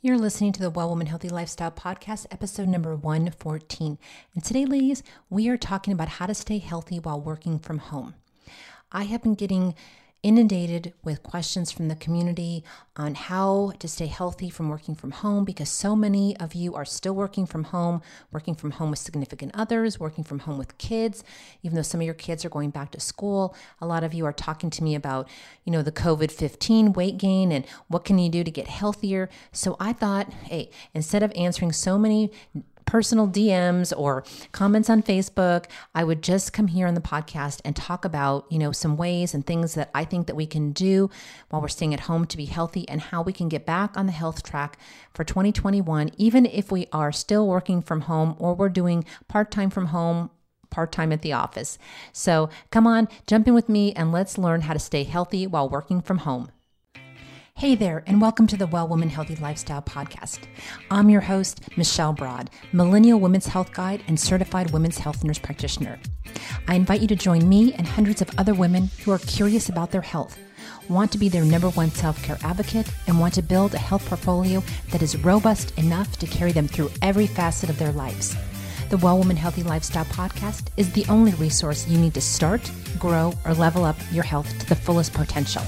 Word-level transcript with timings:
You're 0.00 0.16
listening 0.16 0.52
to 0.52 0.60
the 0.60 0.70
Well 0.70 0.90
Woman 0.90 1.08
Healthy 1.08 1.28
Lifestyle 1.28 1.72
Podcast, 1.72 2.26
episode 2.30 2.68
number 2.68 2.94
114. 2.94 3.98
And 4.32 4.44
today, 4.44 4.64
ladies, 4.64 5.02
we 5.28 5.48
are 5.48 5.56
talking 5.56 5.92
about 5.92 6.06
how 6.06 6.26
to 6.26 6.34
stay 6.34 6.58
healthy 6.58 7.00
while 7.00 7.20
working 7.20 7.58
from 7.58 7.78
home. 7.78 8.14
I 8.92 9.02
have 9.04 9.24
been 9.24 9.34
getting 9.34 9.74
inundated 10.22 10.92
with 11.04 11.22
questions 11.22 11.70
from 11.70 11.88
the 11.88 11.94
community 11.94 12.64
on 12.96 13.14
how 13.14 13.72
to 13.78 13.86
stay 13.86 14.06
healthy 14.06 14.50
from 14.50 14.68
working 14.68 14.94
from 14.94 15.12
home 15.12 15.44
because 15.44 15.68
so 15.68 15.94
many 15.94 16.36
of 16.38 16.54
you 16.54 16.74
are 16.74 16.84
still 16.84 17.14
working 17.14 17.46
from 17.46 17.64
home, 17.64 18.02
working 18.32 18.54
from 18.54 18.72
home 18.72 18.90
with 18.90 18.98
significant 18.98 19.52
others, 19.54 20.00
working 20.00 20.24
from 20.24 20.40
home 20.40 20.58
with 20.58 20.76
kids, 20.78 21.22
even 21.62 21.76
though 21.76 21.82
some 21.82 22.00
of 22.00 22.04
your 22.04 22.14
kids 22.14 22.44
are 22.44 22.48
going 22.48 22.70
back 22.70 22.90
to 22.90 23.00
school. 23.00 23.54
A 23.80 23.86
lot 23.86 24.02
of 24.02 24.12
you 24.12 24.24
are 24.26 24.32
talking 24.32 24.70
to 24.70 24.82
me 24.82 24.96
about, 24.96 25.28
you 25.64 25.70
know, 25.70 25.82
the 25.82 25.92
COVID 25.92 26.32
15 26.32 26.92
weight 26.94 27.16
gain 27.16 27.52
and 27.52 27.64
what 27.86 28.04
can 28.04 28.18
you 28.18 28.28
do 28.28 28.42
to 28.42 28.50
get 28.50 28.66
healthier. 28.66 29.28
So 29.52 29.76
I 29.78 29.92
thought, 29.92 30.32
hey, 30.32 30.70
instead 30.94 31.22
of 31.22 31.32
answering 31.36 31.72
so 31.72 31.96
many 31.96 32.32
personal 32.88 33.28
DMs 33.28 33.92
or 33.94 34.24
comments 34.50 34.88
on 34.88 35.02
Facebook, 35.02 35.66
I 35.94 36.04
would 36.04 36.22
just 36.22 36.54
come 36.54 36.68
here 36.68 36.86
on 36.86 36.94
the 36.94 37.02
podcast 37.02 37.60
and 37.62 37.76
talk 37.76 38.06
about, 38.06 38.46
you 38.50 38.58
know, 38.58 38.72
some 38.72 38.96
ways 38.96 39.34
and 39.34 39.46
things 39.46 39.74
that 39.74 39.90
I 39.94 40.06
think 40.06 40.26
that 40.26 40.36
we 40.36 40.46
can 40.46 40.72
do 40.72 41.10
while 41.50 41.60
we're 41.60 41.68
staying 41.68 41.92
at 41.92 42.00
home 42.00 42.24
to 42.26 42.36
be 42.38 42.46
healthy 42.46 42.88
and 42.88 43.02
how 43.02 43.20
we 43.20 43.34
can 43.34 43.50
get 43.50 43.66
back 43.66 43.98
on 43.98 44.06
the 44.06 44.12
health 44.12 44.42
track 44.42 44.78
for 45.12 45.22
2021 45.22 46.10
even 46.16 46.46
if 46.46 46.72
we 46.72 46.86
are 46.90 47.12
still 47.12 47.46
working 47.46 47.82
from 47.82 48.02
home 48.02 48.34
or 48.38 48.54
we're 48.54 48.70
doing 48.70 49.04
part-time 49.28 49.68
from 49.68 49.86
home 49.86 50.30
part 50.70 50.90
time 50.90 51.12
at 51.12 51.20
the 51.20 51.34
office. 51.34 51.78
So 52.12 52.48
come 52.70 52.86
on, 52.86 53.08
jump 53.26 53.46
in 53.46 53.54
with 53.54 53.68
me 53.68 53.92
and 53.92 54.12
let's 54.12 54.38
learn 54.38 54.62
how 54.62 54.72
to 54.72 54.78
stay 54.78 55.04
healthy 55.04 55.46
while 55.46 55.68
working 55.68 56.00
from 56.00 56.18
home. 56.18 56.50
Hey 57.58 57.74
there, 57.74 58.04
and 58.06 58.20
welcome 58.20 58.46
to 58.46 58.56
the 58.56 58.68
Well 58.68 58.86
Woman 58.86 59.08
Healthy 59.08 59.34
Lifestyle 59.34 59.82
Podcast. 59.82 60.42
I'm 60.92 61.10
your 61.10 61.22
host, 61.22 61.76
Michelle 61.76 62.12
Broad, 62.12 62.50
Millennial 62.72 63.18
Women's 63.18 63.48
Health 63.48 63.72
Guide 63.72 64.00
and 64.06 64.18
Certified 64.18 64.70
Women's 64.70 64.98
Health 64.98 65.24
Nurse 65.24 65.40
Practitioner. 65.40 65.98
I 66.68 66.76
invite 66.76 67.00
you 67.00 67.08
to 67.08 67.16
join 67.16 67.48
me 67.48 67.72
and 67.72 67.84
hundreds 67.84 68.22
of 68.22 68.30
other 68.38 68.54
women 68.54 68.90
who 69.02 69.10
are 69.10 69.18
curious 69.18 69.68
about 69.68 69.90
their 69.90 70.02
health, 70.02 70.38
want 70.88 71.10
to 71.10 71.18
be 71.18 71.28
their 71.28 71.44
number 71.44 71.68
one 71.70 71.90
self 71.90 72.22
care 72.22 72.38
advocate, 72.44 72.88
and 73.08 73.18
want 73.18 73.34
to 73.34 73.42
build 73.42 73.74
a 73.74 73.78
health 73.78 74.06
portfolio 74.06 74.62
that 74.92 75.02
is 75.02 75.16
robust 75.24 75.76
enough 75.76 76.16
to 76.18 76.28
carry 76.28 76.52
them 76.52 76.68
through 76.68 76.92
every 77.02 77.26
facet 77.26 77.70
of 77.70 77.78
their 77.80 77.90
lives. 77.90 78.36
The 78.90 78.98
Well 78.98 79.18
Woman 79.18 79.36
Healthy 79.36 79.64
Lifestyle 79.64 80.04
Podcast 80.04 80.68
is 80.76 80.92
the 80.92 81.06
only 81.08 81.32
resource 81.32 81.88
you 81.88 81.98
need 81.98 82.14
to 82.14 82.20
start, 82.20 82.70
grow, 83.00 83.34
or 83.44 83.52
level 83.52 83.84
up 83.84 83.96
your 84.12 84.22
health 84.22 84.60
to 84.60 84.68
the 84.68 84.76
fullest 84.76 85.12
potential. 85.12 85.64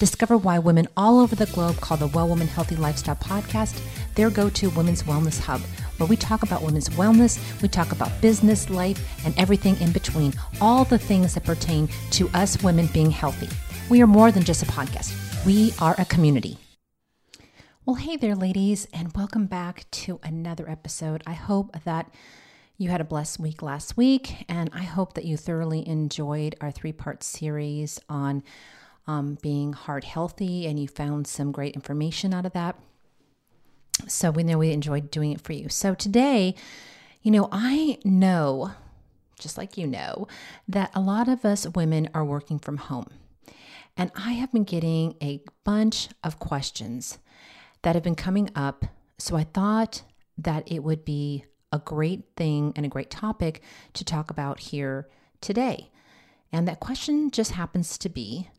Discover 0.00 0.38
why 0.38 0.58
women 0.58 0.88
all 0.96 1.20
over 1.20 1.36
the 1.36 1.44
globe 1.44 1.76
call 1.76 1.98
the 1.98 2.06
Well 2.06 2.26
Woman 2.26 2.48
Healthy 2.48 2.76
Lifestyle 2.76 3.16
podcast 3.16 3.78
their 4.14 4.30
go 4.30 4.48
to 4.48 4.70
women's 4.70 5.02
wellness 5.02 5.38
hub, 5.38 5.60
where 5.98 6.08
we 6.08 6.16
talk 6.16 6.42
about 6.42 6.62
women's 6.62 6.88
wellness, 6.88 7.38
we 7.60 7.68
talk 7.68 7.92
about 7.92 8.18
business, 8.22 8.70
life, 8.70 8.98
and 9.26 9.38
everything 9.38 9.78
in 9.78 9.92
between, 9.92 10.32
all 10.58 10.86
the 10.86 10.96
things 10.96 11.34
that 11.34 11.44
pertain 11.44 11.86
to 12.12 12.30
us 12.30 12.62
women 12.62 12.86
being 12.94 13.10
healthy. 13.10 13.50
We 13.90 14.00
are 14.00 14.06
more 14.06 14.32
than 14.32 14.42
just 14.42 14.62
a 14.62 14.66
podcast, 14.66 15.14
we 15.44 15.74
are 15.82 15.94
a 15.98 16.06
community. 16.06 16.56
Well, 17.84 17.96
hey 17.96 18.16
there, 18.16 18.34
ladies, 18.34 18.88
and 18.94 19.14
welcome 19.14 19.44
back 19.44 19.84
to 19.90 20.18
another 20.22 20.66
episode. 20.66 21.22
I 21.26 21.34
hope 21.34 21.76
that 21.84 22.10
you 22.78 22.88
had 22.88 23.02
a 23.02 23.04
blessed 23.04 23.38
week 23.38 23.60
last 23.60 23.98
week, 23.98 24.46
and 24.48 24.70
I 24.72 24.84
hope 24.84 25.12
that 25.12 25.26
you 25.26 25.36
thoroughly 25.36 25.86
enjoyed 25.86 26.56
our 26.62 26.70
three 26.70 26.92
part 26.92 27.22
series 27.22 28.00
on 28.08 28.42
um, 29.10 29.38
being 29.42 29.72
heart 29.72 30.04
healthy, 30.04 30.66
and 30.68 30.78
you 30.78 30.86
found 30.86 31.26
some 31.26 31.50
great 31.50 31.74
information 31.74 32.32
out 32.32 32.46
of 32.46 32.52
that. 32.52 32.76
So 34.06 34.30
we 34.30 34.44
know 34.44 34.56
we 34.56 34.70
enjoyed 34.70 35.10
doing 35.10 35.32
it 35.32 35.40
for 35.40 35.52
you. 35.52 35.68
So 35.68 35.94
today, 35.94 36.54
you 37.20 37.32
know, 37.32 37.48
I 37.50 37.98
know, 38.04 38.70
just 39.38 39.58
like 39.58 39.76
you 39.76 39.88
know, 39.88 40.28
that 40.68 40.92
a 40.94 41.00
lot 41.00 41.28
of 41.28 41.44
us 41.44 41.66
women 41.74 42.08
are 42.14 42.24
working 42.24 42.60
from 42.60 42.76
home. 42.76 43.08
And 43.96 44.12
I 44.14 44.32
have 44.32 44.52
been 44.52 44.64
getting 44.64 45.16
a 45.20 45.40
bunch 45.64 46.08
of 46.22 46.38
questions 46.38 47.18
that 47.82 47.96
have 47.96 48.04
been 48.04 48.14
coming 48.14 48.48
up. 48.54 48.84
So 49.18 49.36
I 49.36 49.42
thought 49.42 50.02
that 50.38 50.70
it 50.70 50.84
would 50.84 51.04
be 51.04 51.46
a 51.72 51.80
great 51.80 52.22
thing 52.36 52.72
and 52.76 52.86
a 52.86 52.88
great 52.88 53.10
topic 53.10 53.60
to 53.94 54.04
talk 54.04 54.30
about 54.30 54.60
here 54.60 55.08
today. 55.40 55.90
And 56.52 56.68
that 56.68 56.78
question 56.78 57.32
just 57.32 57.52
happens 57.52 57.98
to 57.98 58.08
be 58.08 58.50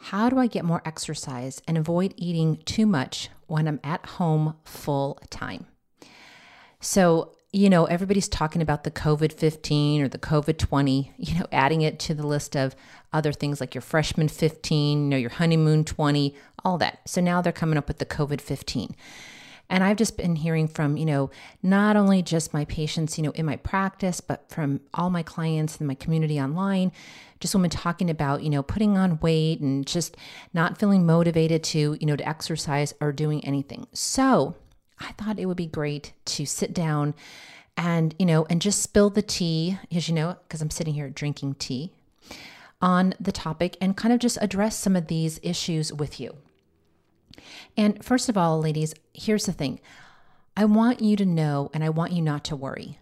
how 0.00 0.30
do 0.30 0.38
I 0.38 0.46
get 0.46 0.64
more 0.64 0.82
exercise 0.84 1.60
and 1.68 1.76
avoid 1.76 2.14
eating 2.16 2.58
too 2.64 2.86
much 2.86 3.28
when 3.46 3.68
I'm 3.68 3.80
at 3.84 4.04
home 4.06 4.56
full 4.64 5.18
time? 5.28 5.66
So, 6.80 7.36
you 7.52 7.68
know, 7.68 7.84
everybody's 7.84 8.28
talking 8.28 8.62
about 8.62 8.84
the 8.84 8.90
COVID 8.90 9.32
15 9.32 10.00
or 10.00 10.08
the 10.08 10.18
COVID 10.18 10.56
20, 10.56 11.12
you 11.18 11.38
know, 11.38 11.46
adding 11.52 11.82
it 11.82 11.98
to 12.00 12.14
the 12.14 12.26
list 12.26 12.56
of 12.56 12.74
other 13.12 13.32
things 13.32 13.60
like 13.60 13.74
your 13.74 13.82
freshman 13.82 14.28
15, 14.28 15.04
you 15.04 15.08
know, 15.10 15.16
your 15.16 15.30
honeymoon 15.30 15.84
20, 15.84 16.34
all 16.64 16.78
that. 16.78 17.00
So 17.06 17.20
now 17.20 17.42
they're 17.42 17.52
coming 17.52 17.76
up 17.76 17.88
with 17.88 17.98
the 17.98 18.06
COVID 18.06 18.40
15. 18.40 18.94
And 19.68 19.84
I've 19.84 19.96
just 19.96 20.16
been 20.16 20.36
hearing 20.36 20.66
from, 20.66 20.96
you 20.96 21.06
know, 21.06 21.30
not 21.62 21.96
only 21.96 22.22
just 22.22 22.52
my 22.52 22.64
patients, 22.64 23.16
you 23.16 23.22
know, 23.22 23.30
in 23.32 23.46
my 23.46 23.56
practice, 23.56 24.20
but 24.20 24.48
from 24.50 24.80
all 24.94 25.10
my 25.10 25.22
clients 25.22 25.80
in 25.80 25.86
my 25.86 25.94
community 25.94 26.40
online, 26.40 26.90
just 27.40 27.54
women 27.54 27.70
talking 27.70 28.10
about, 28.10 28.42
you 28.42 28.50
know, 28.50 28.62
putting 28.62 28.96
on 28.96 29.18
weight 29.20 29.60
and 29.60 29.86
just 29.86 30.16
not 30.52 30.78
feeling 30.78 31.06
motivated 31.06 31.64
to, 31.64 31.96
you 31.98 32.06
know, 32.06 32.16
to 32.16 32.28
exercise 32.28 32.94
or 33.00 33.12
doing 33.12 33.44
anything. 33.44 33.86
So 33.92 34.56
I 34.98 35.12
thought 35.12 35.38
it 35.38 35.46
would 35.46 35.56
be 35.56 35.66
great 35.66 36.12
to 36.26 36.44
sit 36.44 36.74
down 36.74 37.14
and, 37.76 38.14
you 38.18 38.26
know, 38.26 38.46
and 38.50 38.60
just 38.60 38.82
spill 38.82 39.08
the 39.08 39.22
tea, 39.22 39.78
as 39.90 40.08
you 40.08 40.14
know, 40.14 40.36
because 40.42 40.60
I'm 40.60 40.70
sitting 40.70 40.94
here 40.94 41.08
drinking 41.08 41.54
tea 41.54 41.92
on 42.82 43.14
the 43.18 43.32
topic 43.32 43.76
and 43.80 43.96
kind 43.96 44.12
of 44.12 44.20
just 44.20 44.38
address 44.40 44.76
some 44.76 44.96
of 44.96 45.06
these 45.06 45.40
issues 45.42 45.92
with 45.92 46.20
you. 46.20 46.36
And 47.76 48.04
first 48.04 48.28
of 48.28 48.36
all, 48.36 48.60
ladies, 48.60 48.94
here's 49.14 49.46
the 49.46 49.52
thing 49.52 49.80
I 50.56 50.66
want 50.66 51.00
you 51.00 51.16
to 51.16 51.24
know 51.24 51.70
and 51.72 51.82
I 51.82 51.88
want 51.88 52.12
you 52.12 52.20
not 52.20 52.44
to 52.44 52.56
worry 52.56 52.98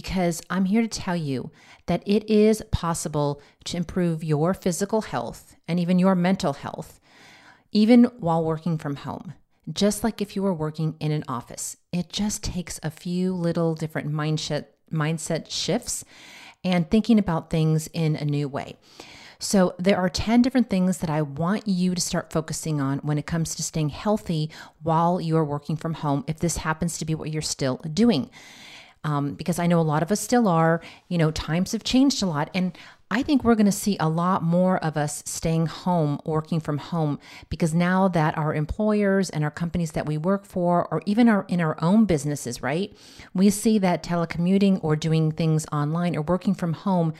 because 0.00 0.40
I'm 0.48 0.64
here 0.64 0.80
to 0.80 0.88
tell 0.88 1.14
you 1.14 1.50
that 1.84 2.02
it 2.06 2.30
is 2.30 2.62
possible 2.70 3.42
to 3.64 3.76
improve 3.76 4.24
your 4.24 4.54
physical 4.54 5.02
health 5.02 5.56
and 5.68 5.78
even 5.78 5.98
your 5.98 6.14
mental 6.14 6.54
health, 6.54 7.00
even 7.70 8.04
while 8.18 8.42
working 8.42 8.78
from 8.78 8.96
home. 8.96 9.34
Just 9.70 10.02
like 10.02 10.22
if 10.22 10.34
you 10.34 10.42
were 10.42 10.54
working 10.54 10.96
in 11.00 11.12
an 11.12 11.22
office, 11.28 11.76
it 11.92 12.08
just 12.08 12.42
takes 12.42 12.80
a 12.82 12.90
few 12.90 13.34
little 13.34 13.74
different 13.74 14.10
mindset 14.10 14.68
mindset 14.90 15.50
shifts 15.50 16.02
and 16.64 16.90
thinking 16.90 17.18
about 17.18 17.50
things 17.50 17.86
in 17.92 18.16
a 18.16 18.24
new 18.24 18.48
way. 18.48 18.76
So, 19.38 19.74
there 19.78 19.98
are 19.98 20.08
10 20.08 20.40
different 20.40 20.70
things 20.70 20.98
that 20.98 21.10
I 21.10 21.20
want 21.22 21.68
you 21.68 21.94
to 21.94 22.00
start 22.00 22.32
focusing 22.32 22.80
on 22.80 22.98
when 23.00 23.18
it 23.18 23.26
comes 23.26 23.54
to 23.54 23.62
staying 23.62 23.90
healthy 23.90 24.50
while 24.82 25.20
you 25.20 25.36
are 25.36 25.44
working 25.44 25.76
from 25.76 25.94
home, 25.94 26.24
if 26.26 26.38
this 26.38 26.58
happens 26.58 26.96
to 26.98 27.04
be 27.04 27.14
what 27.14 27.30
you're 27.30 27.42
still 27.42 27.76
doing. 27.76 28.30
Um, 29.02 29.34
because 29.34 29.58
I 29.58 29.66
know 29.66 29.80
a 29.80 29.82
lot 29.82 30.02
of 30.02 30.12
us 30.12 30.20
still 30.20 30.46
are, 30.46 30.82
you 31.08 31.16
know, 31.16 31.30
times 31.30 31.72
have 31.72 31.84
changed 31.84 32.22
a 32.22 32.26
lot. 32.26 32.50
And 32.52 32.76
I 33.12 33.24
think 33.24 33.42
we're 33.42 33.56
going 33.56 33.66
to 33.66 33.72
see 33.72 33.96
a 33.98 34.08
lot 34.08 34.42
more 34.42 34.78
of 34.84 34.96
us 34.96 35.24
staying 35.26 35.66
home, 35.66 36.20
working 36.24 36.60
from 36.60 36.78
home, 36.78 37.18
because 37.48 37.74
now 37.74 38.06
that 38.06 38.38
our 38.38 38.54
employers 38.54 39.30
and 39.30 39.42
our 39.42 39.50
companies 39.50 39.92
that 39.92 40.06
we 40.06 40.16
work 40.16 40.46
for, 40.46 40.86
or 40.92 41.02
even 41.06 41.28
our 41.28 41.44
in 41.48 41.60
our 41.60 41.76
own 41.82 42.04
businesses, 42.04 42.62
right, 42.62 42.96
we 43.34 43.50
see 43.50 43.78
that 43.78 44.04
telecommuting 44.04 44.78
or 44.84 44.94
doing 44.94 45.32
things 45.32 45.66
online 45.72 46.14
or 46.14 46.22
working 46.22 46.54
from 46.54 46.74
home 46.74 47.12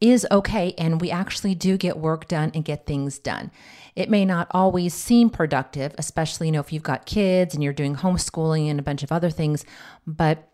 is 0.00 0.26
okay 0.30 0.74
and 0.78 1.00
we 1.00 1.10
actually 1.10 1.54
do 1.54 1.76
get 1.76 1.98
work 1.98 2.28
done 2.28 2.50
and 2.54 2.64
get 2.64 2.86
things 2.86 3.18
done. 3.18 3.50
It 3.96 4.08
may 4.08 4.24
not 4.24 4.46
always 4.52 4.94
seem 4.94 5.28
productive, 5.28 5.94
especially 5.98 6.46
you 6.46 6.52
know 6.52 6.60
if 6.60 6.72
you've 6.72 6.82
got 6.82 7.04
kids 7.04 7.54
and 7.54 7.62
you're 7.62 7.72
doing 7.72 7.96
homeschooling 7.96 8.70
and 8.70 8.78
a 8.78 8.82
bunch 8.82 9.02
of 9.02 9.12
other 9.12 9.28
things, 9.30 9.64
but 10.06 10.47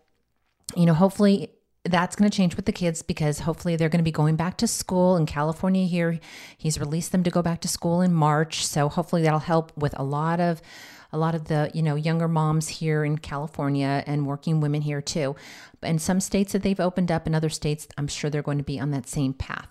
you 0.75 0.85
know 0.85 0.93
hopefully 0.93 1.51
that's 1.85 2.15
going 2.15 2.29
to 2.29 2.35
change 2.35 2.55
with 2.55 2.65
the 2.65 2.71
kids 2.71 3.01
because 3.01 3.39
hopefully 3.39 3.75
they're 3.75 3.89
going 3.89 3.99
to 3.99 4.03
be 4.03 4.11
going 4.11 4.35
back 4.35 4.57
to 4.57 4.67
school 4.67 5.15
in 5.17 5.25
California 5.27 5.85
here. 5.85 6.19
He's 6.57 6.79
released 6.79 7.11
them 7.11 7.23
to 7.23 7.29
go 7.29 7.43
back 7.43 7.61
to 7.61 7.67
school 7.67 8.01
in 8.01 8.11
March, 8.11 8.65
so 8.65 8.89
hopefully 8.89 9.21
that'll 9.21 9.39
help 9.39 9.71
with 9.77 9.97
a 9.97 10.03
lot 10.03 10.39
of 10.39 10.61
a 11.11 11.17
lot 11.17 11.35
of 11.35 11.45
the 11.45 11.71
you 11.73 11.81
know 11.81 11.95
younger 11.95 12.27
moms 12.27 12.67
here 12.67 13.05
in 13.05 13.17
California 13.17 14.03
and 14.07 14.25
working 14.25 14.59
women 14.59 14.81
here 14.81 15.01
too. 15.01 15.35
In 15.83 15.99
some 15.99 16.19
states 16.19 16.53
that 16.53 16.63
they've 16.63 16.79
opened 16.79 17.11
up, 17.11 17.27
in 17.27 17.35
other 17.35 17.49
states, 17.49 17.87
I'm 17.97 18.07
sure 18.07 18.29
they're 18.29 18.41
going 18.41 18.57
to 18.57 18.63
be 18.63 18.79
on 18.79 18.91
that 18.91 19.07
same 19.07 19.33
path. 19.33 19.69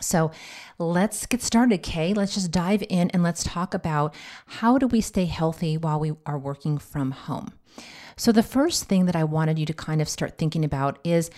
So 0.00 0.30
let's 0.78 1.26
get 1.26 1.42
started, 1.42 1.82
Kay. 1.82 2.14
Let's 2.14 2.34
just 2.34 2.52
dive 2.52 2.84
in 2.88 3.10
and 3.10 3.22
let's 3.22 3.42
talk 3.42 3.74
about 3.74 4.14
how 4.46 4.78
do 4.78 4.86
we 4.86 5.00
stay 5.00 5.26
healthy 5.26 5.76
while 5.76 5.98
we 5.98 6.12
are 6.24 6.38
working 6.38 6.78
from 6.78 7.10
home. 7.10 7.52
So, 8.20 8.32
the 8.32 8.42
first 8.42 8.84
thing 8.84 9.06
that 9.06 9.16
I 9.16 9.24
wanted 9.24 9.58
you 9.58 9.64
to 9.64 9.72
kind 9.72 10.02
of 10.02 10.06
start 10.06 10.36
thinking 10.36 10.62
about 10.62 10.98
is 11.02 11.30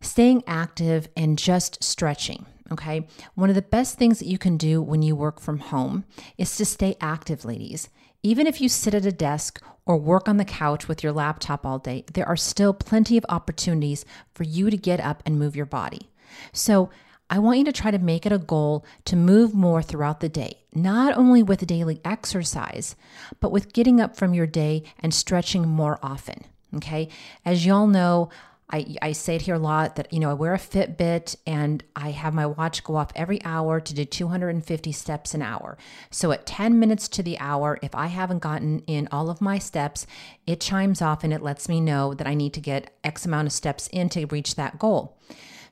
staying 0.00 0.42
active 0.46 1.06
and 1.14 1.36
just 1.36 1.84
stretching. 1.84 2.46
Okay. 2.72 3.06
One 3.34 3.50
of 3.50 3.54
the 3.54 3.60
best 3.60 3.98
things 3.98 4.20
that 4.20 4.26
you 4.26 4.38
can 4.38 4.56
do 4.56 4.80
when 4.80 5.02
you 5.02 5.14
work 5.14 5.38
from 5.38 5.58
home 5.58 6.06
is 6.38 6.56
to 6.56 6.64
stay 6.64 6.96
active, 6.98 7.44
ladies. 7.44 7.90
Even 8.22 8.46
if 8.46 8.58
you 8.58 8.70
sit 8.70 8.94
at 8.94 9.04
a 9.04 9.12
desk 9.12 9.62
or 9.84 9.98
work 9.98 10.26
on 10.26 10.38
the 10.38 10.46
couch 10.46 10.88
with 10.88 11.02
your 11.02 11.12
laptop 11.12 11.66
all 11.66 11.78
day, 11.78 12.06
there 12.14 12.26
are 12.26 12.38
still 12.38 12.72
plenty 12.72 13.18
of 13.18 13.26
opportunities 13.28 14.06
for 14.32 14.44
you 14.44 14.70
to 14.70 14.78
get 14.78 15.00
up 15.00 15.22
and 15.26 15.38
move 15.38 15.54
your 15.54 15.66
body. 15.66 16.08
So, 16.54 16.88
I 17.30 17.38
want 17.38 17.58
you 17.58 17.64
to 17.64 17.72
try 17.72 17.90
to 17.90 17.98
make 17.98 18.26
it 18.26 18.32
a 18.32 18.38
goal 18.38 18.84
to 19.06 19.16
move 19.16 19.54
more 19.54 19.82
throughout 19.82 20.20
the 20.20 20.28
day, 20.28 20.58
not 20.74 21.16
only 21.16 21.42
with 21.42 21.66
daily 21.66 22.00
exercise, 22.04 22.96
but 23.40 23.50
with 23.50 23.72
getting 23.72 24.00
up 24.00 24.16
from 24.16 24.34
your 24.34 24.46
day 24.46 24.84
and 25.00 25.12
stretching 25.12 25.66
more 25.66 25.98
often. 26.02 26.44
Okay. 26.76 27.08
As 27.44 27.64
y'all 27.64 27.86
know, 27.86 28.30
I, 28.70 28.96
I 29.02 29.12
say 29.12 29.36
it 29.36 29.42
here 29.42 29.54
a 29.54 29.58
lot 29.58 29.96
that, 29.96 30.12
you 30.12 30.18
know, 30.18 30.30
I 30.30 30.34
wear 30.34 30.54
a 30.54 30.58
Fitbit 30.58 31.36
and 31.46 31.84
I 31.94 32.10
have 32.10 32.34
my 32.34 32.46
watch 32.46 32.82
go 32.82 32.96
off 32.96 33.12
every 33.14 33.42
hour 33.44 33.78
to 33.78 33.94
do 33.94 34.04
250 34.04 34.90
steps 34.90 35.34
an 35.34 35.42
hour. 35.42 35.76
So 36.10 36.32
at 36.32 36.46
10 36.46 36.78
minutes 36.78 37.06
to 37.08 37.22
the 37.22 37.38
hour, 37.38 37.78
if 37.82 37.94
I 37.94 38.06
haven't 38.06 38.40
gotten 38.40 38.80
in 38.80 39.06
all 39.12 39.28
of 39.28 39.40
my 39.40 39.58
steps, 39.58 40.06
it 40.46 40.60
chimes 40.60 41.02
off 41.02 41.22
and 41.24 41.32
it 41.32 41.42
lets 41.42 41.68
me 41.68 41.80
know 41.80 42.14
that 42.14 42.26
I 42.26 42.34
need 42.34 42.54
to 42.54 42.60
get 42.60 42.96
X 43.04 43.26
amount 43.26 43.46
of 43.46 43.52
steps 43.52 43.86
in 43.88 44.08
to 44.10 44.26
reach 44.26 44.54
that 44.56 44.78
goal. 44.78 45.18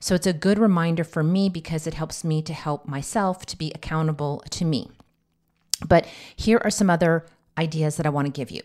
So 0.03 0.15
it's 0.15 0.27
a 0.27 0.33
good 0.33 0.59
reminder 0.59 1.05
for 1.05 1.23
me 1.23 1.47
because 1.47 1.87
it 1.87 1.93
helps 1.93 2.25
me 2.25 2.41
to 2.41 2.51
help 2.51 2.85
myself 2.85 3.45
to 3.45 3.57
be 3.57 3.71
accountable 3.73 4.43
to 4.49 4.65
me. 4.65 4.91
But 5.87 6.05
here 6.35 6.59
are 6.61 6.69
some 6.69 6.89
other 6.89 7.25
ideas 7.57 7.95
that 7.95 8.05
I 8.05 8.09
want 8.09 8.25
to 8.25 8.31
give 8.31 8.51
you. 8.51 8.63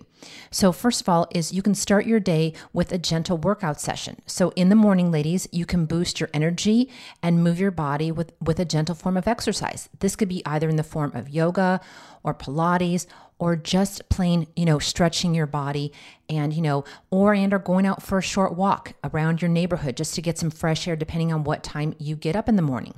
So, 0.50 0.72
first 0.72 1.00
of 1.00 1.08
all, 1.08 1.28
is 1.30 1.52
you 1.52 1.62
can 1.62 1.76
start 1.76 2.06
your 2.06 2.18
day 2.18 2.54
with 2.72 2.90
a 2.90 2.98
gentle 2.98 3.38
workout 3.38 3.80
session. 3.80 4.20
So, 4.26 4.52
in 4.56 4.68
the 4.68 4.74
morning, 4.74 5.12
ladies, 5.12 5.46
you 5.52 5.64
can 5.64 5.86
boost 5.86 6.18
your 6.18 6.28
energy 6.34 6.90
and 7.22 7.44
move 7.44 7.60
your 7.60 7.70
body 7.70 8.10
with, 8.10 8.32
with 8.40 8.58
a 8.58 8.64
gentle 8.64 8.96
form 8.96 9.16
of 9.16 9.28
exercise. 9.28 9.88
This 10.00 10.16
could 10.16 10.28
be 10.28 10.44
either 10.44 10.68
in 10.68 10.74
the 10.74 10.82
form 10.82 11.12
of 11.14 11.28
yoga 11.28 11.80
or 12.24 12.34
Pilates 12.34 13.06
or 13.38 13.56
just 13.56 14.08
plain, 14.08 14.46
you 14.56 14.64
know, 14.64 14.78
stretching 14.78 15.34
your 15.34 15.46
body 15.46 15.92
and, 16.28 16.52
you 16.52 16.62
know, 16.62 16.84
or 17.10 17.34
and 17.34 17.52
or 17.52 17.58
going 17.58 17.86
out 17.86 18.02
for 18.02 18.18
a 18.18 18.22
short 18.22 18.56
walk 18.56 18.94
around 19.04 19.40
your 19.40 19.48
neighborhood 19.48 19.96
just 19.96 20.14
to 20.14 20.22
get 20.22 20.38
some 20.38 20.50
fresh 20.50 20.88
air 20.88 20.96
depending 20.96 21.32
on 21.32 21.44
what 21.44 21.62
time 21.62 21.94
you 21.98 22.16
get 22.16 22.36
up 22.36 22.48
in 22.48 22.56
the 22.56 22.62
morning. 22.62 22.94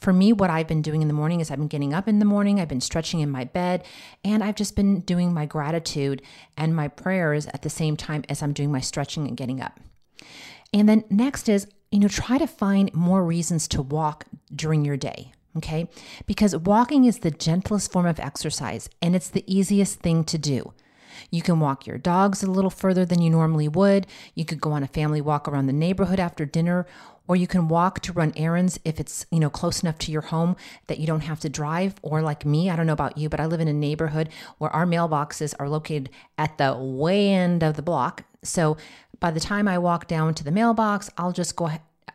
For 0.00 0.12
me, 0.12 0.32
what 0.32 0.50
I've 0.50 0.68
been 0.68 0.82
doing 0.82 1.02
in 1.02 1.08
the 1.08 1.14
morning 1.14 1.40
is 1.40 1.50
I've 1.50 1.58
been 1.58 1.68
getting 1.68 1.92
up 1.92 2.08
in 2.08 2.18
the 2.18 2.24
morning, 2.24 2.58
I've 2.58 2.68
been 2.68 2.80
stretching 2.80 3.20
in 3.20 3.30
my 3.30 3.44
bed, 3.44 3.84
and 4.24 4.42
I've 4.42 4.54
just 4.54 4.74
been 4.74 5.00
doing 5.00 5.34
my 5.34 5.46
gratitude 5.46 6.22
and 6.56 6.74
my 6.74 6.88
prayers 6.88 7.46
at 7.48 7.62
the 7.62 7.70
same 7.70 7.96
time 7.96 8.24
as 8.28 8.42
I'm 8.42 8.52
doing 8.52 8.72
my 8.72 8.80
stretching 8.80 9.26
and 9.26 9.36
getting 9.36 9.60
up. 9.60 9.78
And 10.72 10.88
then 10.88 11.04
next 11.10 11.48
is, 11.48 11.66
you 11.90 11.98
know, 11.98 12.08
try 12.08 12.38
to 12.38 12.46
find 12.46 12.92
more 12.94 13.24
reasons 13.24 13.68
to 13.68 13.82
walk 13.82 14.26
during 14.54 14.84
your 14.84 14.96
day. 14.96 15.32
Okay. 15.56 15.88
Because 16.26 16.56
walking 16.56 17.04
is 17.04 17.18
the 17.18 17.30
gentlest 17.30 17.90
form 17.90 18.06
of 18.06 18.20
exercise 18.20 18.88
and 19.02 19.16
it's 19.16 19.28
the 19.28 19.44
easiest 19.52 20.00
thing 20.00 20.24
to 20.24 20.38
do. 20.38 20.72
You 21.30 21.42
can 21.42 21.60
walk 21.60 21.86
your 21.86 21.98
dogs 21.98 22.42
a 22.42 22.50
little 22.50 22.70
further 22.70 23.04
than 23.04 23.20
you 23.20 23.30
normally 23.30 23.68
would. 23.68 24.06
You 24.34 24.44
could 24.44 24.60
go 24.60 24.72
on 24.72 24.82
a 24.82 24.88
family 24.88 25.20
walk 25.20 25.48
around 25.48 25.66
the 25.66 25.72
neighborhood 25.72 26.20
after 26.20 26.44
dinner, 26.44 26.86
or 27.28 27.36
you 27.36 27.46
can 27.46 27.68
walk 27.68 28.00
to 28.00 28.12
run 28.12 28.32
errands 28.36 28.80
if 28.84 28.98
it's, 28.98 29.26
you 29.30 29.38
know, 29.38 29.50
close 29.50 29.82
enough 29.82 29.98
to 29.98 30.12
your 30.12 30.22
home 30.22 30.56
that 30.86 30.98
you 30.98 31.06
don't 31.06 31.20
have 31.20 31.40
to 31.40 31.48
drive 31.48 31.94
or 32.02 32.22
like 32.22 32.44
me, 32.44 32.70
I 32.70 32.76
don't 32.76 32.86
know 32.86 32.92
about 32.92 33.18
you, 33.18 33.28
but 33.28 33.38
I 33.38 33.46
live 33.46 33.60
in 33.60 33.68
a 33.68 33.72
neighborhood 33.72 34.30
where 34.58 34.70
our 34.70 34.86
mailboxes 34.86 35.54
are 35.58 35.68
located 35.68 36.10
at 36.38 36.58
the 36.58 36.74
way 36.74 37.30
end 37.30 37.62
of 37.62 37.76
the 37.76 37.82
block. 37.82 38.24
So 38.42 38.76
by 39.20 39.30
the 39.30 39.40
time 39.40 39.68
I 39.68 39.78
walk 39.78 40.08
down 40.08 40.34
to 40.34 40.44
the 40.44 40.50
mailbox, 40.50 41.10
I'll 41.18 41.32
just 41.32 41.54
go 41.54 41.70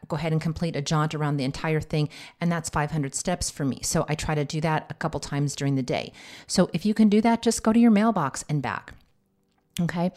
go 0.08 0.16
ahead 0.16 0.32
and 0.32 0.42
complete 0.42 0.76
a 0.76 0.82
jaunt 0.82 1.14
around 1.14 1.38
the 1.38 1.44
entire 1.44 1.82
thing 1.82 2.10
and 2.40 2.52
that's 2.52 2.70
500 2.70 3.16
steps 3.16 3.50
for 3.50 3.66
me 3.66 3.80
so 3.82 4.06
i 4.10 4.16
try 4.16 4.36
to 4.36 4.46
do 4.46 4.62
that 4.62 4.86
a 4.90 4.94
couple 4.96 5.20
times 5.20 5.56
during 5.56 5.76
the 5.76 5.84
day 5.84 6.12
so 6.48 6.70
if 6.74 6.86
you 6.86 6.94
can 6.94 7.10
do 7.10 7.22
that 7.22 7.42
just 7.42 7.64
go 7.64 7.74
to 7.74 7.80
your 7.80 7.92
mailbox 7.92 8.44
and 8.50 8.62
back 8.62 8.94
okay 9.82 10.12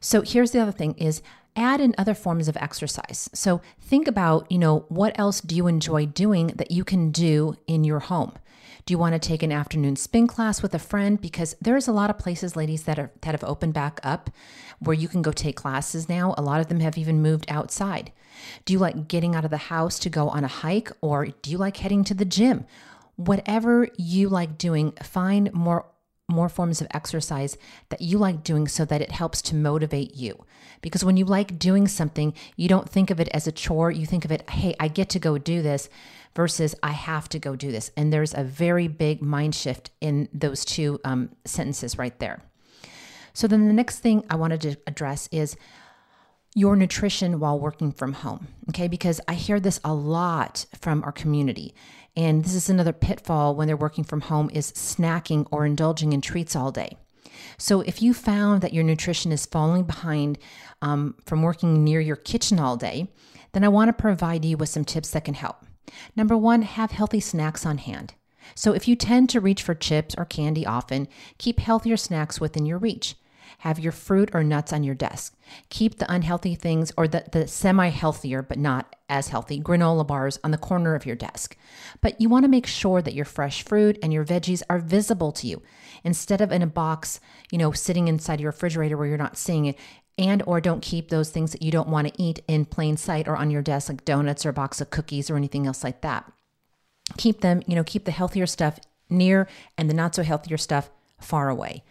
so 0.00 0.22
here's 0.22 0.52
the 0.52 0.60
other 0.60 0.72
thing 0.72 0.94
is 0.94 1.22
add 1.56 1.80
in 1.80 1.94
other 1.98 2.14
forms 2.14 2.48
of 2.48 2.56
exercise. 2.56 3.28
So 3.34 3.60
think 3.80 4.06
about, 4.08 4.50
you 4.50 4.58
know, 4.58 4.84
what 4.88 5.18
else 5.18 5.40
do 5.40 5.54
you 5.54 5.66
enjoy 5.66 6.06
doing 6.06 6.48
that 6.56 6.70
you 6.70 6.84
can 6.84 7.10
do 7.10 7.56
in 7.66 7.84
your 7.84 8.00
home? 8.00 8.32
Do 8.90 8.94
you 8.94 8.98
want 8.98 9.12
to 9.12 9.20
take 9.20 9.44
an 9.44 9.52
afternoon 9.52 9.94
spin 9.94 10.26
class 10.26 10.62
with 10.62 10.74
a 10.74 10.78
friend? 10.80 11.20
Because 11.20 11.54
there's 11.60 11.86
a 11.86 11.92
lot 11.92 12.10
of 12.10 12.18
places, 12.18 12.56
ladies, 12.56 12.82
that 12.82 12.98
are 12.98 13.12
that 13.20 13.30
have 13.30 13.44
opened 13.44 13.72
back 13.72 14.00
up 14.02 14.30
where 14.80 14.94
you 14.94 15.06
can 15.06 15.22
go 15.22 15.30
take 15.30 15.54
classes 15.54 16.08
now. 16.08 16.34
A 16.36 16.42
lot 16.42 16.60
of 16.60 16.66
them 16.66 16.80
have 16.80 16.98
even 16.98 17.22
moved 17.22 17.46
outside. 17.48 18.10
Do 18.64 18.72
you 18.72 18.80
like 18.80 19.06
getting 19.06 19.36
out 19.36 19.44
of 19.44 19.52
the 19.52 19.58
house 19.58 19.96
to 20.00 20.10
go 20.10 20.28
on 20.28 20.42
a 20.42 20.48
hike 20.48 20.90
or 21.02 21.26
do 21.26 21.52
you 21.52 21.56
like 21.56 21.76
heading 21.76 22.02
to 22.02 22.14
the 22.14 22.24
gym? 22.24 22.66
Whatever 23.14 23.86
you 23.96 24.28
like 24.28 24.58
doing, 24.58 24.90
find 25.04 25.52
more 25.54 25.86
more 26.28 26.48
forms 26.48 26.80
of 26.80 26.88
exercise 26.90 27.56
that 27.90 28.00
you 28.00 28.18
like 28.18 28.42
doing 28.42 28.66
so 28.66 28.84
that 28.84 29.02
it 29.02 29.12
helps 29.12 29.40
to 29.42 29.54
motivate 29.54 30.16
you. 30.16 30.44
Because 30.80 31.04
when 31.04 31.16
you 31.16 31.24
like 31.24 31.60
doing 31.60 31.86
something, 31.86 32.34
you 32.56 32.68
don't 32.68 32.88
think 32.88 33.10
of 33.10 33.20
it 33.20 33.28
as 33.28 33.46
a 33.46 33.52
chore. 33.52 33.92
You 33.92 34.06
think 34.06 34.24
of 34.24 34.32
it, 34.32 34.48
hey, 34.50 34.74
I 34.80 34.88
get 34.88 35.08
to 35.10 35.20
go 35.20 35.38
do 35.38 35.62
this 35.62 35.88
versus 36.34 36.74
I 36.82 36.92
have 36.92 37.28
to 37.30 37.38
go 37.38 37.56
do 37.56 37.72
this. 37.72 37.90
And 37.96 38.12
there's 38.12 38.34
a 38.34 38.44
very 38.44 38.88
big 38.88 39.22
mind 39.22 39.54
shift 39.54 39.90
in 40.00 40.28
those 40.32 40.64
two 40.64 41.00
um, 41.04 41.30
sentences 41.44 41.98
right 41.98 42.18
there. 42.18 42.42
So 43.32 43.46
then 43.46 43.66
the 43.66 43.72
next 43.74 44.00
thing 44.00 44.24
I 44.28 44.36
wanted 44.36 44.60
to 44.62 44.76
address 44.86 45.28
is 45.32 45.56
your 46.54 46.74
nutrition 46.74 47.38
while 47.38 47.58
working 47.58 47.92
from 47.92 48.12
home. 48.12 48.48
Okay, 48.70 48.88
because 48.88 49.20
I 49.28 49.34
hear 49.34 49.60
this 49.60 49.80
a 49.84 49.94
lot 49.94 50.66
from 50.80 51.02
our 51.04 51.12
community. 51.12 51.74
And 52.16 52.44
this 52.44 52.54
is 52.54 52.68
another 52.68 52.92
pitfall 52.92 53.54
when 53.54 53.68
they're 53.68 53.76
working 53.76 54.04
from 54.04 54.22
home 54.22 54.50
is 54.52 54.72
snacking 54.72 55.46
or 55.52 55.64
indulging 55.64 56.12
in 56.12 56.20
treats 56.20 56.56
all 56.56 56.72
day. 56.72 56.96
So 57.56 57.82
if 57.82 58.02
you 58.02 58.14
found 58.14 58.62
that 58.62 58.74
your 58.74 58.84
nutrition 58.84 59.32
is 59.32 59.46
falling 59.46 59.84
behind 59.84 60.38
um, 60.82 61.14
from 61.24 61.42
working 61.42 61.84
near 61.84 62.00
your 62.00 62.16
kitchen 62.16 62.58
all 62.58 62.76
day, 62.76 63.08
then 63.52 63.64
I 63.64 63.68
want 63.68 63.88
to 63.88 63.92
provide 63.92 64.44
you 64.44 64.56
with 64.56 64.68
some 64.68 64.84
tips 64.84 65.10
that 65.10 65.24
can 65.24 65.34
help. 65.34 65.64
Number 66.16 66.36
one, 66.36 66.62
have 66.62 66.90
healthy 66.90 67.20
snacks 67.20 67.64
on 67.64 67.78
hand. 67.78 68.14
So 68.54 68.72
if 68.72 68.88
you 68.88 68.96
tend 68.96 69.28
to 69.30 69.40
reach 69.40 69.62
for 69.62 69.74
chips 69.74 70.14
or 70.16 70.24
candy 70.24 70.66
often, 70.66 71.08
keep 71.38 71.60
healthier 71.60 71.96
snacks 71.96 72.40
within 72.40 72.66
your 72.66 72.78
reach. 72.78 73.16
Have 73.58 73.78
your 73.78 73.92
fruit 73.92 74.30
or 74.32 74.42
nuts 74.42 74.72
on 74.72 74.84
your 74.84 74.94
desk. 74.94 75.36
Keep 75.68 75.98
the 75.98 76.10
unhealthy 76.10 76.54
things 76.54 76.92
or 76.96 77.06
the, 77.06 77.24
the 77.30 77.46
semi 77.46 77.88
healthier 77.88 78.40
but 78.40 78.58
not 78.58 78.96
as 79.10 79.28
healthy 79.28 79.60
granola 79.60 80.06
bars 80.06 80.38
on 80.42 80.50
the 80.50 80.56
corner 80.56 80.94
of 80.94 81.04
your 81.04 81.16
desk. 81.16 81.56
But 82.00 82.18
you 82.20 82.30
want 82.30 82.44
to 82.44 82.50
make 82.50 82.66
sure 82.66 83.02
that 83.02 83.12
your 83.12 83.24
fresh 83.26 83.62
fruit 83.62 83.98
and 84.02 84.12
your 84.12 84.24
veggies 84.24 84.62
are 84.70 84.78
visible 84.78 85.32
to 85.32 85.46
you 85.46 85.62
instead 86.04 86.40
of 86.40 86.52
in 86.52 86.62
a 86.62 86.66
box, 86.66 87.20
you 87.50 87.58
know, 87.58 87.72
sitting 87.72 88.08
inside 88.08 88.40
your 88.40 88.52
refrigerator 88.52 88.96
where 88.96 89.08
you're 89.08 89.18
not 89.18 89.36
seeing 89.36 89.66
it 89.66 89.78
and 90.18 90.42
or 90.46 90.60
don't 90.60 90.82
keep 90.82 91.08
those 91.08 91.30
things 91.30 91.52
that 91.52 91.62
you 91.62 91.70
don't 91.70 91.88
want 91.88 92.08
to 92.08 92.22
eat 92.22 92.40
in 92.46 92.64
plain 92.64 92.96
sight 92.96 93.26
or 93.26 93.36
on 93.36 93.50
your 93.50 93.62
desk 93.62 93.88
like 93.88 94.04
donuts 94.04 94.44
or 94.44 94.50
a 94.50 94.54
box 94.54 94.80
of 94.80 94.90
cookies 94.90 95.30
or 95.30 95.36
anything 95.36 95.66
else 95.66 95.82
like 95.82 96.00
that. 96.02 96.30
Keep 97.16 97.40
them, 97.40 97.62
you 97.66 97.74
know, 97.74 97.84
keep 97.84 98.04
the 98.04 98.10
healthier 98.10 98.46
stuff 98.46 98.78
near 99.08 99.48
and 99.76 99.88
the 99.88 99.94
not 99.94 100.14
so 100.14 100.22
healthier 100.22 100.56
stuff 100.56 100.90
far 101.20 101.48
away. 101.48 101.82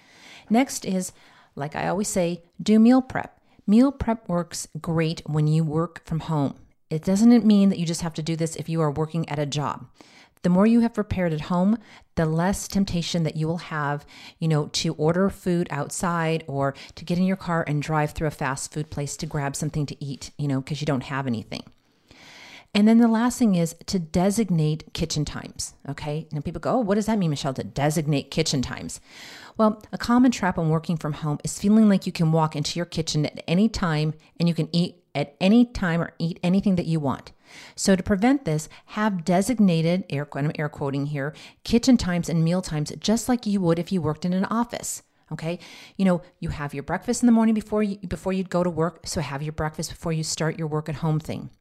Next 0.50 0.86
is 0.86 1.12
like 1.56 1.76
I 1.76 1.88
always 1.88 2.08
say, 2.08 2.44
do 2.62 2.80
meal 2.80 3.02
prep. 3.02 3.40
Meal 3.68 3.92
prep 3.92 4.28
works 4.28 4.68
great 4.82 5.22
when 5.26 5.48
you 5.48 5.64
work 5.64 6.04
from 6.06 6.22
home. 6.22 6.56
It 6.90 7.04
doesn't 7.04 7.46
mean 7.46 7.70
that 7.70 7.78
you 7.78 7.86
just 7.86 8.02
have 8.02 8.16
to 8.16 8.24
do 8.24 8.36
this 8.36 8.56
if 8.56 8.68
you 8.68 8.82
are 8.82 8.90
working 8.90 9.28
at 9.30 9.38
a 9.38 9.46
job. 9.46 9.88
The 10.42 10.50
more 10.50 10.66
you 10.66 10.80
have 10.80 10.94
prepared 10.94 11.34
at 11.34 11.42
home, 11.42 11.78
the 12.16 12.26
less 12.26 12.68
temptation 12.68 13.24
that 13.24 13.36
you 13.36 13.46
will 13.48 13.58
have, 13.58 14.06
you 14.40 14.48
know, 14.48 14.68
to 14.68 14.94
order 14.94 15.30
food 15.30 15.68
outside 15.70 16.46
or 16.48 16.74
to 16.96 17.04
get 17.04 17.18
in 17.18 17.26
your 17.26 17.36
car 17.36 17.66
and 17.68 17.82
drive 17.82 18.12
through 18.12 18.28
a 18.28 18.32
fast 18.32 18.74
food 18.74 18.90
place 18.90 19.18
to 19.18 19.26
grab 19.26 19.56
something 19.56 19.86
to 19.86 20.04
eat, 20.04 20.32
you 20.38 20.48
know, 20.48 20.62
because 20.62 20.80
you 20.82 20.86
don't 20.86 21.04
have 21.04 21.28
anything. 21.28 21.64
And 22.74 22.88
then 22.88 23.00
the 23.00 23.08
last 23.08 23.40
thing 23.40 23.56
is 23.56 23.76
to 23.88 24.00
designate 24.00 24.94
kitchen 24.94 25.26
times. 25.26 25.74
Okay. 25.90 26.28
Now 26.32 26.42
people 26.42 26.62
go, 26.62 26.76
oh, 26.76 26.80
what 26.80 26.96
does 26.96 27.08
that 27.08 27.18
mean, 27.18 27.32
Michelle, 27.32 27.54
to 27.56 27.64
designate 27.64 28.32
kitchen 28.32 28.62
times? 28.62 29.02
Well, 29.58 29.82
a 29.92 29.98
common 29.98 30.32
trap 30.32 30.58
when 30.58 30.70
working 30.70 30.96
from 30.96 31.14
home 31.14 31.40
is 31.44 31.60
feeling 31.60 31.90
like 31.90 32.06
you 32.06 32.12
can 32.12 32.32
walk 32.32 32.56
into 32.56 32.78
your 32.78 32.86
kitchen 32.86 33.26
at 33.26 33.44
any 33.48 33.68
time 33.68 34.14
and 34.40 34.48
you 34.48 34.56
can 34.56 34.70
eat 34.72 35.04
at 35.16 35.36
any 35.42 35.66
time 35.66 36.00
or 36.00 36.14
eat 36.20 36.40
anything 36.44 36.76
that 36.76 36.86
you 36.86 37.00
want. 37.00 37.32
So 37.76 37.96
to 37.96 38.04
prevent 38.04 38.46
this, 38.46 38.70
have 38.88 39.26
designated 39.26 40.06
air 40.10 40.28
I'm 40.34 40.52
air 40.58 40.70
quoting 40.70 41.08
here 41.08 41.34
kitchen 41.64 41.98
times 41.98 42.30
and 42.30 42.44
meal 42.44 42.62
times 42.62 42.92
just 43.00 43.28
like 43.28 43.46
you 43.46 43.62
would 43.62 43.80
if 43.80 43.92
you 43.92 44.02
worked 44.02 44.26
in 44.26 44.34
an 44.34 44.46
office. 44.46 45.04
Okay, 45.32 45.60
you 45.96 46.06
know 46.06 46.22
you 46.40 46.50
have 46.50 46.74
your 46.74 46.84
breakfast 46.84 47.22
in 47.22 47.28
the 47.28 47.32
morning 47.32 47.54
before 47.54 47.84
you 47.84 47.98
before 47.98 48.34
you'd 48.34 48.50
go 48.50 48.64
to 48.64 48.70
work, 48.70 49.06
so 49.06 49.22
have 49.22 49.44
your 49.44 49.54
breakfast 49.54 49.92
before 49.92 50.12
you 50.12 50.24
start 50.24 50.58
your 50.58 50.68
work 50.68 50.90
at 50.90 50.96
home 50.96 51.20
thing. 51.20 51.52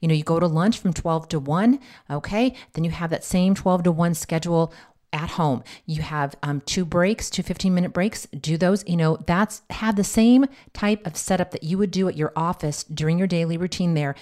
You 0.00 0.08
know, 0.08 0.14
you 0.14 0.24
go 0.24 0.40
to 0.40 0.46
lunch 0.46 0.78
from 0.78 0.92
12 0.92 1.28
to 1.28 1.38
1, 1.38 1.78
okay? 2.10 2.54
Then 2.72 2.82
you 2.82 2.90
have 2.90 3.10
that 3.10 3.22
same 3.22 3.54
12 3.54 3.84
to 3.84 3.92
1 3.92 4.14
schedule 4.14 4.72
at 5.12 5.30
home. 5.30 5.62
You 5.86 6.02
have 6.02 6.36
um, 6.42 6.60
two 6.60 6.84
breaks, 6.84 7.30
two 7.30 7.42
15 7.42 7.74
minute 7.74 7.92
breaks. 7.92 8.26
Do 8.26 8.56
those, 8.56 8.84
you 8.86 8.96
know, 8.96 9.18
that's 9.26 9.62
have 9.70 9.96
the 9.96 10.04
same 10.04 10.46
type 10.72 11.06
of 11.06 11.16
setup 11.16 11.50
that 11.50 11.64
you 11.64 11.78
would 11.78 11.90
do 11.90 12.08
at 12.08 12.16
your 12.16 12.32
office 12.36 12.84
during 12.84 13.18
your 13.18 13.26
daily 13.26 13.56
routine 13.56 13.94
there 13.94 14.14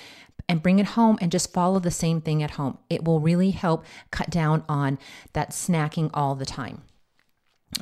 and 0.49 0.63
bring 0.63 0.79
it 0.79 0.87
home 0.87 1.19
and 1.21 1.31
just 1.31 1.53
follow 1.53 1.79
the 1.79 1.91
same 1.91 2.21
thing 2.21 2.43
at 2.43 2.53
home. 2.53 2.79
It 2.89 3.05
will 3.05 3.21
really 3.21 3.51
help 3.51 3.85
cut 4.11 4.31
down 4.31 4.65
on 4.69 4.99
that 5.33 5.51
snacking 5.51 6.11
all 6.15 6.35
the 6.35 6.47
time. 6.47 6.83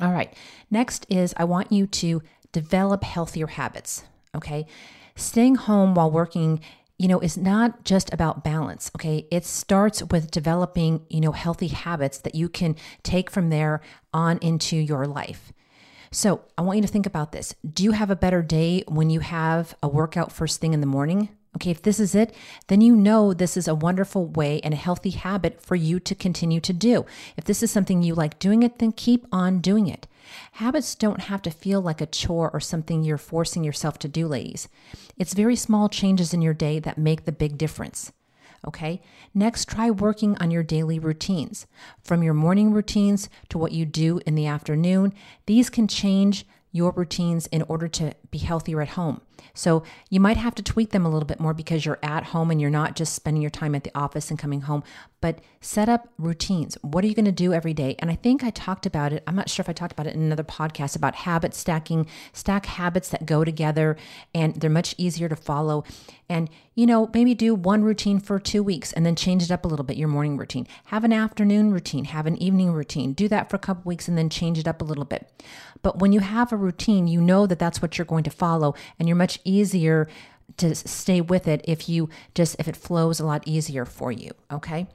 All 0.01 0.11
right. 0.11 0.33
Next 0.69 1.05
is 1.09 1.33
I 1.37 1.45
want 1.45 1.71
you 1.71 1.87
to 1.87 2.21
develop 2.51 3.03
healthier 3.03 3.47
habits. 3.47 4.03
Okay. 4.35 4.65
Staying 5.15 5.55
home 5.55 5.95
while 5.95 6.11
working 6.11 6.61
you 6.97 7.07
know, 7.07 7.19
is 7.19 7.37
not 7.37 7.83
just 7.83 8.11
about 8.11 8.43
balance, 8.43 8.89
okay? 8.95 9.27
It 9.29 9.45
starts 9.45 10.01
with 10.03 10.31
developing, 10.31 11.05
you 11.09 11.21
know, 11.21 11.31
healthy 11.31 11.67
habits 11.67 12.17
that 12.19 12.33
you 12.33 12.49
can 12.49 12.75
take 13.03 13.29
from 13.29 13.49
there 13.49 13.81
on 14.13 14.39
into 14.39 14.75
your 14.75 15.05
life. 15.05 15.53
So 16.11 16.41
I 16.57 16.63
want 16.63 16.77
you 16.77 16.81
to 16.81 16.87
think 16.87 17.05
about 17.05 17.31
this. 17.31 17.53
Do 17.71 17.83
you 17.83 17.91
have 17.91 18.09
a 18.09 18.15
better 18.15 18.41
day 18.41 18.83
when 18.87 19.09
you 19.09 19.19
have 19.19 19.75
a 19.83 19.87
workout 19.87 20.31
first 20.31 20.59
thing 20.59 20.73
in 20.73 20.81
the 20.81 20.87
morning? 20.87 21.29
Okay, 21.57 21.71
if 21.71 21.81
this 21.81 21.99
is 21.99 22.13
it, 22.13 22.35
then 22.67 22.81
you 22.81 22.95
know 22.95 23.33
this 23.33 23.57
is 23.57 23.67
a 23.67 23.73
wonderful 23.73 24.27
way 24.27 24.61
and 24.61 24.75
a 24.75 24.77
healthy 24.77 25.09
habit 25.09 25.59
for 25.59 25.75
you 25.75 25.99
to 25.99 26.13
continue 26.13 26.59
to 26.59 26.71
do. 26.71 27.03
If 27.35 27.45
this 27.45 27.63
is 27.63 27.71
something 27.71 28.03
you 28.03 28.13
like 28.13 28.37
doing 28.37 28.61
it, 28.61 28.77
then 28.77 28.91
keep 28.91 29.25
on 29.31 29.57
doing 29.57 29.87
it. 29.87 30.05
Habits 30.51 30.93
don't 30.93 31.21
have 31.21 31.41
to 31.41 31.49
feel 31.49 31.81
like 31.81 31.99
a 31.99 32.05
chore 32.05 32.51
or 32.53 32.59
something 32.59 33.01
you're 33.01 33.17
forcing 33.17 33.63
yourself 33.63 33.97
to 33.99 34.07
do, 34.07 34.27
ladies. 34.27 34.67
It's 35.17 35.33
very 35.33 35.55
small 35.55 35.89
changes 35.89 36.31
in 36.31 36.43
your 36.43 36.53
day 36.53 36.77
that 36.77 36.99
make 36.99 37.25
the 37.25 37.31
big 37.31 37.57
difference. 37.57 38.11
Okay, 38.67 39.01
next 39.33 39.67
try 39.67 39.89
working 39.89 40.37
on 40.37 40.51
your 40.51 40.61
daily 40.61 40.99
routines. 40.99 41.65
From 42.03 42.21
your 42.21 42.35
morning 42.35 42.71
routines 42.71 43.29
to 43.49 43.57
what 43.57 43.71
you 43.71 43.83
do 43.83 44.19
in 44.27 44.35
the 44.35 44.45
afternoon, 44.45 45.11
these 45.47 45.71
can 45.71 45.87
change 45.87 46.45
your 46.71 46.91
routines 46.91 47.47
in 47.47 47.63
order 47.63 47.87
to 47.87 48.13
be 48.29 48.37
healthier 48.37 48.79
at 48.79 48.89
home. 48.89 49.21
So 49.53 49.83
you 50.09 50.19
might 50.19 50.37
have 50.37 50.55
to 50.55 50.63
tweak 50.63 50.91
them 50.91 51.05
a 51.05 51.09
little 51.09 51.27
bit 51.27 51.39
more 51.39 51.53
because 51.53 51.85
you're 51.85 51.99
at 52.03 52.25
home 52.25 52.51
and 52.51 52.59
you're 52.61 52.69
not 52.69 52.95
just 52.95 53.13
spending 53.13 53.41
your 53.41 53.51
time 53.51 53.75
at 53.75 53.83
the 53.83 53.97
office 53.97 54.29
and 54.29 54.39
coming 54.39 54.61
home, 54.61 54.83
but 55.19 55.39
set 55.61 55.89
up 55.89 56.09
routines. 56.17 56.77
What 56.81 57.03
are 57.03 57.07
you 57.07 57.15
going 57.15 57.25
to 57.25 57.31
do 57.31 57.53
every 57.53 57.73
day? 57.73 57.95
And 57.99 58.11
I 58.11 58.15
think 58.15 58.43
I 58.43 58.51
talked 58.51 58.85
about 58.85 59.11
it. 59.11 59.23
I'm 59.25 59.35
not 59.35 59.49
sure 59.49 59.63
if 59.63 59.69
I 59.69 59.73
talked 59.73 59.91
about 59.91 60.07
it 60.07 60.13
in 60.13 60.21
another 60.21 60.43
podcast 60.43 60.95
about 60.95 61.15
habit 61.15 61.53
stacking, 61.53 62.07
stack 62.33 62.67
habits 62.67 63.09
that 63.09 63.25
go 63.25 63.43
together 63.43 63.97
and 64.33 64.55
they're 64.55 64.69
much 64.69 64.93
easier 64.97 65.27
to 65.27 65.35
follow. 65.35 65.83
And, 66.29 66.49
you 66.75 66.85
know, 66.85 67.09
maybe 67.13 67.33
do 67.33 67.55
one 67.55 67.83
routine 67.83 68.19
for 68.19 68.39
two 68.39 68.61
weeks 68.61 68.93
and 68.93 69.05
then 69.05 69.15
change 69.15 69.43
it 69.43 69.51
up 69.51 69.65
a 69.65 69.67
little 69.67 69.85
bit, 69.85 69.97
your 69.97 70.07
morning 70.07 70.37
routine. 70.37 70.67
Have 70.85 71.03
an 71.03 71.13
afternoon 71.13 71.71
routine, 71.71 72.05
have 72.05 72.25
an 72.25 72.41
evening 72.41 72.71
routine. 72.71 73.13
Do 73.13 73.27
that 73.29 73.49
for 73.49 73.55
a 73.55 73.59
couple 73.59 73.83
weeks 73.85 74.07
and 74.07 74.17
then 74.17 74.29
change 74.29 74.59
it 74.59 74.67
up 74.67 74.81
a 74.81 74.85
little 74.85 75.05
bit. 75.05 75.29
But 75.81 75.99
when 75.99 76.11
you 76.11 76.19
have 76.19 76.51
a 76.51 76.57
routine, 76.57 77.07
you 77.07 77.21
know 77.21 77.47
that 77.47 77.59
that's 77.59 77.81
what 77.81 77.97
you're 77.97 78.05
going 78.05 78.23
to 78.23 78.29
follow 78.29 78.75
and 78.99 79.07
you're 79.07 79.17
much 79.17 79.26
easier 79.43 80.07
to 80.57 80.73
stay 80.75 81.21
with 81.21 81.47
it 81.47 81.61
if 81.65 81.89
you 81.89 82.09
just 82.33 82.55
if 82.59 82.67
it 82.67 82.77
flows 82.77 83.19
a 83.19 83.25
lot 83.25 83.43
easier 83.45 83.85
for 83.85 84.11
you, 84.11 84.31
okay? 84.51 84.87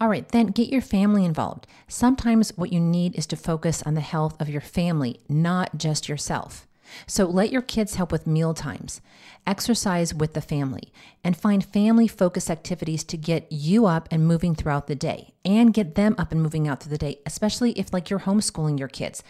All 0.00 0.08
right, 0.08 0.28
then 0.28 0.48
get 0.48 0.70
your 0.70 0.82
family 0.82 1.24
involved. 1.24 1.66
Sometimes 1.88 2.56
what 2.56 2.72
you 2.72 2.80
need 2.80 3.14
is 3.16 3.26
to 3.26 3.36
focus 3.36 3.82
on 3.82 3.94
the 3.94 4.00
health 4.00 4.40
of 4.40 4.48
your 4.48 4.60
family, 4.60 5.20
not 5.28 5.78
just 5.78 6.08
yourself. 6.08 6.66
So 7.06 7.24
let 7.24 7.50
your 7.50 7.62
kids 7.62 7.94
help 7.94 8.12
with 8.12 8.26
meal 8.26 8.54
times, 8.54 9.00
exercise 9.46 10.14
with 10.14 10.34
the 10.34 10.40
family, 10.40 10.92
and 11.22 11.36
find 11.36 11.64
family 11.64 12.06
focused 12.06 12.50
activities 12.50 13.04
to 13.04 13.16
get 13.16 13.50
you 13.50 13.86
up 13.86 14.08
and 14.10 14.26
moving 14.26 14.54
throughout 14.54 14.86
the 14.86 14.94
day 14.94 15.34
and 15.44 15.74
get 15.74 15.94
them 15.94 16.14
up 16.18 16.30
and 16.30 16.42
moving 16.42 16.68
out 16.68 16.82
through 16.82 16.90
the 16.90 16.98
day, 16.98 17.18
especially 17.26 17.72
if 17.72 17.92
like 17.92 18.10
you're 18.10 18.20
homeschooling 18.20 18.78
your 18.78 18.88
kids. 18.88 19.22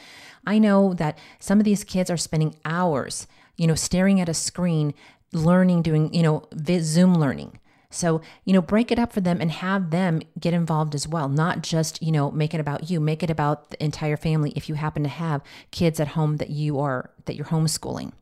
I 0.47 0.59
know 0.59 0.94
that 0.94 1.18
some 1.38 1.59
of 1.59 1.64
these 1.64 1.85
kids 1.85 2.11
are 2.11 2.16
spending 2.16 2.56
hours, 2.64 3.26
you 3.56 3.66
know, 3.66 3.75
staring 3.75 4.20
at 4.20 4.28
a 4.28 4.34
screen, 4.34 4.94
learning, 5.32 5.82
doing, 5.82 6.12
you 6.12 6.23
know, 6.23 6.49
Zoom 6.80 7.14
learning. 7.14 7.58
So, 7.90 8.20
you 8.44 8.52
know, 8.52 8.61
break 8.61 8.90
it 8.90 8.99
up 8.99 9.12
for 9.12 9.20
them 9.20 9.40
and 9.40 9.52
have 9.52 9.90
them 9.90 10.20
get 10.38 10.52
involved 10.52 10.94
as 10.94 11.06
well. 11.06 11.28
Not 11.28 11.62
just, 11.62 12.02
you 12.02 12.11
know, 12.11 12.30
make 12.32 12.52
it 12.52 12.61
about 12.61 12.90
you, 12.90 12.99
make 12.99 13.23
it 13.23 13.30
about 13.30 13.70
the 13.70 13.82
entire 13.82 14.16
family 14.16 14.52
if 14.56 14.68
you 14.68 14.75
happen 14.75 15.04
to 15.04 15.08
have 15.08 15.42
kids 15.70 16.00
at 16.00 16.08
home 16.08 16.38
that 16.38 16.50
you 16.50 16.80
are 16.80 17.11
that 17.26 17.37
you're 17.37 17.46
homeschooling. 17.46 18.12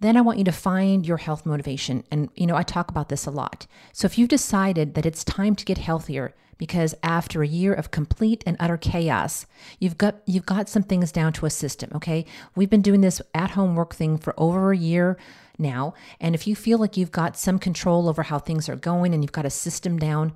Then 0.00 0.16
I 0.16 0.22
want 0.22 0.38
you 0.38 0.44
to 0.44 0.52
find 0.52 1.06
your 1.06 1.18
health 1.18 1.46
motivation. 1.46 2.04
And, 2.10 2.30
you 2.34 2.46
know, 2.46 2.56
I 2.56 2.62
talk 2.62 2.90
about 2.90 3.08
this 3.08 3.26
a 3.26 3.30
lot. 3.30 3.66
So 3.92 4.06
if 4.06 4.18
you've 4.18 4.28
decided 4.28 4.94
that 4.94 5.06
it's 5.06 5.24
time 5.24 5.54
to 5.56 5.64
get 5.64 5.78
healthier, 5.78 6.34
because 6.60 6.94
after 7.02 7.42
a 7.42 7.46
year 7.46 7.72
of 7.72 7.90
complete 7.90 8.44
and 8.46 8.54
utter 8.60 8.76
chaos, 8.76 9.46
you've 9.78 9.96
got 9.96 10.16
you've 10.26 10.44
got 10.44 10.68
some 10.68 10.82
things 10.82 11.10
down 11.10 11.32
to 11.32 11.46
a 11.46 11.50
system, 11.50 11.90
okay? 11.94 12.26
We've 12.54 12.68
been 12.68 12.82
doing 12.82 13.00
this 13.00 13.22
at 13.34 13.52
home 13.52 13.74
work 13.76 13.94
thing 13.94 14.18
for 14.18 14.34
over 14.36 14.70
a 14.70 14.76
year 14.76 15.16
now. 15.58 15.94
And 16.20 16.34
if 16.34 16.46
you 16.46 16.54
feel 16.54 16.78
like 16.78 16.98
you've 16.98 17.12
got 17.12 17.38
some 17.38 17.58
control 17.58 18.10
over 18.10 18.24
how 18.24 18.38
things 18.38 18.68
are 18.68 18.76
going 18.76 19.14
and 19.14 19.24
you've 19.24 19.32
got 19.32 19.46
a 19.46 19.50
system 19.50 19.98
down, 19.98 20.34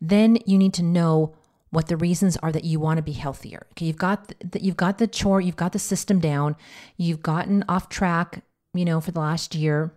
then 0.00 0.38
you 0.46 0.58
need 0.58 0.74
to 0.74 0.82
know 0.84 1.34
what 1.70 1.88
the 1.88 1.96
reasons 1.96 2.36
are 2.38 2.52
that 2.52 2.64
you 2.64 2.78
want 2.78 2.98
to 2.98 3.02
be 3.02 3.12
healthier. 3.12 3.66
Okay, 3.72 3.86
you've 3.86 3.96
got 3.96 4.32
the, 4.38 4.62
you've 4.62 4.76
got 4.76 4.98
the 4.98 5.08
chore, 5.08 5.40
you've 5.40 5.56
got 5.56 5.72
the 5.72 5.78
system 5.80 6.20
down, 6.20 6.54
you've 6.96 7.20
gotten 7.20 7.64
off 7.68 7.88
track, 7.88 8.42
you 8.78 8.84
know, 8.84 9.00
for 9.00 9.10
the 9.10 9.20
last 9.20 9.54
year. 9.54 9.92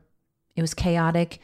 It 0.55 0.61
was 0.61 0.73
chaotic. 0.73 1.39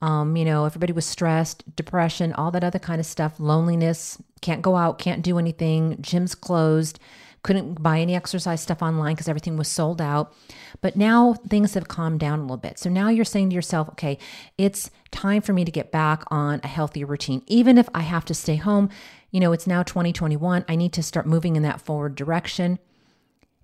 Um, 0.00 0.36
you 0.36 0.44
know, 0.44 0.64
everybody 0.64 0.92
was 0.92 1.06
stressed, 1.06 1.76
depression, 1.76 2.32
all 2.32 2.50
that 2.52 2.64
other 2.64 2.78
kind 2.78 3.00
of 3.00 3.06
stuff, 3.06 3.38
loneliness, 3.38 4.20
can't 4.40 4.62
go 4.62 4.76
out, 4.76 4.98
can't 4.98 5.22
do 5.22 5.38
anything, 5.38 5.96
gyms 5.96 6.38
closed 6.38 7.00
couldn't 7.42 7.82
buy 7.82 8.00
any 8.00 8.14
exercise 8.14 8.60
stuff 8.60 8.82
online 8.82 9.14
because 9.14 9.28
everything 9.28 9.56
was 9.56 9.68
sold 9.68 10.00
out. 10.00 10.34
But 10.80 10.96
now 10.96 11.34
things 11.34 11.74
have 11.74 11.88
calmed 11.88 12.20
down 12.20 12.40
a 12.40 12.42
little 12.42 12.56
bit. 12.56 12.78
So 12.78 12.90
now 12.90 13.08
you're 13.08 13.24
saying 13.24 13.50
to 13.50 13.54
yourself, 13.54 13.88
okay, 13.90 14.18
it's 14.56 14.90
time 15.10 15.40
for 15.40 15.52
me 15.52 15.64
to 15.64 15.70
get 15.70 15.90
back 15.90 16.24
on 16.30 16.60
a 16.62 16.68
healthier 16.68 17.06
routine. 17.06 17.42
Even 17.46 17.78
if 17.78 17.88
I 17.94 18.00
have 18.00 18.24
to 18.26 18.34
stay 18.34 18.56
home, 18.56 18.90
you 19.30 19.40
know, 19.40 19.52
it's 19.52 19.66
now 19.66 19.82
2021. 19.82 20.64
I 20.68 20.76
need 20.76 20.92
to 20.94 21.02
start 21.02 21.26
moving 21.26 21.56
in 21.56 21.62
that 21.62 21.80
forward 21.80 22.16
direction. 22.16 22.78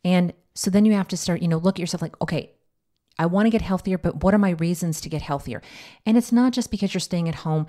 And 0.05 0.33
so 0.55 0.71
then 0.71 0.85
you 0.85 0.93
have 0.93 1.09
to 1.09 1.17
start, 1.17 1.43
you 1.43 1.49
know, 1.49 1.59
look 1.59 1.77
at 1.77 1.81
yourself 1.81 2.03
like, 2.03 2.21
okay, 2.23 2.54
I 3.19 3.27
want 3.27 3.47
to 3.47 3.51
get 3.51 3.63
healthier, 3.63 3.99
but 3.99 4.23
what 4.23 4.35
are 4.35 4.39
my 4.39 4.51
reasons 4.51 5.01
to 5.03 5.09
get 5.09 5.23
healthier? 5.23 5.63
And 6.05 6.17
it's 6.17 6.33
not 6.33 6.53
just 6.53 6.71
because 6.71 6.95
you're 6.95 7.01
staying 7.01 7.29
at 7.29 7.37
home. 7.37 7.67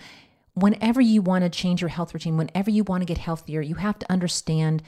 Whenever 0.53 1.01
you 1.01 1.21
want 1.21 1.43
to 1.43 1.49
change 1.49 1.81
your 1.81 1.89
health 1.89 2.13
routine, 2.13 2.37
whenever 2.37 2.71
you 2.71 2.83
want 2.83 3.01
to 3.01 3.05
get 3.05 3.17
healthier, 3.17 3.61
you 3.61 3.75
have 3.75 3.99
to 3.99 4.11
understand 4.11 4.81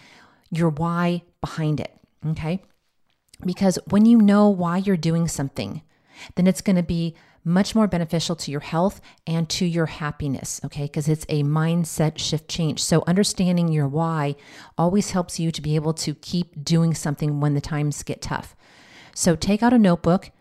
your 0.49 0.69
why 0.69 1.23
behind 1.41 1.79
it. 1.79 1.93
Okay. 2.25 2.63
Because 3.45 3.77
when 3.89 4.05
you 4.05 4.17
know 4.17 4.49
why 4.49 4.77
you're 4.77 4.97
doing 4.97 5.27
something, 5.27 5.81
then 6.35 6.47
it's 6.47 6.61
going 6.61 6.75
to 6.75 6.83
be 6.83 7.15
much 7.43 7.73
more 7.73 7.87
beneficial 7.87 8.35
to 8.35 8.51
your 8.51 8.59
health 8.59 8.99
and 9.25 9.47
to 9.47 9.65
your 9.65 9.85
happiness, 9.85 10.59
okay? 10.65 10.83
Because 10.83 11.07
it's 11.07 11.25
a 11.29 11.43
mindset 11.43 12.17
shift 12.17 12.49
change. 12.49 12.83
So, 12.83 13.03
understanding 13.07 13.69
your 13.69 13.87
why 13.87 14.35
always 14.77 15.11
helps 15.11 15.39
you 15.39 15.51
to 15.51 15.61
be 15.61 15.75
able 15.75 15.93
to 15.93 16.13
keep 16.15 16.63
doing 16.63 16.93
something 16.93 17.39
when 17.39 17.53
the 17.53 17.61
times 17.61 18.03
get 18.03 18.21
tough. 18.21 18.55
So, 19.15 19.35
take 19.35 19.63
out 19.63 19.71
a 19.71 19.77
notebook 19.77 20.31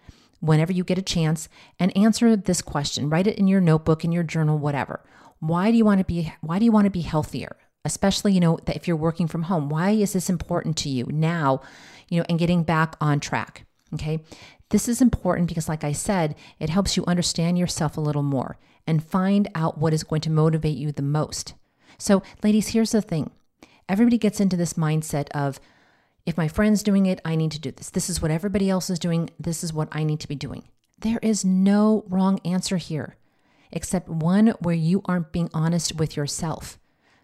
whenever 0.40 0.73
you 0.73 0.85
get 0.85 0.99
a 0.99 1.02
chance 1.02 1.49
and 1.78 1.97
answer 1.97 2.37
this 2.37 2.62
question. 2.62 3.11
Write 3.11 3.26
it 3.26 3.38
in 3.38 3.47
your 3.47 3.61
notebook, 3.61 4.05
in 4.05 4.12
your 4.12 4.23
journal, 4.23 4.59
whatever. 4.59 5.05
Why 5.38 5.71
do 5.71 5.76
you 5.76 5.85
want 5.85 5.99
to 5.99 6.05
be 6.05 6.33
why 6.40 6.59
do 6.59 6.64
you 6.64 6.73
want 6.73 6.87
to 6.87 6.90
be 6.90 7.02
healthier? 7.02 7.57
especially, 7.87 8.33
you 8.33 8.40
know, 8.40 8.59
if 8.66 8.87
you're 8.87 8.97
working 8.97 9.28
from 9.28 9.45
home, 9.45 9.69
why 9.69 9.90
is 9.90 10.12
this 10.12 10.28
important 10.28 10.76
to 10.76 10.88
you 10.88 11.07
now, 11.09 11.62
you 12.09 12.19
know, 12.19 12.26
and 12.28 12.38
getting 12.38 12.64
back 12.64 12.97
on 13.00 13.21
track? 13.21 13.64
Okay. 13.95 14.19
This 14.71 14.88
is 14.88 15.00
important 15.00 15.49
because, 15.49 15.69
like 15.69 15.85
I 15.85 15.93
said, 15.93 16.35
it 16.59 16.69
helps 16.69 16.97
you 16.97 17.05
understand 17.07 17.57
yourself 17.57 17.97
a 17.97 18.00
little 18.00 18.25
more 18.25 18.59
and 18.87 19.05
find 19.05 19.49
out 19.55 19.78
what 19.78 19.95
is 19.95 20.02
going 20.02 20.21
to 20.23 20.31
motivate 20.31 20.76
you 20.76 20.90
the 20.90 21.02
most. 21.02 21.55
So, 21.97 22.25
ladies, 22.43 22.69
here's 22.69 22.90
the 22.90 23.00
thing 23.00 23.31
everybody 23.88 24.19
gets 24.19 24.40
into 24.40 24.57
this 24.57 24.75
mindset 24.75 25.28
of, 25.31 25.61
if 26.26 26.37
my 26.37 26.49
friend's 26.49 26.83
doing 26.83 27.06
it, 27.06 27.21
I 27.25 27.37
need 27.37 27.52
to 27.52 27.61
do 27.61 27.71
this. 27.71 27.88
This 27.88 28.11
is 28.11 28.21
what 28.21 28.33
everybody 28.33 28.68
else 28.68 28.90
is 28.90 28.99
doing. 28.99 29.30
This 29.38 29.62
is 29.62 29.73
what 29.73 29.88
I 29.92 30.02
need 30.02 30.21
to 30.21 30.28
be 30.28 30.35
doing. 30.35 30.64
There 30.99 31.21
is 31.23 31.45
no 31.45 32.04
wrong 32.09 32.40
answer 32.45 32.78
here, 32.78 33.16
except 33.71 34.09
one 34.09 34.49
where 34.61 34.75
you 34.75 35.02
aren't 35.04 35.33
being 35.33 35.50
honest 35.54 35.97
with 35.97 36.16
yourself. 36.16 36.78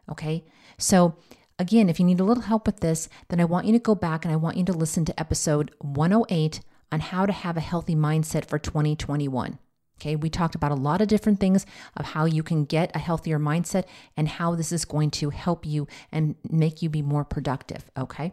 Okay. 0.09 0.45
So, 0.79 1.17
again, 1.59 1.89
if 1.89 1.99
you 1.99 2.07
need 2.07 2.21
a 2.21 2.25
little 2.25 2.45
help 2.45 2.67
with 2.67 2.81
this, 2.81 3.09
then 3.29 3.41
I 3.41 3.45
want 3.45 3.67
you 3.67 3.73
to 3.73 3.79
go 3.79 3.95
back 3.95 4.25
and 4.25 4.33
I 4.33 4.37
want 4.37 4.57
you 4.57 4.65
to 4.65 4.73
listen 4.73 5.05
to 5.07 5.21
episode 5.21 5.73
108 5.81 6.61
on 6.93 7.01
how 7.01 7.27
to 7.27 7.33
have 7.33 7.57
a 7.57 7.61
healthy 7.61 7.97
mindset 7.97 8.45
for 8.45 8.59
2021. 8.59 9.59
Okay, 10.01 10.17
we 10.17 10.29
talked 10.29 10.55
about 10.55 10.73
a 10.73 10.77
lot 10.77 11.01
of 11.01 11.09
different 11.09 11.39
things 11.39 11.65
of 11.97 12.07
how 12.07 12.25
you 12.25 12.43
can 12.43 12.65
get 12.65 12.95
a 12.95 12.99
healthier 12.99 13.39
mindset 13.39 13.85
and 14.17 14.29
how 14.29 14.55
this 14.55 14.73
is 14.73 14.85
going 14.85 15.11
to 15.13 15.31
help 15.31 15.65
you 15.65 15.87
and 16.11 16.35
make 16.51 16.83
you 16.83 16.89
be 16.89 17.03
more 17.03 17.25
productive. 17.25 17.89
Okay, 17.97 18.33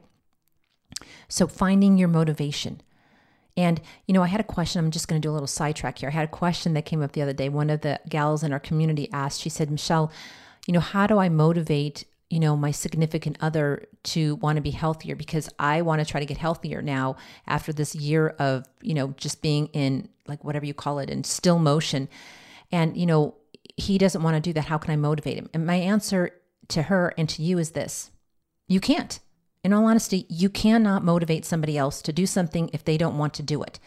so 1.27 1.47
finding 1.47 1.97
your 1.97 2.07
motivation. 2.07 2.81
And, 3.57 3.81
you 4.07 4.13
know, 4.13 4.23
I 4.23 4.27
had 4.27 4.39
a 4.39 4.45
question. 4.45 4.79
I'm 4.79 4.91
just 4.91 5.07
going 5.07 5.21
to 5.21 5.25
do 5.25 5.31
a 5.31 5.33
little 5.33 5.47
sidetrack 5.47 5.99
here. 5.99 6.09
I 6.09 6.13
had 6.13 6.25
a 6.25 6.31
question 6.31 6.73
that 6.75 6.85
came 6.85 7.01
up 7.01 7.11
the 7.11 7.21
other 7.21 7.33
day. 7.33 7.49
One 7.49 7.69
of 7.69 7.81
the 7.81 7.99
gals 8.07 8.43
in 8.43 8.53
our 8.53 8.59
community 8.59 9.09
asked, 9.11 9.41
she 9.41 9.49
said, 9.49 9.69
Michelle, 9.69 10.11
you 10.65 10.73
know, 10.73 10.79
how 10.79 11.07
do 11.07 11.17
I 11.17 11.27
motivate, 11.29 12.05
you 12.29 12.39
know, 12.39 12.55
my 12.55 12.71
significant 12.71 13.37
other 13.41 13.87
to 14.03 14.35
want 14.35 14.55
to 14.55 14.61
be 14.61 14.71
healthier 14.71 15.15
because 15.15 15.49
I 15.59 15.81
want 15.81 15.99
to 15.99 16.05
try 16.05 16.21
to 16.21 16.25
get 16.25 16.37
healthier 16.37 16.81
now 16.81 17.17
after 17.47 17.73
this 17.73 17.95
year 17.95 18.29
of, 18.39 18.65
you 18.81 18.93
know, 18.93 19.13
just 19.17 19.41
being 19.41 19.67
in 19.67 20.07
like 20.27 20.43
whatever 20.43 20.65
you 20.65 20.73
call 20.73 20.99
it 20.99 21.09
in 21.09 21.23
still 21.25 21.59
motion. 21.59 22.07
And, 22.71 22.95
you 22.95 23.07
know, 23.07 23.35
he 23.75 23.97
doesn't 23.97 24.23
want 24.23 24.35
to 24.35 24.41
do 24.41 24.53
that. 24.53 24.65
How 24.65 24.77
can 24.77 24.91
I 24.91 24.95
motivate 24.95 25.37
him? 25.37 25.49
And 25.53 25.65
my 25.65 25.75
answer 25.75 26.31
to 26.69 26.83
her 26.83 27.13
and 27.17 27.27
to 27.29 27.41
you 27.41 27.57
is 27.57 27.71
this 27.71 28.11
you 28.67 28.79
can't. 28.79 29.19
In 29.63 29.73
all 29.73 29.85
honesty, 29.85 30.25
you 30.29 30.49
cannot 30.49 31.03
motivate 31.03 31.45
somebody 31.45 31.77
else 31.77 32.01
to 32.03 32.13
do 32.13 32.25
something 32.25 32.69
if 32.71 32.83
they 32.83 32.97
don't 32.97 33.17
want 33.17 33.33
to 33.35 33.43
do 33.43 33.61
it. 33.61 33.79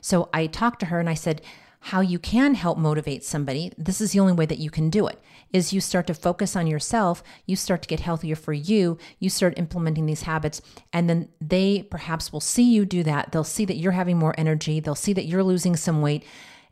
So 0.00 0.28
I 0.32 0.46
talked 0.46 0.80
to 0.80 0.86
her 0.86 1.00
and 1.00 1.08
I 1.08 1.14
said, 1.14 1.40
how 1.80 2.00
you 2.00 2.18
can 2.18 2.54
help 2.54 2.76
motivate 2.76 3.24
somebody, 3.24 3.72
this 3.78 4.00
is 4.00 4.12
the 4.12 4.20
only 4.20 4.32
way 4.32 4.46
that 4.46 4.58
you 4.58 4.68
can 4.68 4.90
do 4.90 5.06
it, 5.06 5.20
is 5.52 5.72
you 5.72 5.80
start 5.80 6.08
to 6.08 6.14
focus 6.14 6.56
on 6.56 6.66
yourself, 6.66 7.22
you 7.46 7.56
start 7.56 7.82
to 7.82 7.88
get 7.88 8.00
healthier 8.00 8.34
for 8.34 8.52
you, 8.52 8.98
you 9.18 9.30
start 9.30 9.58
implementing 9.58 10.04
these 10.04 10.22
habits, 10.22 10.60
and 10.92 11.08
then 11.08 11.28
they 11.40 11.86
perhaps 11.88 12.32
will 12.32 12.40
see 12.40 12.64
you 12.64 12.84
do 12.84 13.02
that. 13.04 13.30
They'll 13.30 13.44
see 13.44 13.64
that 13.64 13.76
you're 13.76 13.92
having 13.92 14.18
more 14.18 14.34
energy, 14.36 14.80
they'll 14.80 14.94
see 14.96 15.12
that 15.14 15.26
you're 15.26 15.44
losing 15.44 15.76
some 15.76 16.02
weight, 16.02 16.24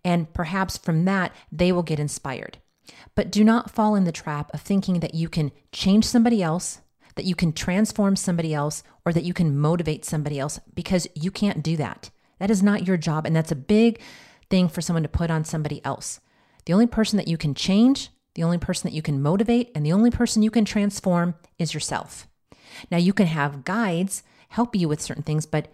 and 0.04 0.32
perhaps 0.34 0.76
from 0.76 1.04
that, 1.04 1.34
they 1.52 1.70
will 1.70 1.84
get 1.84 2.00
inspired. 2.00 2.58
But 3.14 3.30
do 3.30 3.44
not 3.44 3.70
fall 3.70 3.94
in 3.94 4.04
the 4.04 4.12
trap 4.12 4.50
of 4.52 4.60
thinking 4.60 5.00
that 5.00 5.14
you 5.14 5.28
can 5.28 5.52
change 5.72 6.04
somebody 6.04 6.42
else, 6.42 6.80
that 7.16 7.25
you 7.25 7.35
can 7.35 7.52
transform 7.52 8.14
somebody 8.14 8.54
else, 8.54 8.82
or 9.04 9.12
that 9.12 9.25
you 9.25 9.35
can 9.35 9.58
motivate 9.58 10.04
somebody 10.04 10.38
else 10.38 10.61
because 10.75 11.08
you 11.14 11.30
can't 11.30 11.62
do 11.62 11.76
that. 11.76 12.11
That 12.38 12.50
is 12.50 12.62
not 12.62 12.87
your 12.87 12.96
job. 12.96 13.26
And 13.26 13.35
that's 13.35 13.52
a 13.52 13.56
big 13.56 14.00
thing 14.50 14.68
for 14.68 14.80
someone 14.80 15.02
to 15.02 15.08
put 15.08 15.30
on 15.30 15.44
somebody 15.44 15.85
else. 15.85 16.20
The 16.66 16.73
only 16.73 16.87
person 16.87 17.16
that 17.16 17.28
you 17.28 17.38
can 17.38 17.54
change, 17.54 18.11
the 18.35 18.44
only 18.44 18.58
person 18.58 18.88
that 18.88 18.94
you 18.94 19.02
can 19.02 19.23
motivate, 19.23 19.70
and 19.75 19.85
the 19.85 19.92
only 19.92 20.11
person 20.11 20.42
you 20.42 20.50
can 20.50 20.64
transform 20.64 21.35
is 21.58 21.73
yourself. 21.73 22.28
Now, 22.90 22.99
you 22.99 23.12
can 23.12 23.26
have 23.26 23.64
guides 23.64 24.23
help 24.50 24.76
you 24.76 24.88
with 24.88 25.00
certain 25.00 25.23
things, 25.23 25.46
but 25.46 25.73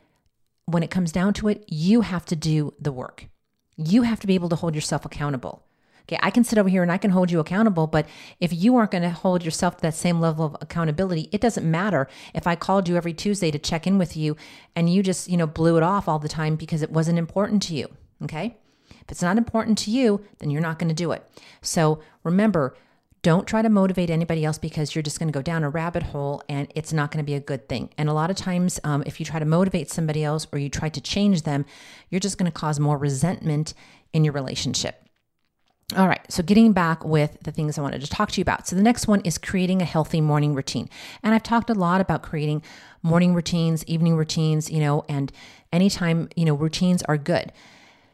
when 0.66 0.82
it 0.82 0.90
comes 0.90 1.10
down 1.10 1.34
to 1.34 1.48
it, 1.48 1.64
you 1.68 2.02
have 2.02 2.24
to 2.26 2.36
do 2.36 2.74
the 2.80 2.92
work. 2.92 3.28
You 3.76 4.02
have 4.02 4.20
to 4.20 4.26
be 4.26 4.34
able 4.34 4.48
to 4.50 4.56
hold 4.56 4.74
yourself 4.74 5.04
accountable. 5.04 5.66
Okay, 6.02 6.18
I 6.22 6.30
can 6.30 6.44
sit 6.44 6.58
over 6.58 6.68
here 6.68 6.82
and 6.82 6.90
I 6.90 6.98
can 6.98 7.10
hold 7.10 7.30
you 7.30 7.40
accountable, 7.40 7.86
but 7.86 8.06
if 8.40 8.52
you 8.52 8.76
aren't 8.76 8.90
going 8.90 9.02
to 9.02 9.10
hold 9.10 9.44
yourself 9.44 9.76
to 9.76 9.82
that 9.82 9.94
same 9.94 10.20
level 10.20 10.44
of 10.44 10.56
accountability, 10.60 11.28
it 11.32 11.40
doesn't 11.40 11.68
matter 11.68 12.08
if 12.34 12.46
I 12.46 12.56
called 12.56 12.88
you 12.88 12.96
every 12.96 13.12
Tuesday 13.12 13.50
to 13.50 13.58
check 13.58 13.86
in 13.86 13.98
with 13.98 14.16
you 14.16 14.36
and 14.74 14.92
you 14.92 15.02
just, 15.02 15.28
you 15.28 15.36
know, 15.36 15.46
blew 15.46 15.76
it 15.76 15.82
off 15.82 16.08
all 16.08 16.18
the 16.18 16.28
time 16.28 16.56
because 16.56 16.82
it 16.82 16.90
wasn't 16.90 17.18
important 17.18 17.62
to 17.64 17.74
you. 17.74 17.88
Okay? 18.22 18.56
If 18.90 19.10
it's 19.10 19.22
not 19.22 19.38
important 19.38 19.78
to 19.78 19.90
you, 19.90 20.24
then 20.38 20.50
you're 20.50 20.60
not 20.60 20.78
going 20.78 20.88
to 20.88 20.94
do 20.94 21.12
it. 21.12 21.24
So 21.60 22.00
remember, 22.24 22.76
don't 23.22 23.46
try 23.46 23.62
to 23.62 23.68
motivate 23.68 24.10
anybody 24.10 24.44
else 24.44 24.58
because 24.58 24.94
you're 24.94 25.02
just 25.02 25.20
going 25.20 25.28
to 25.28 25.36
go 25.36 25.42
down 25.42 25.62
a 25.62 25.70
rabbit 25.70 26.02
hole 26.02 26.42
and 26.48 26.70
it's 26.74 26.92
not 26.92 27.12
going 27.12 27.24
to 27.24 27.26
be 27.26 27.34
a 27.34 27.40
good 27.40 27.68
thing. 27.68 27.90
And 27.96 28.08
a 28.08 28.12
lot 28.12 28.30
of 28.30 28.36
times, 28.36 28.80
um, 28.82 29.04
if 29.06 29.20
you 29.20 29.26
try 29.26 29.38
to 29.38 29.44
motivate 29.44 29.90
somebody 29.90 30.24
else 30.24 30.48
or 30.52 30.58
you 30.58 30.68
try 30.68 30.88
to 30.88 31.00
change 31.00 31.42
them, 31.42 31.64
you're 32.10 32.20
just 32.20 32.36
going 32.36 32.50
to 32.50 32.58
cause 32.58 32.80
more 32.80 32.98
resentment 32.98 33.74
in 34.12 34.24
your 34.24 34.32
relationship. 34.32 35.01
All 35.96 36.08
right, 36.08 36.20
so 36.32 36.42
getting 36.42 36.72
back 36.72 37.04
with 37.04 37.38
the 37.42 37.52
things 37.52 37.76
I 37.76 37.82
wanted 37.82 38.00
to 38.00 38.08
talk 38.08 38.30
to 38.32 38.40
you 38.40 38.42
about. 38.42 38.66
So, 38.66 38.76
the 38.76 38.82
next 38.82 39.06
one 39.06 39.20
is 39.22 39.36
creating 39.36 39.82
a 39.82 39.84
healthy 39.84 40.22
morning 40.22 40.54
routine. 40.54 40.88
And 41.22 41.34
I've 41.34 41.42
talked 41.42 41.68
a 41.68 41.74
lot 41.74 42.00
about 42.00 42.22
creating 42.22 42.62
morning 43.02 43.34
routines, 43.34 43.84
evening 43.84 44.16
routines, 44.16 44.70
you 44.70 44.80
know, 44.80 45.04
and 45.08 45.30
anytime, 45.70 46.30
you 46.34 46.46
know, 46.46 46.54
routines 46.54 47.02
are 47.02 47.18
good. 47.18 47.52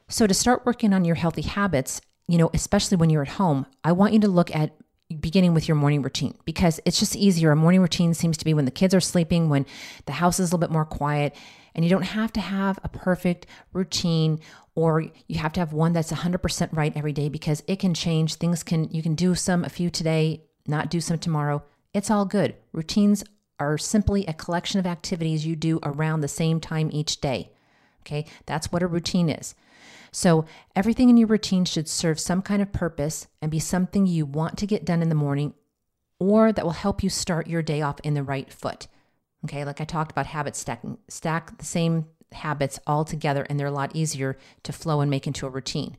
So, 0.08 0.26
to 0.26 0.34
start 0.34 0.66
working 0.66 0.92
on 0.92 1.04
your 1.04 1.14
healthy 1.14 1.42
habits, 1.42 2.00
you 2.26 2.37
know, 2.37 2.50
especially 2.52 2.96
when 2.96 3.10
you're 3.10 3.22
at 3.22 3.28
home, 3.28 3.64
I 3.84 3.92
want 3.92 4.12
you 4.12 4.20
to 4.20 4.28
look 4.28 4.54
at 4.56 4.72
beginning 5.20 5.54
with 5.54 5.68
your 5.68 5.76
morning 5.76 6.02
routine 6.02 6.37
because 6.44 6.80
it's 6.84 6.98
just 6.98 7.16
easier. 7.16 7.52
A 7.52 7.56
morning 7.56 7.80
routine 7.80 8.12
seems 8.12 8.37
to 8.38 8.44
be 8.44 8.54
when 8.54 8.64
the 8.64 8.70
kids 8.70 8.94
are 8.94 9.00
sleeping, 9.00 9.48
when 9.48 9.66
the 10.06 10.12
house 10.12 10.40
is 10.40 10.50
a 10.50 10.56
little 10.56 10.66
bit 10.66 10.72
more 10.72 10.84
quiet, 10.84 11.34
and 11.75 11.84
you 11.84 11.90
don't 11.90 12.02
have 12.02 12.32
to 12.34 12.40
have 12.40 12.78
a 12.82 12.88
perfect 12.88 13.46
routine 13.72 14.40
or 14.75 15.04
you 15.26 15.38
have 15.38 15.52
to 15.54 15.60
have 15.60 15.72
one 15.72 15.92
that's 15.92 16.12
100% 16.12 16.68
right 16.72 16.96
every 16.96 17.12
day 17.12 17.28
because 17.28 17.62
it 17.66 17.78
can 17.78 17.94
change. 17.94 18.37
Things 18.37 18.62
can, 18.62 18.88
you 18.90 19.02
can 19.02 19.14
do 19.14 19.34
some, 19.34 19.64
a 19.64 19.68
few 19.68 19.90
today, 19.90 20.44
not 20.66 20.90
do 20.90 21.00
some 21.00 21.18
tomorrow. 21.18 21.62
It's 21.92 22.10
all 22.10 22.25
good. 22.25 22.54
Routines 22.72 23.25
are 23.58 23.78
simply 23.78 24.25
a 24.26 24.32
collection 24.32 24.78
of 24.78 24.87
activities 24.87 25.46
you 25.46 25.56
do 25.56 25.80
around 25.82 26.20
the 26.20 26.28
same 26.28 26.60
time 26.60 26.90
each 26.92 27.20
day. 27.20 27.50
Okay, 28.02 28.26
that's 28.46 28.70
what 28.70 28.82
a 28.82 28.87
routine 28.87 29.28
is. 29.28 29.54
So, 30.10 30.46
everything 30.75 31.10
in 31.10 31.18
your 31.18 31.28
routine 31.28 31.64
should 31.64 31.88
serve 31.88 32.18
some 32.18 32.40
kind 32.40 32.62
of 32.62 32.72
purpose 32.72 33.26
and 33.42 33.50
be 33.50 33.59
something 33.59 34.07
you 34.07 34.24
want 34.24 34.57
to 34.59 34.66
get 34.66 34.85
done 34.85 35.02
in 35.02 35.11
the 35.11 35.14
morning 35.14 35.52
or 36.18 36.52
that 36.52 36.64
will 36.64 36.72
help 36.72 37.02
you 37.02 37.11
start 37.11 37.46
your 37.46 37.62
day 37.62 37.83
off 37.83 38.00
in 38.00 38.14
the 38.14 38.22
right 38.22 38.52
foot. 38.52 38.88
Okay, 39.44 39.64
like 39.64 39.81
I 39.81 39.85
talked 39.85 40.11
about 40.11 40.27
habit 40.27 40.57
stacking, 40.57 40.98
stack 41.09 41.59
the 41.59 41.64
same 41.64 42.07
habits 42.33 42.79
all 42.87 43.05
together 43.05 43.46
and 43.48 43.59
they're 43.59 43.68
a 43.68 43.72
lot 43.72 43.94
easier 43.94 44.37
to 44.64 44.72
flow 44.72 45.01
and 45.01 45.11
make 45.11 45.27
into 45.27 45.46
a 45.46 45.51
routine. 45.51 45.96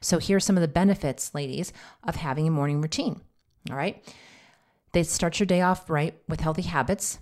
So, 0.00 0.18
here's 0.18 0.44
some 0.44 0.56
of 0.56 0.60
the 0.60 0.68
benefits, 0.68 1.34
ladies, 1.34 1.72
of 2.06 2.16
having 2.16 2.46
a 2.46 2.50
morning 2.50 2.82
routine. 2.82 3.22
All 3.70 3.76
right. 3.76 4.04
They 4.92 5.02
start 5.02 5.40
your 5.40 5.46
day 5.46 5.62
off 5.62 5.88
right 5.88 6.14
with 6.28 6.40
healthy 6.40 6.62
habits. 6.62 7.18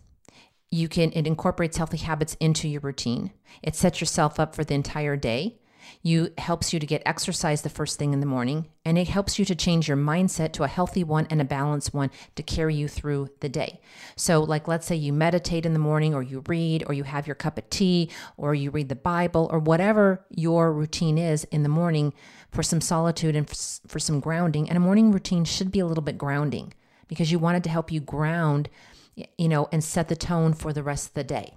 You 0.71 0.89
can, 0.89 1.13
it 1.13 1.27
incorporates 1.27 1.77
healthy 1.77 1.99
habits 1.99 2.37
into 2.41 2.69
your 2.69 2.81
routine. 2.81 3.33
It 3.63 3.77
sets 3.77 4.01
yourself 4.01 4.41
up 4.41 4.57
for 4.57 4.65
the 4.65 4.75
entire 4.75 5.17
day. 5.17 5.61
You 6.03 6.33
helps 6.39 6.73
you 6.73 6.81
to 6.81 6.87
get 6.87 7.03
exercise 7.05 7.63
the 7.63 7.69
first 7.69 7.99
thing 7.99 8.13
in 8.13 8.21
the 8.21 8.27
morning, 8.27 8.69
and 8.85 8.97
it 8.97 9.09
helps 9.09 9.39
you 9.39 9.45
to 9.45 9.55
change 9.55 9.89
your 9.89 9.97
mindset 9.97 10.53
to 10.53 10.63
a 10.63 10.69
healthy 10.69 11.05
one 11.05 11.27
and 11.31 11.41
a 11.41 11.45
balanced 11.45 11.93
one 11.93 12.11
to 12.37 12.43
carry 12.43 12.75
you 12.75 12.89
through 12.89 13.29
the 13.41 13.49
day. 13.49 13.81
So, 14.17 14.41
like 14.41 14.69
let's 14.69 14.87
say 14.87 14.97
you 14.97 15.13
meditate 15.13 15.67
in 15.67 15.73
the 15.73 15.79
morning, 15.79 16.15
or 16.15 16.23
you 16.23 16.43
read, 16.47 16.85
or 16.87 16.95
you 16.95 17.05
have 17.05 17.27
your 17.27 17.37
cup 17.37 17.59
of 17.59 17.69
tea, 17.71 18.11
or 18.37 18.55
you 18.55 18.71
read 18.71 18.89
the 18.89 18.97
Bible, 18.97 19.49
or 19.51 19.59
whatever 19.59 20.25
your 20.31 20.73
routine 20.73 21.19
is 21.19 21.45
in 21.45 21.63
the 21.63 21.69
morning 21.69 22.13
for 22.51 22.63
some 22.63 22.81
solitude 22.81 23.37
and 23.37 23.49
for 23.49 23.99
some 23.99 24.21
grounding. 24.21 24.69
And 24.69 24.77
a 24.77 24.81
morning 24.81 25.13
routine 25.13 25.45
should 25.45 25.71
be 25.71 25.81
a 25.81 25.87
little 25.87 26.03
bit 26.03 26.19
grounding 26.19 26.75
because 27.09 27.33
you 27.33 27.39
wanted 27.39 27.65
to 27.65 27.71
help 27.71 27.91
you 27.91 28.01
ground, 28.01 28.69
you 29.37 29.49
know, 29.49 29.69
and 29.73 29.83
set 29.83 30.09
the 30.09 30.17
tone 30.17 30.55
for 30.55 30.73
the 30.73 30.83
rest 30.83 31.09
of 31.09 31.15
the 31.15 31.25
day. 31.25 31.55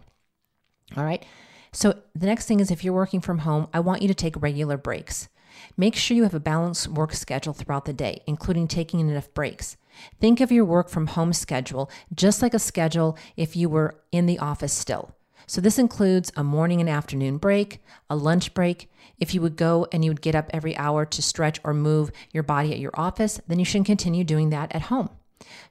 All 0.95 1.03
right. 1.03 1.25
So, 1.73 1.99
the 2.13 2.27
next 2.27 2.45
thing 2.45 2.59
is 2.59 2.69
if 2.69 2.83
you're 2.83 2.93
working 2.93 3.19
from 3.19 3.39
home, 3.39 3.67
I 3.73 3.79
want 3.79 4.03
you 4.03 4.07
to 4.07 4.13
take 4.13 4.39
regular 4.39 4.77
breaks. 4.77 5.27
Make 5.75 5.95
sure 5.95 6.15
you 6.15 6.21
have 6.23 6.35
a 6.35 6.39
balanced 6.39 6.87
work 6.87 7.13
schedule 7.13 7.51
throughout 7.51 7.85
the 7.85 7.93
day, 7.93 8.21
including 8.27 8.67
taking 8.67 8.99
enough 8.99 9.33
breaks. 9.33 9.75
Think 10.19 10.39
of 10.39 10.51
your 10.51 10.65
work 10.65 10.87
from 10.87 11.07
home 11.07 11.33
schedule 11.33 11.89
just 12.13 12.43
like 12.43 12.53
a 12.53 12.59
schedule 12.59 13.17
if 13.35 13.55
you 13.55 13.69
were 13.69 13.95
in 14.11 14.27
the 14.27 14.37
office 14.37 14.71
still. 14.71 15.15
So, 15.47 15.61
this 15.61 15.79
includes 15.79 16.31
a 16.37 16.43
morning 16.43 16.79
and 16.79 16.89
afternoon 16.89 17.37
break, 17.37 17.81
a 18.07 18.15
lunch 18.15 18.53
break. 18.53 18.87
If 19.19 19.33
you 19.33 19.41
would 19.41 19.55
go 19.55 19.87
and 19.91 20.05
you 20.05 20.11
would 20.11 20.21
get 20.21 20.35
up 20.35 20.51
every 20.53 20.77
hour 20.77 21.07
to 21.07 21.21
stretch 21.23 21.59
or 21.63 21.73
move 21.73 22.11
your 22.31 22.43
body 22.43 22.71
at 22.71 22.79
your 22.79 22.93
office, 22.93 23.41
then 23.47 23.57
you 23.57 23.65
should 23.65 23.83
continue 23.83 24.23
doing 24.23 24.51
that 24.51 24.73
at 24.75 24.83
home. 24.83 25.09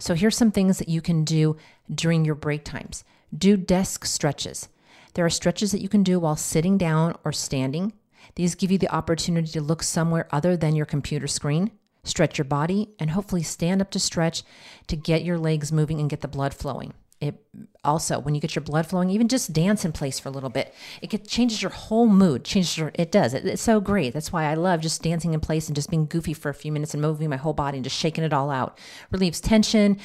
So, 0.00 0.14
here's 0.14 0.36
some 0.36 0.50
things 0.50 0.78
that 0.78 0.88
you 0.88 1.00
can 1.00 1.22
do 1.24 1.56
during 1.94 2.24
your 2.24 2.34
break 2.34 2.64
times 2.64 3.04
do 3.36 3.56
desk 3.56 4.04
stretches. 4.04 4.68
There 5.14 5.24
are 5.24 5.30
stretches 5.30 5.72
that 5.72 5.82
you 5.82 5.88
can 5.88 6.02
do 6.02 6.18
while 6.18 6.36
sitting 6.36 6.78
down 6.78 7.16
or 7.24 7.32
standing. 7.32 7.92
These 8.34 8.54
give 8.54 8.70
you 8.70 8.78
the 8.78 8.94
opportunity 8.94 9.48
to 9.48 9.60
look 9.60 9.82
somewhere 9.82 10.28
other 10.30 10.56
than 10.56 10.74
your 10.74 10.86
computer 10.86 11.26
screen, 11.26 11.70
stretch 12.04 12.38
your 12.38 12.44
body, 12.44 12.90
and 12.98 13.10
hopefully 13.10 13.42
stand 13.42 13.82
up 13.82 13.90
to 13.90 13.98
stretch 13.98 14.42
to 14.86 14.96
get 14.96 15.24
your 15.24 15.38
legs 15.38 15.72
moving 15.72 16.00
and 16.00 16.08
get 16.08 16.20
the 16.20 16.28
blood 16.28 16.54
flowing. 16.54 16.94
It 17.20 17.36
also, 17.84 18.18
when 18.18 18.34
you 18.34 18.40
get 18.40 18.56
your 18.56 18.64
blood 18.64 18.84
flowing, 18.88 19.08
even 19.10 19.28
just 19.28 19.52
dance 19.52 19.84
in 19.84 19.92
place 19.92 20.18
for 20.18 20.28
a 20.28 20.32
little 20.32 20.50
bit, 20.50 20.74
it 21.00 21.08
get, 21.08 21.28
changes 21.28 21.62
your 21.62 21.70
whole 21.70 22.08
mood. 22.08 22.42
Changes 22.44 22.76
your, 22.76 22.90
it 22.94 23.12
does. 23.12 23.32
It, 23.32 23.46
it's 23.46 23.62
so 23.62 23.80
great. 23.80 24.12
That's 24.12 24.32
why 24.32 24.46
I 24.46 24.54
love 24.54 24.80
just 24.80 25.02
dancing 25.02 25.32
in 25.32 25.38
place 25.38 25.68
and 25.68 25.76
just 25.76 25.88
being 25.88 26.06
goofy 26.06 26.34
for 26.34 26.48
a 26.48 26.54
few 26.54 26.72
minutes 26.72 26.94
and 26.94 27.00
moving 27.00 27.30
my 27.30 27.36
whole 27.36 27.52
body 27.52 27.78
and 27.78 27.84
just 27.84 27.96
shaking 27.96 28.24
it 28.24 28.32
all 28.32 28.50
out. 28.50 28.76
Relieves 29.12 29.40
tension, 29.40 30.00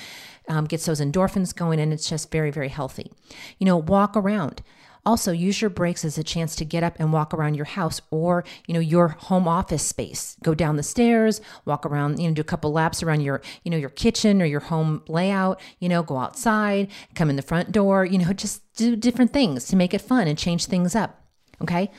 um, 0.48 0.66
gets 0.66 0.86
those 0.86 1.02
endorphins 1.02 1.56
going, 1.56 1.80
and 1.80 1.92
it's 1.92 2.08
just 2.08 2.32
very, 2.32 2.52
very 2.52 2.70
healthy. 2.70 3.12
You 3.58 3.66
know, 3.66 3.78
walk 3.78 4.16
around. 4.16 4.62
Also, 5.08 5.32
use 5.32 5.62
your 5.62 5.70
breaks 5.70 6.04
as 6.04 6.18
a 6.18 6.24
chance 6.24 6.54
to 6.54 6.66
get 6.66 6.84
up 6.84 6.98
and 7.00 7.14
walk 7.14 7.34
around 7.34 7.54
your 7.54 7.64
house 7.64 8.02
or, 8.12 8.44
you 8.68 8.74
know, 8.74 8.82
your 8.82 9.08
home 9.08 9.48
office 9.48 9.82
space. 9.82 10.36
Go 10.44 10.54
down 10.54 10.76
the 10.76 10.84
stairs, 10.84 11.40
walk 11.64 11.86
around, 11.86 12.20
you 12.20 12.28
know, 12.28 12.34
do 12.34 12.42
a 12.42 12.44
couple 12.44 12.74
laps 12.74 13.02
around 13.02 13.22
your, 13.22 13.42
you 13.64 13.72
know, 13.72 13.78
your 13.78 13.90
kitchen 13.90 14.42
or 14.42 14.46
your 14.46 14.60
home 14.60 15.02
layout, 15.08 15.62
you 15.80 15.88
know, 15.88 16.04
go 16.04 16.18
outside, 16.18 16.90
come 17.16 17.30
in 17.30 17.38
the 17.38 17.42
front 17.42 17.72
door, 17.72 18.04
you 18.04 18.18
know, 18.18 18.34
just 18.34 18.62
do 18.74 18.98
different 18.98 19.32
things 19.32 19.64
to 19.68 19.78
make 19.78 19.94
it 19.94 20.02
fun 20.02 20.28
and 20.28 20.38
change 20.38 20.66
things 20.66 20.94
up. 20.94 21.24
Okay? 21.62 21.90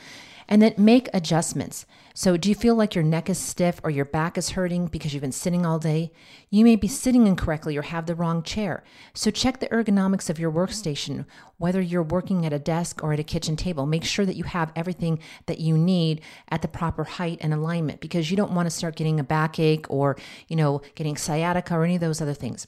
And 0.51 0.63
then 0.63 0.73
make 0.77 1.09
adjustments. 1.13 1.85
So, 2.15 2.35
do 2.35 2.49
you 2.49 2.55
feel 2.55 2.73
like 2.73 2.95
your 2.95 3.03
neck 3.03 3.29
is 3.29 3.37
stiff 3.37 3.79
or 3.83 3.91
your 3.91 4.03
back 4.03 4.35
is 4.35 4.49
hurting 4.49 4.87
because 4.87 5.13
you've 5.13 5.21
been 5.21 5.31
sitting 5.31 5.63
all 5.63 5.77
day? 5.77 6.11
You 6.49 6.65
may 6.65 6.75
be 6.75 6.87
sitting 6.87 7.27
incorrectly 7.27 7.77
or 7.77 7.83
have 7.83 8.07
the 8.07 8.15
wrong 8.15 8.41
chair. 8.41 8.83
So, 9.13 9.29
check 9.29 9.59
the 9.59 9.67
ergonomics 9.67 10.27
of 10.27 10.39
your 10.39 10.51
workstation, 10.51 11.25
whether 11.59 11.79
you're 11.79 12.01
working 12.01 12.47
at 12.47 12.51
a 12.51 12.57
desk 12.59 13.03
or 13.03 13.13
at 13.13 13.19
a 13.19 13.23
kitchen 13.23 13.55
table. 13.55 13.85
Make 13.85 14.03
sure 14.03 14.25
that 14.25 14.35
you 14.35 14.43
have 14.43 14.73
everything 14.75 15.19
that 15.45 15.59
you 15.59 15.77
need 15.77 16.21
at 16.49 16.63
the 16.63 16.67
proper 16.67 17.03
height 17.03 17.37
and 17.41 17.53
alignment 17.53 18.01
because 18.01 18.31
you 18.31 18.35
don't 18.35 18.51
want 18.51 18.65
to 18.65 18.75
start 18.75 18.95
getting 18.95 19.19
a 19.19 19.23
backache 19.23 19.85
or, 19.87 20.17
you 20.47 20.55
know, 20.55 20.81
getting 20.95 21.15
sciatica 21.15 21.75
or 21.75 21.85
any 21.85 21.95
of 21.95 22.01
those 22.01 22.21
other 22.21 22.33
things. 22.33 22.65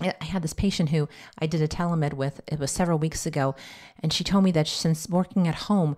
I 0.00 0.24
had 0.24 0.42
this 0.42 0.54
patient 0.54 0.90
who 0.90 1.08
I 1.38 1.46
did 1.46 1.60
a 1.60 1.68
telemed 1.68 2.14
with, 2.14 2.40
it 2.46 2.58
was 2.58 2.70
several 2.70 2.98
weeks 2.98 3.26
ago, 3.26 3.54
and 4.02 4.12
she 4.12 4.24
told 4.24 4.44
me 4.44 4.52
that 4.52 4.68
since 4.68 5.08
working 5.08 5.46
at 5.46 5.54
home, 5.54 5.96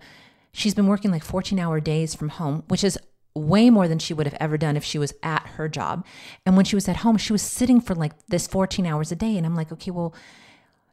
She's 0.53 0.75
been 0.75 0.87
working 0.87 1.11
like 1.11 1.23
14 1.23 1.59
hour 1.59 1.79
days 1.79 2.15
from 2.15 2.29
home, 2.29 2.63
which 2.67 2.83
is 2.83 2.97
way 3.35 3.69
more 3.69 3.87
than 3.87 3.99
she 3.99 4.13
would 4.13 4.27
have 4.27 4.37
ever 4.39 4.57
done 4.57 4.77
if 4.77 4.83
she 4.83 4.99
was 4.99 5.13
at 5.23 5.45
her 5.55 5.67
job. 5.67 6.05
And 6.45 6.55
when 6.55 6.65
she 6.65 6.75
was 6.75 6.87
at 6.87 6.97
home, 6.97 7.17
she 7.17 7.33
was 7.33 7.41
sitting 7.41 7.81
for 7.81 7.95
like 7.95 8.13
this 8.27 8.47
14 8.47 8.85
hours 8.85 9.11
a 9.11 9.15
day. 9.15 9.37
And 9.37 9.45
I'm 9.45 9.55
like, 9.55 9.71
okay, 9.71 9.91
well, 9.91 10.13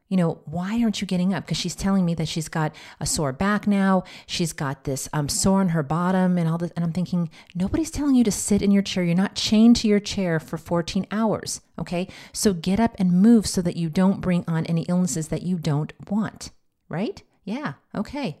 you 0.09 0.17
know, 0.17 0.41
why 0.43 0.81
aren't 0.81 0.99
you 0.99 1.07
getting 1.07 1.33
up? 1.33 1.45
Because 1.45 1.57
she's 1.57 1.75
telling 1.75 2.03
me 2.03 2.13
that 2.15 2.27
she's 2.27 2.49
got 2.49 2.75
a 2.99 3.05
sore 3.05 3.31
back 3.31 3.65
now. 3.65 4.03
She's 4.25 4.51
got 4.51 4.83
this 4.83 5.07
um, 5.13 5.29
sore 5.29 5.61
on 5.61 5.69
her 5.69 5.83
bottom 5.83 6.37
and 6.37 6.49
all 6.49 6.57
this. 6.57 6.71
And 6.75 6.83
I'm 6.83 6.91
thinking, 6.91 7.29
nobody's 7.55 7.91
telling 7.91 8.15
you 8.15 8.25
to 8.25 8.31
sit 8.31 8.61
in 8.61 8.71
your 8.71 8.81
chair. 8.81 9.05
You're 9.05 9.15
not 9.15 9.35
chained 9.35 9.77
to 9.77 9.87
your 9.87 10.01
chair 10.01 10.37
for 10.39 10.57
14 10.57 11.07
hours. 11.11 11.61
Okay. 11.79 12.09
So 12.33 12.51
get 12.53 12.77
up 12.77 12.93
and 12.99 13.21
move 13.21 13.47
so 13.47 13.61
that 13.61 13.77
you 13.77 13.87
don't 13.87 14.19
bring 14.19 14.43
on 14.47 14.65
any 14.65 14.81
illnesses 14.89 15.29
that 15.29 15.43
you 15.43 15.57
don't 15.57 15.93
want. 16.09 16.51
Right? 16.89 17.23
Yeah. 17.45 17.73
Okay. 17.95 18.39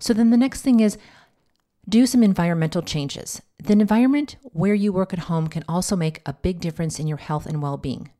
So 0.00 0.12
then 0.12 0.30
the 0.30 0.36
next 0.36 0.62
thing 0.62 0.80
is, 0.80 0.98
do 1.88 2.06
some 2.06 2.22
environmental 2.22 2.82
changes. 2.82 3.40
The 3.62 3.72
environment 3.72 4.36
where 4.42 4.74
you 4.74 4.92
work 4.92 5.12
at 5.12 5.20
home 5.20 5.48
can 5.48 5.64
also 5.68 5.96
make 5.96 6.20
a 6.26 6.34
big 6.34 6.60
difference 6.60 6.98
in 6.98 7.06
your 7.06 7.16
health 7.16 7.46
and 7.46 7.62
well 7.62 7.76
being. 7.76 8.10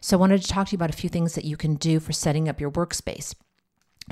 So, 0.00 0.16
I 0.16 0.20
wanted 0.20 0.42
to 0.42 0.48
talk 0.48 0.68
to 0.68 0.72
you 0.72 0.76
about 0.76 0.90
a 0.90 0.96
few 0.96 1.08
things 1.08 1.34
that 1.34 1.44
you 1.44 1.56
can 1.56 1.76
do 1.76 2.00
for 2.00 2.12
setting 2.12 2.48
up 2.48 2.60
your 2.60 2.70
workspace. 2.70 3.34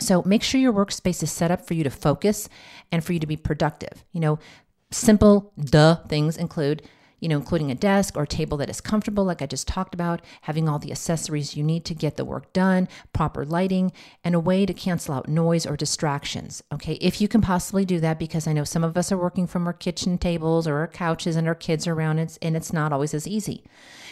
So, 0.00 0.22
make 0.24 0.42
sure 0.42 0.60
your 0.60 0.72
workspace 0.72 1.22
is 1.22 1.30
set 1.30 1.50
up 1.50 1.66
for 1.66 1.74
you 1.74 1.84
to 1.84 1.90
focus 1.90 2.48
and 2.90 3.04
for 3.04 3.12
you 3.12 3.18
to 3.18 3.26
be 3.26 3.36
productive. 3.36 4.04
You 4.12 4.20
know, 4.20 4.38
simple, 4.90 5.52
duh 5.58 5.96
things 6.08 6.36
include 6.36 6.82
you 7.22 7.28
know, 7.28 7.36
including 7.36 7.70
a 7.70 7.76
desk 7.76 8.16
or 8.16 8.26
table 8.26 8.58
that 8.58 8.68
is 8.68 8.80
comfortable, 8.80 9.24
like 9.24 9.40
I 9.40 9.46
just 9.46 9.68
talked 9.68 9.94
about, 9.94 10.20
having 10.40 10.68
all 10.68 10.80
the 10.80 10.90
accessories 10.90 11.56
you 11.56 11.62
need 11.62 11.84
to 11.84 11.94
get 11.94 12.16
the 12.16 12.24
work 12.24 12.52
done, 12.52 12.88
proper 13.12 13.44
lighting, 13.44 13.92
and 14.24 14.34
a 14.34 14.40
way 14.40 14.66
to 14.66 14.74
cancel 14.74 15.14
out 15.14 15.28
noise 15.28 15.64
or 15.64 15.76
distractions. 15.76 16.64
Okay, 16.72 16.94
if 16.94 17.20
you 17.20 17.28
can 17.28 17.40
possibly 17.40 17.84
do 17.84 18.00
that, 18.00 18.18
because 18.18 18.48
I 18.48 18.52
know 18.52 18.64
some 18.64 18.82
of 18.82 18.96
us 18.96 19.12
are 19.12 19.16
working 19.16 19.46
from 19.46 19.68
our 19.68 19.72
kitchen 19.72 20.18
tables 20.18 20.66
or 20.66 20.78
our 20.78 20.88
couches 20.88 21.36
and 21.36 21.46
our 21.46 21.54
kids 21.54 21.86
are 21.86 21.92
around, 21.92 22.18
and 22.18 22.56
it's 22.56 22.72
not 22.72 22.92
always 22.92 23.14
as 23.14 23.28
easy. 23.28 23.62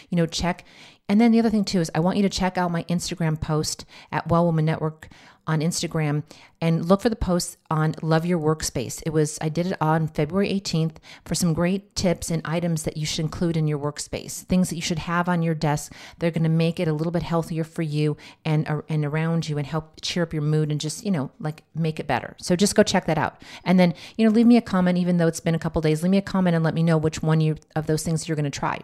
You 0.09 0.15
know, 0.15 0.25
check. 0.25 0.63
And 1.09 1.19
then 1.19 1.33
the 1.33 1.39
other 1.39 1.49
thing 1.49 1.65
too 1.65 1.81
is 1.81 1.91
I 1.93 1.99
want 1.99 2.15
you 2.15 2.23
to 2.23 2.29
check 2.29 2.57
out 2.57 2.71
my 2.71 2.83
Instagram 2.85 3.41
post 3.41 3.83
at 4.09 4.29
Well 4.29 4.45
Woman 4.45 4.63
Network 4.63 5.09
on 5.47 5.59
Instagram 5.61 6.23
and 6.59 6.85
look 6.85 7.01
for 7.01 7.09
the 7.09 7.15
posts 7.15 7.57
on 7.69 7.95
Love 8.01 8.25
Your 8.25 8.39
Workspace. 8.39 9.01
It 9.05 9.09
was 9.09 9.39
I 9.41 9.49
did 9.49 9.67
it 9.67 9.77
on 9.81 10.07
February 10.07 10.49
18th 10.49 10.97
for 11.25 11.35
some 11.35 11.53
great 11.53 11.95
tips 11.95 12.29
and 12.29 12.41
items 12.45 12.83
that 12.83 12.97
you 12.97 13.05
should 13.05 13.25
include 13.25 13.57
in 13.57 13.67
your 13.67 13.79
workspace. 13.79 14.43
Things 14.43 14.69
that 14.69 14.75
you 14.75 14.81
should 14.81 14.99
have 14.99 15.27
on 15.27 15.41
your 15.41 15.55
desk. 15.55 15.93
They're 16.19 16.31
going 16.31 16.43
to 16.43 16.49
make 16.49 16.79
it 16.79 16.87
a 16.87 16.93
little 16.93 17.11
bit 17.11 17.23
healthier 17.23 17.63
for 17.63 17.81
you 17.81 18.17
and 18.45 18.67
uh, 18.69 18.81
and 18.87 19.03
around 19.03 19.49
you 19.49 19.57
and 19.57 19.65
help 19.65 19.99
cheer 20.01 20.23
up 20.23 20.33
your 20.33 20.43
mood 20.43 20.71
and 20.71 20.79
just, 20.79 21.03
you 21.03 21.11
know, 21.11 21.31
like 21.39 21.63
make 21.73 21.99
it 21.99 22.07
better. 22.07 22.35
So 22.39 22.55
just 22.55 22.75
go 22.75 22.83
check 22.83 23.05
that 23.05 23.17
out. 23.17 23.41
And 23.63 23.79
then, 23.79 23.93
you 24.17 24.25
know, 24.25 24.31
leave 24.31 24.47
me 24.47 24.57
a 24.57 24.61
comment 24.61 24.97
even 24.97 25.17
though 25.17 25.27
it's 25.27 25.39
been 25.39 25.55
a 25.55 25.59
couple 25.59 25.81
days. 25.81 26.03
Leave 26.03 26.11
me 26.11 26.17
a 26.17 26.21
comment 26.21 26.55
and 26.55 26.63
let 26.63 26.73
me 26.73 26.83
know 26.83 26.97
which 26.97 27.23
one 27.23 27.41
you 27.41 27.55
of 27.75 27.87
those 27.87 28.03
things 28.03 28.27
you're 28.27 28.35
going 28.35 28.43
to 28.43 28.51
try. 28.51 28.81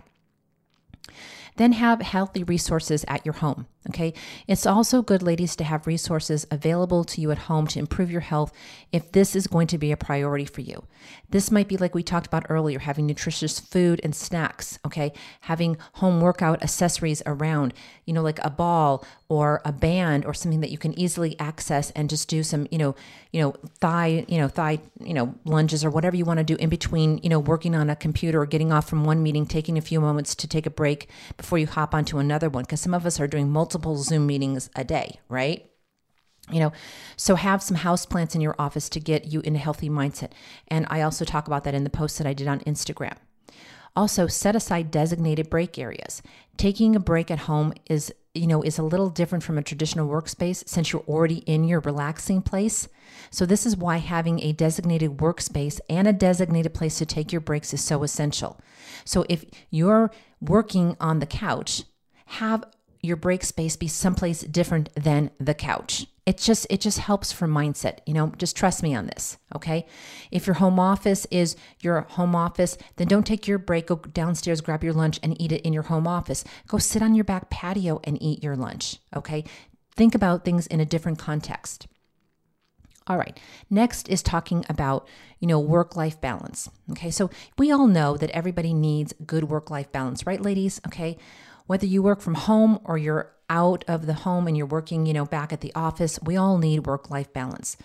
Then 1.58 1.74
have 1.74 2.02
healthy 2.02 2.44
resources 2.44 3.04
at 3.08 3.26
your 3.26 3.34
home. 3.34 3.66
Okay. 3.90 4.14
It's 4.48 4.66
also 4.66 5.02
good, 5.02 5.24
ladies, 5.24 5.56
to 5.56 5.64
have 5.64 5.88
resources 5.88 6.46
available 6.52 7.04
to 7.06 7.22
you 7.22 7.32
at 7.32 7.38
home 7.40 7.68
to 7.68 7.80
improve 7.80 8.12
your 8.12 8.22
health 8.22 8.52
if 8.92 9.12
this 9.12 9.36
is 9.36 9.48
going 9.48 9.68
to 9.68 9.78
be 9.78 9.92
a 9.92 9.98
priority 9.98 10.46
for 10.46 10.62
you. 10.62 10.84
This 11.30 11.52
might 11.52 11.68
be 11.68 11.78
like 11.78 11.96
we 11.96 12.04
talked 12.04 12.28
about 12.28 12.46
earlier 12.50 12.80
having 12.80 13.06
nutritious 13.06 13.60
food 13.60 14.02
and 14.04 14.16
snacks. 14.16 14.80
Okay. 14.86 15.14
Having 15.42 15.78
home 15.94 16.22
workout 16.22 16.64
accessories 16.64 17.22
around, 17.26 17.74
you 18.06 18.14
know, 18.14 18.22
like 18.22 18.40
a 18.44 18.50
ball 18.50 19.06
or 19.30 19.62
a 19.66 19.72
band 19.72 20.26
or 20.26 20.34
something 20.34 20.62
that 20.62 20.72
you 20.72 20.78
can 20.78 20.98
easily 20.98 21.38
access 21.40 21.92
and 21.92 22.10
just 22.10 22.30
do 22.30 22.44
some, 22.44 22.68
you 22.72 22.78
know, 22.78 22.96
you 23.32 23.42
know, 23.42 23.54
thigh, 23.80 24.26
you 24.28 24.38
know, 24.38 24.48
thigh, 24.48 24.80
you 25.02 25.14
know, 25.14 25.36
lunges 25.44 25.84
or 25.84 25.90
whatever 25.90 26.16
you 26.16 26.26
want 26.26 26.38
to 26.38 26.44
do 26.44 26.56
in 26.56 26.70
between, 26.70 27.20
you 27.22 27.30
know, 27.30 27.40
working 27.40 27.76
on 27.76 27.90
a 27.90 27.96
computer 27.96 28.42
or 28.42 28.46
getting 28.46 28.72
off 28.72 28.88
from 28.88 29.04
one 29.04 29.22
meeting, 29.22 29.46
taking 29.46 29.78
a 29.78 29.82
few 29.82 30.00
moments 30.00 30.34
to 30.36 30.48
take 30.48 30.66
a 30.66 30.70
break 30.70 31.10
before 31.36 31.58
you 31.58 31.68
hop 31.68 31.94
onto 31.94 32.18
another 32.18 32.50
one. 32.50 32.64
Because 32.64 32.82
some 32.82 32.94
of 32.94 33.06
us 33.06 33.20
are 33.20 33.28
doing 33.28 33.50
multiple 33.50 33.77
Zoom 33.98 34.28
meetings 34.28 34.70
a 34.76 34.84
day, 34.84 35.20
right? 35.30 35.70
You 36.52 36.60
know, 36.62 36.72
so 37.18 37.36
have 37.36 37.62
some 37.62 37.78
house 37.78 38.06
plants 38.06 38.34
in 38.34 38.42
your 38.42 38.56
office 38.58 38.88
to 38.90 39.00
get 39.00 39.32
you 39.32 39.42
in 39.42 39.56
a 39.56 39.60
healthy 39.60 39.90
mindset. 39.90 40.32
And 40.70 40.86
I 40.90 41.02
also 41.02 41.26
talk 41.26 41.48
about 41.48 41.66
that 41.66 41.74
in 41.74 41.84
the 41.84 41.90
post 41.90 42.18
that 42.18 42.28
I 42.28 42.34
did 42.34 42.48
on 42.48 42.62
Instagram. 42.62 43.18
Also, 43.98 44.28
set 44.28 44.56
aside 44.56 44.92
designated 44.92 45.50
break 45.50 45.80
areas. 45.80 46.22
Taking 46.56 46.96
a 46.96 47.00
break 47.00 47.32
at 47.32 47.40
home 47.40 47.74
is, 47.90 48.14
you 48.36 48.46
know, 48.46 48.62
is 48.62 48.78
a 48.78 48.84
little 48.84 49.10
different 49.10 49.44
from 49.44 49.58
a 49.58 49.64
traditional 49.64 50.08
workspace 50.08 50.68
since 50.68 50.94
you're 50.94 51.02
already 51.08 51.40
in 51.40 51.64
your 51.64 51.80
relaxing 51.80 52.44
place. 52.44 52.88
So 53.32 53.46
this 53.46 53.66
is 53.66 53.76
why 53.76 53.98
having 53.98 54.40
a 54.40 54.54
designated 54.54 55.18
workspace 55.18 55.80
and 55.90 56.08
a 56.08 56.14
designated 56.14 56.76
place 56.76 57.00
to 57.00 57.08
take 57.08 57.32
your 57.32 57.42
breaks 57.42 57.74
is 57.74 57.84
so 57.84 58.04
essential. 58.04 58.62
So 59.04 59.26
if 59.30 59.46
you're 59.72 60.12
working 60.40 60.96
on 61.00 61.18
the 61.18 61.26
couch, 61.26 61.84
have 62.28 62.64
your 63.08 63.18
break 63.18 63.44
space 63.44 63.76
be 63.76 63.88
someplace 63.88 64.42
different 64.42 64.90
than 64.96 65.32
the 65.40 65.54
couch. 65.54 66.06
It 66.26 66.38
just 66.38 66.68
it 66.70 66.82
just 66.82 67.00
helps 67.00 67.32
for 67.32 67.48
mindset. 67.48 68.00
You 68.06 68.14
know, 68.14 68.34
just 68.38 68.58
trust 68.58 68.84
me 68.84 68.94
on 68.94 69.08
this, 69.08 69.38
okay? 69.56 69.86
If 70.30 70.46
your 70.46 70.56
home 70.56 70.78
office 70.78 71.26
is 71.32 71.56
your 71.80 72.02
home 72.02 72.36
office, 72.36 72.78
then 72.98 73.08
don't 73.08 73.26
take 73.26 73.48
your 73.48 73.58
break, 73.58 73.88
go 73.88 73.96
downstairs, 73.96 74.60
grab 74.60 74.84
your 74.84 74.94
lunch 74.94 75.20
and 75.24 75.40
eat 75.42 75.54
it 75.54 75.62
in 75.62 75.72
your 75.72 75.84
home 75.84 76.06
office. 76.06 76.44
Go 76.68 76.80
sit 76.80 77.02
on 77.02 77.16
your 77.16 77.24
back 77.24 77.50
patio 77.50 78.02
and 78.04 78.22
eat 78.22 78.44
your 78.44 78.58
lunch, 78.58 78.98
okay? 79.16 79.46
Think 79.96 80.14
about 80.14 80.44
things 80.44 80.68
in 80.68 80.82
a 80.82 80.86
different 80.86 81.18
context. 81.18 81.88
All 83.08 83.18
right. 83.18 83.40
Next 83.70 84.10
is 84.10 84.22
talking 84.22 84.66
about, 84.68 85.08
you 85.40 85.48
know, 85.48 85.60
work-life 85.60 86.20
balance. 86.20 86.70
Okay? 86.92 87.10
So, 87.10 87.30
we 87.58 87.72
all 87.72 87.88
know 87.88 88.18
that 88.18 88.30
everybody 88.32 88.74
needs 88.74 89.14
good 89.26 89.46
work-life 89.46 89.92
balance, 89.94 90.28
right 90.28 90.42
ladies? 90.42 90.82
Okay? 90.86 91.18
Whether 91.68 91.86
you 91.86 92.02
work 92.02 92.22
from 92.22 92.36
home 92.36 92.80
or 92.84 92.98
you're 92.98 93.34
out 93.50 93.86
of 93.88 94.06
the 94.06 94.14
home 94.14 94.48
and 94.48 94.58
you're 94.58 94.66
working, 94.66 95.06
you 95.06 95.14
know, 95.14 95.26
back 95.26 95.54
at 95.54 95.62
the 95.62 95.74
office, 95.76 96.20
we 96.24 96.36
all 96.36 96.58
need 96.58 96.88
work 96.88 97.10
life 97.10 97.32
balance. 97.32 97.78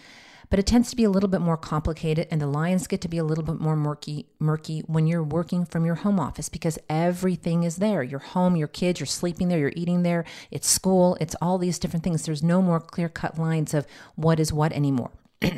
But 0.51 0.59
it 0.59 0.67
tends 0.67 0.91
to 0.91 0.97
be 0.97 1.05
a 1.05 1.11
little 1.11 1.31
bit 1.31 1.41
more 1.41 1.57
complicated 1.57 2.29
and 2.31 2.39
the 2.39 2.47
lines 2.47 2.87
get 2.87 3.01
to 3.01 3.09
be 3.09 3.17
a 3.17 3.25
little 3.25 3.43
bit 3.43 3.59
more 3.59 3.75
murky 3.75 4.27
murky 4.39 4.81
when 4.81 5.07
you're 5.07 5.23
working 5.23 5.65
from 5.65 5.87
your 5.87 5.95
home 5.95 6.21
office 6.21 6.51
because 6.51 6.79
everything 6.91 7.63
is 7.63 7.77
there. 7.77 8.03
Your 8.03 8.21
home, 8.21 8.55
your 8.55 8.69
kids, 8.69 9.01
you're 9.01 9.07
sleeping 9.07 9.49
there, 9.49 9.59
you're 9.59 9.73
eating 9.75 10.03
there, 10.03 10.27
it's 10.51 10.69
school, 10.69 11.17
it's 11.23 11.35
all 11.41 11.57
these 11.57 11.79
different 11.79 12.05
things. 12.05 12.27
There's 12.27 12.43
no 12.43 12.61
more 12.61 12.81
clear-cut 12.81 13.39
lines 13.39 13.73
of 13.73 13.87
what 14.15 14.39
is 14.39 14.53
what 14.53 14.73
anymore. 14.73 15.11
so 15.43 15.51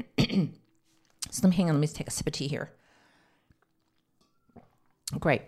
let 1.43 1.51
me 1.51 1.57
hang 1.57 1.69
on, 1.69 1.75
let 1.75 1.81
me 1.81 1.89
take 1.89 2.07
a 2.07 2.13
sip 2.13 2.29
of 2.29 2.33
tea 2.33 2.47
here. 2.47 2.71
Great. 5.19 5.43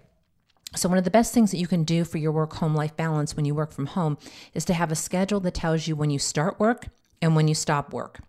So, 0.76 0.88
one 0.88 0.98
of 0.98 1.04
the 1.04 1.10
best 1.10 1.32
things 1.32 1.50
that 1.50 1.58
you 1.58 1.66
can 1.66 1.84
do 1.84 2.04
for 2.04 2.18
your 2.18 2.32
work 2.32 2.54
home 2.54 2.74
life 2.74 2.96
balance 2.96 3.34
when 3.34 3.44
you 3.44 3.54
work 3.54 3.72
from 3.72 3.86
home 3.86 4.18
is 4.54 4.64
to 4.66 4.74
have 4.74 4.92
a 4.92 4.96
schedule 4.96 5.40
that 5.40 5.54
tells 5.54 5.88
you 5.88 5.96
when 5.96 6.10
you 6.10 6.18
start 6.18 6.60
work 6.60 6.88
and 7.22 7.34
when 7.34 7.48
you 7.48 7.54
stop 7.54 7.92
work. 7.92 8.20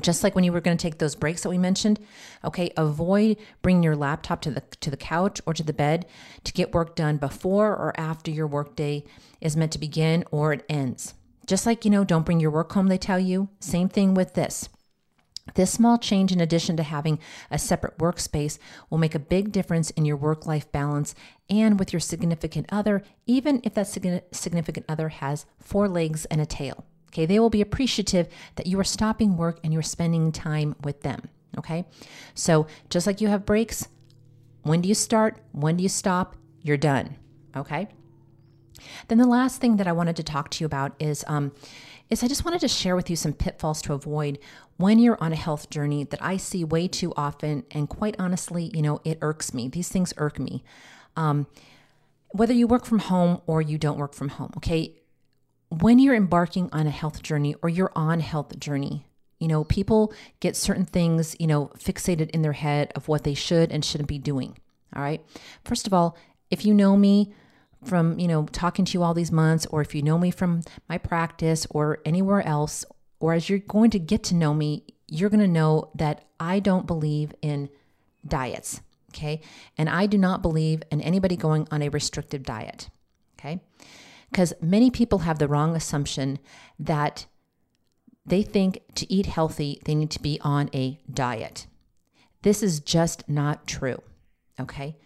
Just 0.00 0.22
like 0.22 0.34
when 0.34 0.44
you 0.44 0.52
were 0.52 0.60
going 0.60 0.76
to 0.76 0.82
take 0.82 0.98
those 0.98 1.14
breaks 1.14 1.42
that 1.42 1.48
we 1.48 1.58
mentioned, 1.58 1.98
okay, 2.44 2.70
avoid 2.76 3.38
bringing 3.62 3.82
your 3.82 3.96
laptop 3.96 4.40
to 4.42 4.50
the 4.50 4.60
to 4.80 4.90
the 4.90 4.96
couch 4.96 5.40
or 5.46 5.54
to 5.54 5.62
the 5.62 5.72
bed 5.72 6.06
to 6.44 6.52
get 6.52 6.74
work 6.74 6.94
done 6.94 7.16
before 7.16 7.68
or 7.68 7.98
after 7.98 8.30
your 8.30 8.46
workday 8.46 9.04
is 9.40 9.56
meant 9.56 9.72
to 9.72 9.78
begin 9.78 10.24
or 10.30 10.52
it 10.52 10.64
ends. 10.68 11.14
Just 11.46 11.64
like, 11.64 11.84
you 11.84 11.90
know, 11.90 12.04
don't 12.04 12.26
bring 12.26 12.40
your 12.40 12.50
work 12.50 12.72
home, 12.72 12.88
they 12.88 12.98
tell 12.98 13.20
you. 13.20 13.48
Same 13.60 13.88
thing 13.88 14.14
with 14.14 14.34
this. 14.34 14.68
This 15.54 15.70
small 15.70 15.96
change, 15.96 16.32
in 16.32 16.40
addition 16.40 16.76
to 16.76 16.82
having 16.82 17.18
a 17.50 17.58
separate 17.58 17.98
workspace, 17.98 18.58
will 18.90 18.98
make 18.98 19.14
a 19.14 19.20
big 19.20 19.52
difference 19.52 19.90
in 19.90 20.04
your 20.04 20.16
work 20.16 20.46
life 20.46 20.70
balance 20.72 21.14
and 21.48 21.78
with 21.78 21.92
your 21.92 22.00
significant 22.00 22.66
other, 22.70 23.02
even 23.26 23.60
if 23.64 23.74
that 23.74 23.86
significant 24.32 24.86
other 24.88 25.08
has 25.08 25.46
four 25.58 25.88
legs 25.88 26.24
and 26.26 26.40
a 26.40 26.46
tail. 26.46 26.84
Okay, 27.10 27.26
they 27.26 27.38
will 27.38 27.50
be 27.50 27.62
appreciative 27.62 28.28
that 28.56 28.66
you 28.66 28.78
are 28.78 28.84
stopping 28.84 29.36
work 29.36 29.60
and 29.62 29.72
you're 29.72 29.82
spending 29.82 30.32
time 30.32 30.74
with 30.82 31.02
them. 31.02 31.28
Okay, 31.56 31.86
so 32.34 32.66
just 32.90 33.06
like 33.06 33.20
you 33.20 33.28
have 33.28 33.46
breaks, 33.46 33.88
when 34.62 34.80
do 34.80 34.88
you 34.88 34.94
start? 34.94 35.38
When 35.52 35.76
do 35.76 35.82
you 35.82 35.88
stop? 35.88 36.36
You're 36.60 36.76
done. 36.76 37.16
Okay. 37.56 37.88
Then 39.08 39.18
the 39.18 39.26
last 39.26 39.60
thing 39.60 39.76
that 39.76 39.86
I 39.86 39.92
wanted 39.92 40.16
to 40.16 40.22
talk 40.22 40.50
to 40.50 40.60
you 40.62 40.66
about 40.66 40.94
is 40.98 41.24
um, 41.28 41.52
is 42.10 42.22
I 42.22 42.28
just 42.28 42.44
wanted 42.44 42.60
to 42.60 42.68
share 42.68 42.94
with 42.94 43.10
you 43.10 43.16
some 43.16 43.32
pitfalls 43.32 43.82
to 43.82 43.92
avoid 43.92 44.38
when 44.76 44.98
you're 44.98 45.22
on 45.22 45.32
a 45.32 45.36
health 45.36 45.70
journey 45.70 46.04
that 46.04 46.22
I 46.22 46.36
see 46.36 46.64
way 46.64 46.88
too 46.88 47.12
often. 47.16 47.64
And 47.70 47.88
quite 47.88 48.16
honestly, 48.18 48.70
you 48.74 48.82
know, 48.82 49.00
it 49.04 49.18
irks 49.22 49.54
me. 49.54 49.68
These 49.68 49.88
things 49.88 50.12
irk 50.16 50.38
me. 50.38 50.62
Um, 51.16 51.46
whether 52.30 52.52
you 52.52 52.66
work 52.66 52.84
from 52.84 52.98
home 52.98 53.40
or 53.46 53.62
you 53.62 53.78
don't 53.78 53.98
work 53.98 54.14
from 54.14 54.28
home, 54.28 54.52
okay? 54.58 55.00
When 55.68 55.98
you're 55.98 56.14
embarking 56.14 56.68
on 56.72 56.86
a 56.86 56.90
health 56.90 57.22
journey 57.22 57.54
or 57.62 57.68
you're 57.68 57.92
on 57.96 58.20
health 58.20 58.58
journey, 58.58 59.06
you 59.40 59.48
know, 59.48 59.64
people 59.64 60.12
get 60.40 60.56
certain 60.56 60.84
things, 60.84 61.36
you 61.38 61.46
know, 61.46 61.70
fixated 61.78 62.30
in 62.30 62.42
their 62.42 62.52
head 62.52 62.92
of 62.94 63.08
what 63.08 63.24
they 63.24 63.34
should 63.34 63.72
and 63.72 63.84
shouldn't 63.84 64.08
be 64.08 64.18
doing. 64.18 64.56
All 64.94 65.02
right. 65.02 65.22
First 65.64 65.86
of 65.86 65.92
all, 65.92 66.16
if 66.50 66.64
you 66.64 66.74
know 66.74 66.96
me, 66.96 67.34
from, 67.84 68.18
you 68.18 68.26
know, 68.26 68.46
talking 68.46 68.84
to 68.84 68.92
you 68.94 69.02
all 69.02 69.14
these 69.14 69.32
months, 69.32 69.66
or 69.66 69.80
if 69.80 69.94
you 69.94 70.02
know 70.02 70.18
me 70.18 70.30
from 70.30 70.62
my 70.88 70.98
practice 70.98 71.66
or 71.70 72.00
anywhere 72.04 72.44
else, 72.46 72.84
or 73.20 73.32
as 73.32 73.48
you're 73.48 73.58
going 73.58 73.90
to 73.90 73.98
get 73.98 74.22
to 74.24 74.34
know 74.34 74.54
me, 74.54 74.84
you're 75.08 75.30
going 75.30 75.40
to 75.40 75.48
know 75.48 75.90
that 75.94 76.24
I 76.38 76.60
don't 76.60 76.86
believe 76.86 77.32
in 77.42 77.68
diets. 78.26 78.80
Okay. 79.10 79.40
And 79.78 79.88
I 79.88 80.06
do 80.06 80.18
not 80.18 80.42
believe 80.42 80.82
in 80.90 81.00
anybody 81.00 81.36
going 81.36 81.66
on 81.70 81.82
a 81.82 81.88
restrictive 81.88 82.42
diet. 82.42 82.90
Okay. 83.38 83.60
Because 84.30 84.52
many 84.60 84.90
people 84.90 85.20
have 85.20 85.38
the 85.38 85.48
wrong 85.48 85.74
assumption 85.76 86.38
that 86.78 87.26
they 88.26 88.42
think 88.42 88.80
to 88.96 89.10
eat 89.10 89.26
healthy, 89.26 89.80
they 89.84 89.94
need 89.94 90.10
to 90.10 90.20
be 90.20 90.38
on 90.42 90.68
a 90.74 90.98
diet. 91.12 91.66
This 92.42 92.62
is 92.62 92.80
just 92.80 93.28
not 93.28 93.66
true. 93.66 94.02
Okay. 94.60 94.96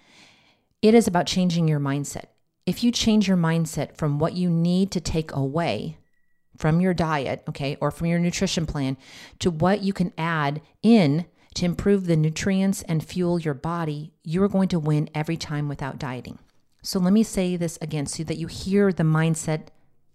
It 0.83 0.95
is 0.95 1.07
about 1.07 1.27
changing 1.27 1.69
your 1.69 1.81
mindset. 1.81 2.27
If 2.67 2.83
you 2.83 2.91
change 2.91 3.29
your 3.29 3.37
mindset 3.37 3.97
from 3.97 4.19
what 4.19 4.33
you 4.35 4.49
need 4.51 4.91
to 4.93 5.01
take 5.01 5.33
away 5.33 5.99
from 6.61 6.79
your 6.79 6.93
diet, 6.93 7.43
okay, 7.49 7.75
or 7.81 7.91
from 7.91 8.09
your 8.09 8.19
nutrition 8.19 8.67
plan 8.67 8.99
to 9.39 9.51
what 9.51 9.83
you 9.83 9.95
can 9.95 10.13
add 10.19 10.61
in 10.83 11.25
to 11.55 11.65
improve 11.65 12.07
the 12.07 12.17
nutrients 12.17 12.83
and 12.83 13.03
fuel 13.03 13.41
your 13.41 13.55
body, 13.55 14.13
you 14.23 14.43
are 14.43 14.49
going 14.49 14.69
to 14.69 14.79
win 14.79 15.09
every 15.15 15.39
time 15.39 15.69
without 15.69 15.99
dieting. 15.99 16.39
So 16.83 16.99
let 16.99 17.15
me 17.15 17.23
say 17.23 17.57
this 17.57 17.79
again 17.81 18.05
so 18.05 18.25
that 18.25 18.37
you 18.37 18.47
hear 18.47 18.93
the 18.93 19.05
mindset 19.05 19.69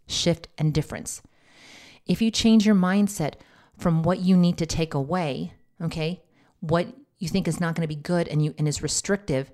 shift 0.08 0.48
and 0.60 0.72
difference. 0.72 1.24
If 2.06 2.22
you 2.22 2.30
change 2.30 2.64
your 2.64 2.76
mindset 2.76 3.34
from 3.76 4.04
what 4.04 4.20
you 4.20 4.38
need 4.38 4.60
to 4.60 4.68
take 4.68 4.94
away, 4.94 5.54
okay, 5.82 6.22
what 6.60 6.88
you 7.18 7.28
think 7.28 7.48
is 7.48 7.60
not 7.60 7.74
going 7.74 7.88
to 7.88 7.96
be 7.96 8.00
good 8.00 8.28
and 8.28 8.46
you 8.46 8.54
and 8.60 8.68
is 8.68 8.84
restrictive 8.84 9.52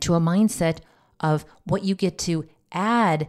to 0.00 0.14
a 0.14 0.20
mindset 0.20 0.78
of 1.20 1.44
what 1.64 1.84
you 1.84 1.94
get 1.94 2.18
to 2.18 2.48
add 2.72 3.28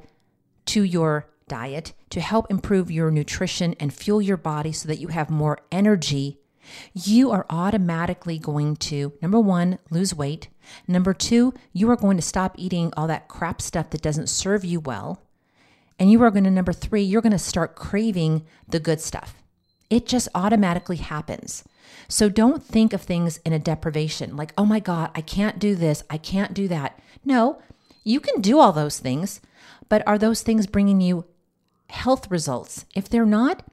to 0.65 0.81
your 0.81 1.30
diet 1.51 1.91
to 2.09 2.21
help 2.21 2.49
improve 2.49 2.89
your 2.89 3.11
nutrition 3.11 3.75
and 3.77 3.93
fuel 3.93 4.21
your 4.21 4.37
body 4.37 4.71
so 4.71 4.87
that 4.87 4.99
you 4.99 5.09
have 5.09 5.29
more 5.29 5.59
energy, 5.69 6.39
you 6.93 7.29
are 7.29 7.45
automatically 7.49 8.39
going 8.39 8.77
to, 8.77 9.11
number 9.21 9.37
one, 9.37 9.77
lose 9.89 10.15
weight. 10.15 10.47
Number 10.87 11.13
two, 11.13 11.53
you 11.73 11.91
are 11.91 11.97
going 11.97 12.15
to 12.15 12.23
stop 12.23 12.55
eating 12.57 12.93
all 12.95 13.05
that 13.07 13.27
crap 13.27 13.61
stuff 13.61 13.89
that 13.89 14.01
doesn't 14.01 14.29
serve 14.29 14.63
you 14.63 14.79
well. 14.79 15.21
And 15.99 16.09
you 16.09 16.23
are 16.23 16.31
going 16.31 16.45
to, 16.45 16.49
number 16.51 16.71
three, 16.71 17.01
you're 17.01 17.21
going 17.21 17.31
to 17.33 17.37
start 17.37 17.75
craving 17.75 18.45
the 18.65 18.79
good 18.79 19.01
stuff. 19.01 19.35
It 19.89 20.05
just 20.05 20.29
automatically 20.33 20.95
happens. 20.95 21.65
So 22.07 22.29
don't 22.29 22.63
think 22.63 22.93
of 22.93 23.01
things 23.01 23.41
in 23.45 23.51
a 23.51 23.59
deprivation 23.59 24.37
like, 24.37 24.53
oh 24.57 24.65
my 24.65 24.79
God, 24.79 25.11
I 25.13 25.19
can't 25.19 25.59
do 25.59 25.75
this, 25.75 26.01
I 26.09 26.17
can't 26.17 26.53
do 26.53 26.69
that. 26.69 26.97
No, 27.25 27.61
you 28.05 28.21
can 28.21 28.39
do 28.39 28.57
all 28.57 28.71
those 28.71 28.99
things, 28.99 29.41
but 29.89 30.07
are 30.07 30.17
those 30.17 30.43
things 30.43 30.65
bringing 30.65 31.01
you 31.01 31.25
health 31.91 32.31
results? 32.31 32.85
If 32.95 33.09
they're 33.09 33.25
not, 33.25 33.63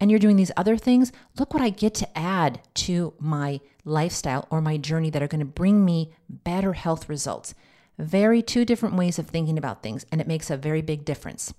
and 0.00 0.10
you're 0.10 0.20
doing 0.20 0.36
these 0.36 0.52
other 0.56 0.76
things, 0.76 1.12
look 1.38 1.54
what 1.54 1.62
I 1.62 1.70
get 1.70 1.94
to 1.94 2.18
add 2.18 2.60
to 2.74 3.14
my 3.18 3.60
lifestyle 3.84 4.46
or 4.50 4.60
my 4.60 4.76
journey 4.76 5.10
that 5.10 5.22
are 5.22 5.28
going 5.28 5.40
to 5.40 5.46
bring 5.46 5.84
me 5.84 6.12
better 6.28 6.74
health 6.74 7.08
results. 7.08 7.54
Very 7.98 8.42
two 8.42 8.64
different 8.64 8.96
ways 8.96 9.18
of 9.18 9.26
thinking 9.26 9.56
about 9.56 9.82
things, 9.82 10.04
and 10.12 10.20
it 10.20 10.26
makes 10.26 10.50
a 10.50 10.56
very 10.56 10.82
big 10.82 11.04
difference. 11.04 11.54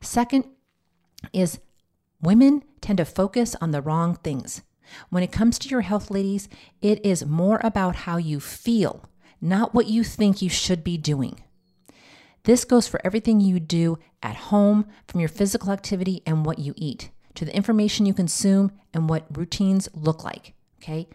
Second 0.00 0.44
is 1.32 1.58
women 2.20 2.62
tend 2.80 2.98
to 2.98 3.04
focus 3.04 3.56
on 3.60 3.70
the 3.70 3.82
wrong 3.82 4.14
things. 4.14 4.62
When 5.08 5.22
it 5.22 5.32
comes 5.32 5.58
to 5.60 5.68
your 5.68 5.80
health, 5.80 6.10
ladies, 6.10 6.48
it 6.82 7.04
is 7.04 7.26
more 7.26 7.60
about 7.64 7.96
how 7.96 8.18
you 8.18 8.38
feel, 8.38 9.04
not 9.40 9.74
what 9.74 9.86
you 9.86 10.04
think 10.04 10.42
you 10.42 10.50
should 10.50 10.84
be 10.84 10.96
doing. 10.96 11.40
This 12.44 12.64
goes 12.66 12.86
for 12.86 13.00
everything 13.04 13.40
you 13.40 13.58
do 13.58 13.98
at 14.22 14.36
home, 14.36 14.86
from 15.08 15.20
your 15.20 15.28
physical 15.28 15.72
activity 15.72 16.22
and 16.26 16.44
what 16.44 16.58
you 16.58 16.74
eat, 16.76 17.10
to 17.34 17.44
the 17.44 17.56
information 17.56 18.06
you 18.06 18.14
consume 18.14 18.70
and 18.92 19.08
what 19.08 19.26
routines 19.36 19.88
look 19.94 20.22
like. 20.24 20.52
Okay. 20.82 21.08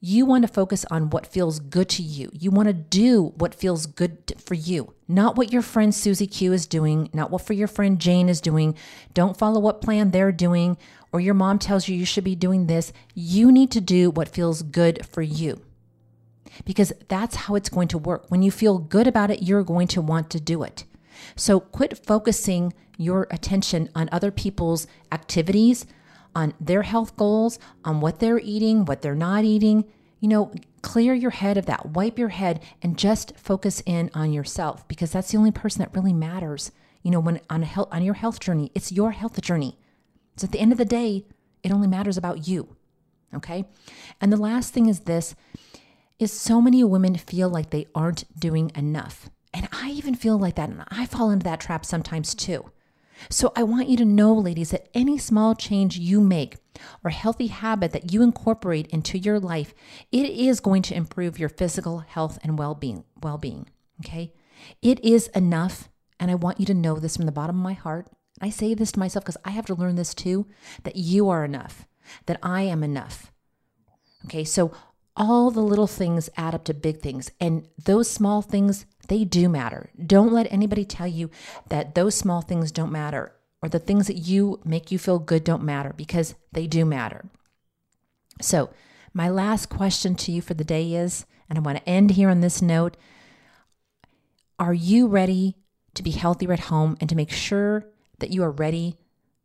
You 0.00 0.26
want 0.26 0.42
to 0.46 0.52
focus 0.52 0.84
on 0.90 1.08
what 1.08 1.26
feels 1.26 1.58
good 1.60 1.88
to 1.90 2.02
you. 2.02 2.28
You 2.34 2.50
want 2.50 2.68
to 2.68 2.74
do 2.74 3.32
what 3.38 3.54
feels 3.54 3.86
good 3.86 4.34
for 4.36 4.52
you, 4.52 4.92
not 5.08 5.34
what 5.34 5.50
your 5.50 5.62
friend 5.62 5.94
Susie 5.94 6.26
Q 6.26 6.52
is 6.52 6.66
doing, 6.66 7.08
not 7.14 7.30
what 7.30 7.40
for 7.40 7.54
your 7.54 7.68
friend 7.68 7.98
Jane 7.98 8.28
is 8.28 8.42
doing. 8.42 8.76
Don't 9.14 9.38
follow 9.38 9.60
what 9.60 9.80
plan 9.80 10.10
they're 10.10 10.30
doing 10.30 10.76
or 11.10 11.20
your 11.20 11.32
mom 11.32 11.58
tells 11.58 11.88
you 11.88 11.96
you 11.96 12.04
should 12.04 12.24
be 12.24 12.34
doing 12.34 12.66
this. 12.66 12.92
You 13.14 13.50
need 13.50 13.70
to 13.70 13.80
do 13.80 14.10
what 14.10 14.28
feels 14.28 14.60
good 14.60 15.06
for 15.06 15.22
you 15.22 15.63
because 16.64 16.92
that's 17.08 17.36
how 17.36 17.54
it's 17.54 17.68
going 17.68 17.88
to 17.88 17.98
work. 17.98 18.26
When 18.28 18.42
you 18.42 18.50
feel 18.50 18.78
good 18.78 19.06
about 19.06 19.30
it, 19.30 19.42
you're 19.42 19.64
going 19.64 19.88
to 19.88 20.02
want 20.02 20.30
to 20.30 20.40
do 20.40 20.62
it. 20.62 20.84
So 21.36 21.60
quit 21.60 22.04
focusing 22.04 22.72
your 22.96 23.26
attention 23.30 23.88
on 23.94 24.08
other 24.12 24.30
people's 24.30 24.86
activities 25.10 25.86
on 26.34 26.54
their 26.60 26.82
health 26.82 27.16
goals, 27.16 27.58
on 27.84 28.00
what 28.00 28.18
they're 28.18 28.40
eating, 28.40 28.84
what 28.84 29.02
they're 29.02 29.14
not 29.14 29.44
eating. 29.44 29.84
You 30.20 30.28
know, 30.28 30.52
clear 30.82 31.14
your 31.14 31.30
head 31.30 31.56
of 31.56 31.66
that, 31.66 31.90
wipe 31.90 32.18
your 32.18 32.30
head, 32.30 32.62
and 32.82 32.98
just 32.98 33.36
focus 33.36 33.82
in 33.86 34.10
on 34.14 34.32
yourself 34.32 34.86
because 34.88 35.12
that's 35.12 35.30
the 35.30 35.38
only 35.38 35.50
person 35.50 35.80
that 35.80 35.94
really 35.94 36.12
matters. 36.12 36.72
You 37.02 37.10
know, 37.10 37.20
when 37.20 37.40
on 37.50 37.62
a 37.62 37.66
health 37.66 37.88
on 37.92 38.02
your 38.02 38.14
health 38.14 38.40
journey, 38.40 38.70
it's 38.74 38.90
your 38.90 39.12
health 39.12 39.40
journey. 39.40 39.78
So 40.36 40.46
at 40.46 40.52
the 40.52 40.60
end 40.60 40.72
of 40.72 40.78
the 40.78 40.84
day, 40.84 41.24
it 41.62 41.72
only 41.72 41.88
matters 41.88 42.16
about 42.16 42.48
you. 42.48 42.76
Okay? 43.34 43.64
And 44.20 44.32
the 44.32 44.38
last 44.38 44.72
thing 44.72 44.86
is 44.86 45.00
this 45.00 45.34
is 46.18 46.32
so 46.32 46.60
many 46.60 46.84
women 46.84 47.16
feel 47.16 47.48
like 47.48 47.70
they 47.70 47.86
aren't 47.94 48.38
doing 48.38 48.70
enough. 48.74 49.30
And 49.52 49.68
I 49.72 49.90
even 49.90 50.14
feel 50.14 50.38
like 50.38 50.56
that 50.56 50.68
and 50.68 50.84
I 50.88 51.06
fall 51.06 51.30
into 51.30 51.44
that 51.44 51.60
trap 51.60 51.84
sometimes 51.84 52.34
too. 52.34 52.70
So 53.30 53.52
I 53.54 53.62
want 53.62 53.88
you 53.88 53.96
to 53.98 54.04
know, 54.04 54.34
ladies, 54.34 54.70
that 54.70 54.88
any 54.92 55.18
small 55.18 55.54
change 55.54 55.96
you 55.96 56.20
make 56.20 56.56
or 57.04 57.10
healthy 57.10 57.46
habit 57.46 57.92
that 57.92 58.12
you 58.12 58.22
incorporate 58.22 58.88
into 58.88 59.18
your 59.18 59.38
life, 59.38 59.72
it 60.10 60.28
is 60.30 60.60
going 60.60 60.82
to 60.82 60.96
improve 60.96 61.38
your 61.38 61.48
physical 61.48 62.00
health 62.00 62.38
and 62.42 62.58
well-being, 62.58 63.04
well-being, 63.22 63.68
okay? 64.04 64.32
It 64.82 65.04
is 65.04 65.28
enough, 65.28 65.88
and 66.18 66.30
I 66.30 66.34
want 66.34 66.58
you 66.58 66.66
to 66.66 66.74
know 66.74 66.98
this 66.98 67.16
from 67.16 67.26
the 67.26 67.32
bottom 67.32 67.56
of 67.56 67.62
my 67.62 67.74
heart. 67.74 68.08
I 68.40 68.50
say 68.50 68.74
this 68.74 68.92
to 68.92 68.98
myself 68.98 69.24
because 69.24 69.40
I 69.44 69.50
have 69.50 69.66
to 69.66 69.74
learn 69.74 69.94
this 69.94 70.14
too, 70.14 70.46
that 70.82 70.96
you 70.96 71.28
are 71.28 71.44
enough, 71.44 71.86
that 72.26 72.40
I 72.42 72.62
am 72.62 72.82
enough. 72.82 73.32
Okay? 74.24 74.44
So 74.44 74.72
all 75.16 75.50
the 75.50 75.60
little 75.60 75.86
things 75.86 76.28
add 76.36 76.54
up 76.54 76.64
to 76.64 76.74
big 76.74 77.00
things, 77.00 77.30
and 77.40 77.68
those 77.82 78.10
small 78.10 78.42
things 78.42 78.86
they 79.08 79.24
do 79.24 79.48
matter. 79.48 79.90
Don't 80.04 80.32
let 80.32 80.50
anybody 80.52 80.84
tell 80.84 81.06
you 81.06 81.30
that 81.68 81.94
those 81.94 82.14
small 82.14 82.40
things 82.40 82.72
don't 82.72 82.92
matter 82.92 83.32
or 83.62 83.68
the 83.68 83.78
things 83.78 84.06
that 84.06 84.18
you 84.18 84.60
make 84.64 84.90
you 84.90 84.98
feel 84.98 85.18
good 85.18 85.44
don't 85.44 85.62
matter 85.62 85.92
because 85.96 86.34
they 86.52 86.66
do 86.66 86.84
matter. 86.84 87.24
So, 88.40 88.70
my 89.12 89.28
last 89.28 89.68
question 89.68 90.16
to 90.16 90.32
you 90.32 90.42
for 90.42 90.54
the 90.54 90.64
day 90.64 90.94
is, 90.94 91.24
and 91.48 91.58
I 91.58 91.62
want 91.62 91.78
to 91.78 91.88
end 91.88 92.12
here 92.12 92.28
on 92.28 92.40
this 92.40 92.60
note 92.60 92.96
Are 94.58 94.74
you 94.74 95.06
ready 95.06 95.56
to 95.94 96.02
be 96.02 96.10
healthier 96.10 96.52
at 96.52 96.60
home 96.60 96.96
and 97.00 97.08
to 97.08 97.16
make 97.16 97.30
sure 97.30 97.86
that 98.18 98.30
you 98.30 98.42
are 98.42 98.50
ready 98.50 98.98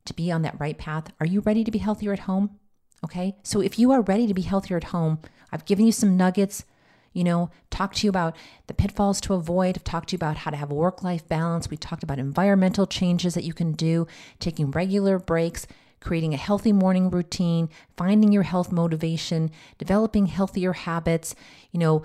to 0.06 0.14
be 0.14 0.32
on 0.32 0.42
that 0.42 0.60
right 0.60 0.78
path? 0.78 1.12
Are 1.20 1.26
you 1.26 1.42
ready 1.42 1.64
to 1.64 1.72
be 1.72 1.80
healthier 1.80 2.12
at 2.14 2.20
home? 2.20 2.59
Okay. 3.04 3.36
So, 3.44 3.62
if 3.62 3.80
you 3.80 3.92
are 3.92 4.02
ready 4.02 4.28
to 4.28 4.34
be 4.34 4.42
healthier 4.42 4.78
at 4.78 4.86
home, 4.86 5.20
I've 5.52 5.66
given 5.66 5.86
you 5.86 5.92
some 5.92 6.18
nuggets 6.18 6.66
you 7.14 7.24
know, 7.24 7.50
talked 7.70 7.98
to 7.98 8.06
you 8.06 8.10
about 8.10 8.36
the 8.68 8.74
pitfalls 8.74 9.20
to 9.22 9.34
avoid, 9.34 9.76
I've 9.76 9.84
talked 9.84 10.10
to 10.10 10.14
you 10.14 10.18
about 10.18 10.38
how 10.38 10.52
to 10.52 10.58
have 10.58 10.72
a 10.72 10.76
work 10.76 11.04
life 11.04 11.28
balance. 11.28 11.70
We 11.70 11.78
talked 11.78 12.04
about 12.04 12.20
environmental 12.20 12.86
changes 12.86 13.34
that 13.34 13.44
you 13.44 13.54
can 13.54 13.74
do, 13.74 14.08
taking 14.40 14.72
regular 14.72 15.18
breaks, 15.18 15.66
creating 16.00 16.34
a 16.34 16.38
healthy 16.38 16.72
morning 16.72 17.10
routine, 17.10 17.70
finding 17.98 18.32
your 18.32 18.44
health 18.44 18.72
motivation, 18.72 19.52
developing 19.78 20.28
healthier 20.28 20.74
habits, 20.74 21.36
you 21.72 21.80
know, 21.80 22.04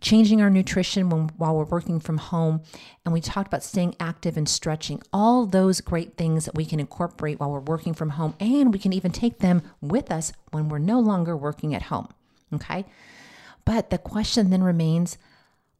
changing 0.00 0.40
our 0.40 0.50
nutrition 0.50 1.08
when, 1.08 1.28
while 1.36 1.56
we're 1.56 1.64
working 1.64 2.00
from 2.00 2.18
home. 2.18 2.62
And 3.04 3.12
we 3.12 3.20
talked 3.20 3.48
about 3.48 3.62
staying 3.62 3.96
active 3.98 4.36
and 4.36 4.48
stretching, 4.48 5.02
all 5.12 5.46
those 5.46 5.80
great 5.80 6.16
things 6.16 6.44
that 6.44 6.54
we 6.54 6.64
can 6.64 6.80
incorporate 6.80 7.40
while 7.40 7.50
we're 7.50 7.60
working 7.60 7.94
from 7.94 8.10
home. 8.10 8.34
And 8.38 8.72
we 8.72 8.78
can 8.78 8.92
even 8.92 9.10
take 9.10 9.38
them 9.38 9.62
with 9.80 10.10
us 10.10 10.32
when 10.50 10.68
we're 10.68 10.78
no 10.78 11.00
longer 11.00 11.36
working 11.36 11.74
at 11.74 11.82
home. 11.82 12.08
Okay. 12.52 12.84
But 13.64 13.90
the 13.90 13.98
question 13.98 14.50
then 14.50 14.62
remains 14.62 15.18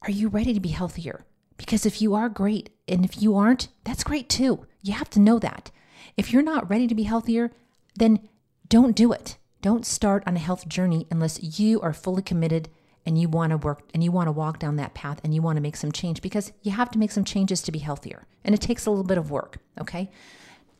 are 0.02 0.10
you 0.10 0.28
ready 0.28 0.54
to 0.54 0.60
be 0.60 0.68
healthier? 0.68 1.24
Because 1.56 1.84
if 1.84 2.00
you 2.00 2.14
are, 2.14 2.28
great. 2.28 2.70
And 2.86 3.04
if 3.04 3.20
you 3.20 3.36
aren't, 3.36 3.68
that's 3.82 4.04
great 4.04 4.28
too. 4.28 4.66
You 4.80 4.92
have 4.92 5.10
to 5.10 5.20
know 5.20 5.38
that. 5.40 5.70
If 6.16 6.32
you're 6.32 6.42
not 6.42 6.70
ready 6.70 6.86
to 6.86 6.94
be 6.94 7.02
healthier, 7.02 7.50
then 7.96 8.28
don't 8.68 8.94
do 8.94 9.12
it. 9.12 9.36
Don't 9.60 9.84
start 9.84 10.22
on 10.26 10.36
a 10.36 10.40
health 10.40 10.68
journey 10.68 11.06
unless 11.10 11.58
you 11.58 11.80
are 11.80 11.92
fully 11.92 12.22
committed 12.22 12.68
and 13.06 13.18
you 13.18 13.28
want 13.28 13.50
to 13.50 13.56
work 13.56 13.82
and 13.94 14.04
you 14.04 14.12
want 14.12 14.26
to 14.28 14.32
walk 14.32 14.58
down 14.58 14.76
that 14.76 14.94
path 14.94 15.20
and 15.24 15.34
you 15.34 15.42
want 15.42 15.56
to 15.56 15.62
make 15.62 15.76
some 15.76 15.92
change 15.92 16.20
because 16.20 16.52
you 16.62 16.72
have 16.72 16.90
to 16.90 16.98
make 16.98 17.10
some 17.10 17.24
changes 17.24 17.62
to 17.62 17.72
be 17.72 17.78
healthier. 17.78 18.26
And 18.44 18.54
it 18.54 18.60
takes 18.60 18.86
a 18.86 18.90
little 18.90 19.04
bit 19.04 19.18
of 19.18 19.30
work, 19.30 19.58
okay? 19.80 20.10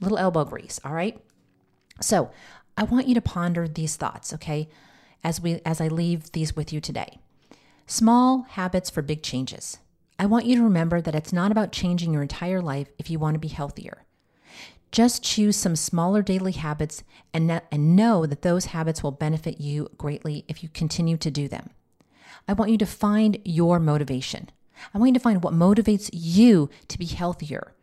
Little 0.00 0.18
elbow 0.18 0.44
grease, 0.44 0.80
all 0.84 0.92
right? 0.92 1.20
So, 2.00 2.30
I 2.76 2.84
want 2.84 3.08
you 3.08 3.14
to 3.14 3.20
ponder 3.20 3.66
these 3.66 3.96
thoughts, 3.96 4.32
okay? 4.34 4.68
as 5.24 5.40
we 5.40 5.60
as 5.64 5.80
I 5.80 5.88
leave 5.88 6.32
these 6.32 6.56
with 6.56 6.72
you 6.72 6.80
today. 6.80 7.18
Small 7.86 8.42
habits 8.50 8.90
for 8.90 9.02
big 9.02 9.22
changes. 9.22 9.78
I 10.18 10.26
want 10.26 10.46
you 10.46 10.56
to 10.56 10.64
remember 10.64 11.00
that 11.00 11.14
it's 11.14 11.32
not 11.32 11.52
about 11.52 11.72
changing 11.72 12.12
your 12.12 12.22
entire 12.22 12.60
life 12.60 12.88
if 12.98 13.08
you 13.08 13.18
want 13.18 13.34
to 13.34 13.40
be 13.40 13.48
healthier. 13.48 14.04
Just 14.90 15.22
choose 15.22 15.56
some 15.56 15.76
smaller 15.76 16.22
daily 16.22 16.52
habits 16.52 17.04
and, 17.32 17.62
and 17.70 17.96
know 17.96 18.26
that 18.26 18.42
those 18.42 18.66
habits 18.66 19.02
will 19.02 19.10
benefit 19.12 19.60
you 19.60 19.90
greatly 19.96 20.44
if 20.48 20.62
you 20.62 20.68
continue 20.70 21.16
to 21.18 21.30
do 21.30 21.46
them. 21.46 21.70
I 22.48 22.54
want 22.54 22.70
you 22.70 22.78
to 22.78 22.86
find 22.86 23.38
your 23.44 23.78
motivation. 23.78 24.50
I 24.94 24.98
want 24.98 25.10
you 25.10 25.14
to 25.14 25.20
find 25.20 25.42
what 25.42 25.54
motivates 25.54 26.10
you 26.12 26.70
to 26.88 26.98
be 26.98 27.06
healthier. 27.06 27.74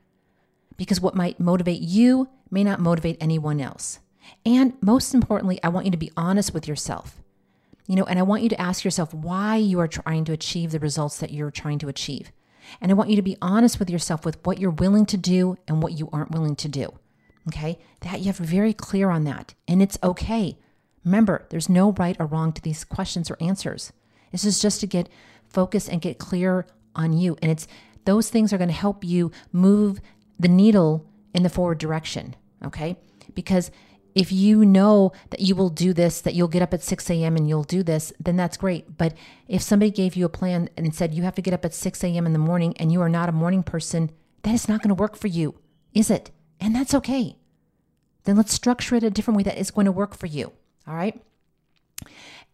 because 0.77 1.01
what 1.01 1.15
might 1.15 1.39
motivate 1.39 1.81
you 1.81 2.27
may 2.51 2.63
not 2.63 2.79
motivate 2.79 3.17
anyone 3.19 3.59
else. 3.61 3.99
And 4.45 4.73
most 4.81 5.13
importantly, 5.13 5.59
I 5.63 5.69
want 5.69 5.85
you 5.85 5.91
to 5.91 5.97
be 5.97 6.11
honest 6.17 6.53
with 6.53 6.67
yourself. 6.67 7.21
You 7.87 7.95
know, 7.95 8.05
and 8.05 8.17
I 8.17 8.23
want 8.23 8.41
you 8.41 8.49
to 8.49 8.59
ask 8.61 8.83
yourself 8.83 9.13
why 9.13 9.57
you 9.57 9.79
are 9.79 9.87
trying 9.87 10.25
to 10.25 10.33
achieve 10.33 10.71
the 10.71 10.79
results 10.79 11.19
that 11.19 11.31
you're 11.31 11.51
trying 11.51 11.79
to 11.79 11.87
achieve. 11.87 12.31
And 12.81 12.91
I 12.91 12.95
want 12.95 13.11
you 13.11 13.15
to 13.15 13.21
be 13.21 13.37
honest 13.41 13.77
with 13.77 13.91
yourself 13.91 14.25
with 14.25 14.43
what 14.43 14.57
you're 14.57 14.71
willing 14.71 15.05
to 15.07 15.17
do 15.17 15.57
and 15.67 15.83
what 15.83 15.93
you 15.93 16.09
aren't 16.11 16.31
willing 16.31 16.55
to 16.57 16.67
do. 16.67 16.93
Okay? 17.47 17.77
That 18.01 18.19
you 18.19 18.25
have 18.25 18.37
very 18.37 18.73
clear 18.73 19.11
on 19.11 19.23
that. 19.25 19.53
And 19.67 19.81
it's 19.83 19.99
okay. 20.01 20.57
Remember, 21.03 21.45
there's 21.49 21.69
no 21.69 21.91
right 21.91 22.17
or 22.19 22.25
wrong 22.25 22.51
to 22.53 22.61
these 22.61 22.83
questions 22.83 23.29
or 23.29 23.37
answers. 23.39 23.93
This 24.31 24.45
is 24.45 24.59
just 24.59 24.79
to 24.81 24.87
get 24.87 25.09
focused 25.47 25.89
and 25.89 26.01
get 26.01 26.17
clear 26.17 26.65
on 26.95 27.13
you. 27.13 27.37
And 27.41 27.51
it's 27.51 27.67
those 28.05 28.29
things 28.29 28.53
are 28.53 28.57
going 28.57 28.69
to 28.69 28.73
help 28.73 29.03
you 29.03 29.31
move 29.51 29.99
the 30.39 30.47
needle 30.47 31.05
in 31.33 31.43
the 31.43 31.49
forward 31.49 31.77
direction. 31.77 32.35
Okay? 32.63 32.97
Because 33.33 33.71
if 34.15 34.31
you 34.31 34.63
know 34.63 35.11
that 35.29 35.41
you 35.41 35.55
will 35.55 35.69
do 35.69 35.93
this, 35.93 36.21
that 36.21 36.33
you'll 36.33 36.47
get 36.47 36.61
up 36.61 36.73
at 36.73 36.81
6 36.81 37.09
a.m. 37.09 37.35
and 37.35 37.49
you'll 37.49 37.63
do 37.63 37.83
this, 37.83 38.13
then 38.19 38.37
that's 38.37 38.55
great. 38.55 38.97
But 38.97 39.13
if 39.47 39.61
somebody 39.61 39.91
gave 39.91 40.15
you 40.15 40.25
a 40.25 40.29
plan 40.29 40.69
and 40.77 40.95
said 40.95 41.13
you 41.13 41.23
have 41.23 41.35
to 41.35 41.41
get 41.41 41.53
up 41.53 41.65
at 41.65 41.73
6 41.73 42.03
a.m. 42.03 42.25
in 42.25 42.31
the 42.33 42.39
morning 42.39 42.75
and 42.77 42.91
you 42.91 43.01
are 43.01 43.09
not 43.09 43.27
a 43.27 43.33
morning 43.33 43.61
person, 43.61 44.09
that 44.43 44.53
is 44.53 44.69
not 44.69 44.81
going 44.81 44.95
to 44.95 45.01
work 45.01 45.17
for 45.17 45.27
you, 45.27 45.55
is 45.93 46.09
it? 46.09 46.31
And 46.61 46.73
that's 46.73 46.93
okay. 46.93 47.35
Then 48.23 48.37
let's 48.37 48.53
structure 48.53 48.95
it 48.95 49.03
a 49.03 49.09
different 49.09 49.37
way 49.37 49.43
that 49.43 49.57
is 49.57 49.71
going 49.71 49.85
to 49.85 49.91
work 49.91 50.15
for 50.15 50.27
you. 50.27 50.53
All 50.87 50.95
right. 50.95 51.21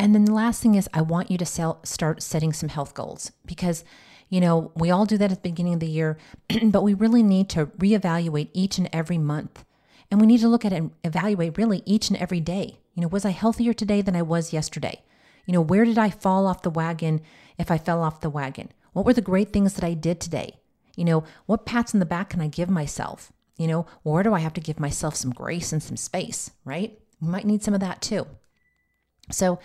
And 0.02 0.16
then 0.16 0.26
the 0.26 0.34
last 0.34 0.64
thing 0.64 0.74
is, 0.74 0.90
I 0.96 1.04
want 1.04 1.30
you 1.30 1.38
to 1.38 1.46
sell, 1.46 1.80
start 1.84 2.24
setting 2.24 2.54
some 2.54 2.70
health 2.70 2.96
goals 2.96 3.32
because, 3.46 3.86
you 4.30 4.42
know, 4.42 4.72
we 4.76 4.90
all 4.90 5.06
do 5.06 5.16
that 5.20 5.32
at 5.32 5.44
the 5.44 5.50
beginning 5.50 5.76
of 5.76 5.80
the 5.80 5.86
year, 5.86 6.18
but 6.64 6.82
we 6.82 6.96
really 6.96 7.22
need 7.22 7.50
to 7.50 7.68
reevaluate 7.68 8.50
each 8.52 8.80
and 8.80 8.90
every 8.92 9.20
month 9.20 9.64
and 10.10 10.20
we 10.20 10.26
need 10.26 10.40
to 10.40 10.48
look 10.48 10.66
at 10.66 10.74
and 10.74 10.90
evaluate 11.04 11.56
really 11.56 11.84
each 11.86 12.10
and 12.10 12.18
every 12.18 12.40
day. 12.40 12.80
You 12.96 13.04
know, 13.04 13.10
was 13.10 13.26
I 13.26 13.30
healthier 13.30 13.74
today 13.74 14.02
than 14.02 14.16
I 14.16 14.24
was 14.24 14.52
yesterday? 14.52 15.04
You 15.46 15.54
know, 15.54 15.62
where 15.62 15.86
did 15.86 16.00
I 16.00 16.10
fall 16.10 16.48
off 16.48 16.64
the 16.64 16.72
wagon 16.72 17.22
if 17.60 17.70
I 17.70 17.78
fell 17.78 18.02
off 18.02 18.22
the 18.22 18.30
wagon? 18.32 18.72
What 18.94 19.06
were 19.06 19.14
the 19.14 19.22
great 19.22 19.54
things 19.54 19.76
that 19.76 19.84
I 19.84 19.94
did 19.94 20.20
today? 20.20 20.56
You 20.96 21.06
know, 21.06 21.26
what 21.46 21.68
pats 21.68 21.94
in 21.94 22.00
the 22.00 22.08
back 22.08 22.32
can 22.32 22.42
I 22.42 22.48
give 22.48 22.72
myself? 22.72 23.32
You 23.56 23.68
know, 23.68 23.86
where 24.02 24.24
do 24.24 24.34
I 24.34 24.40
have 24.40 24.54
to 24.56 24.62
give 24.62 24.80
myself 24.80 25.16
some 25.16 25.32
grace 25.32 25.72
and 25.72 25.84
some 25.84 25.96
space, 25.96 26.50
right? 26.66 27.00
We 27.22 27.28
might 27.28 27.46
need 27.46 27.62
some 27.62 27.76
of 27.76 27.82
that 27.82 28.02
too. 28.02 28.26
So, 29.30 29.60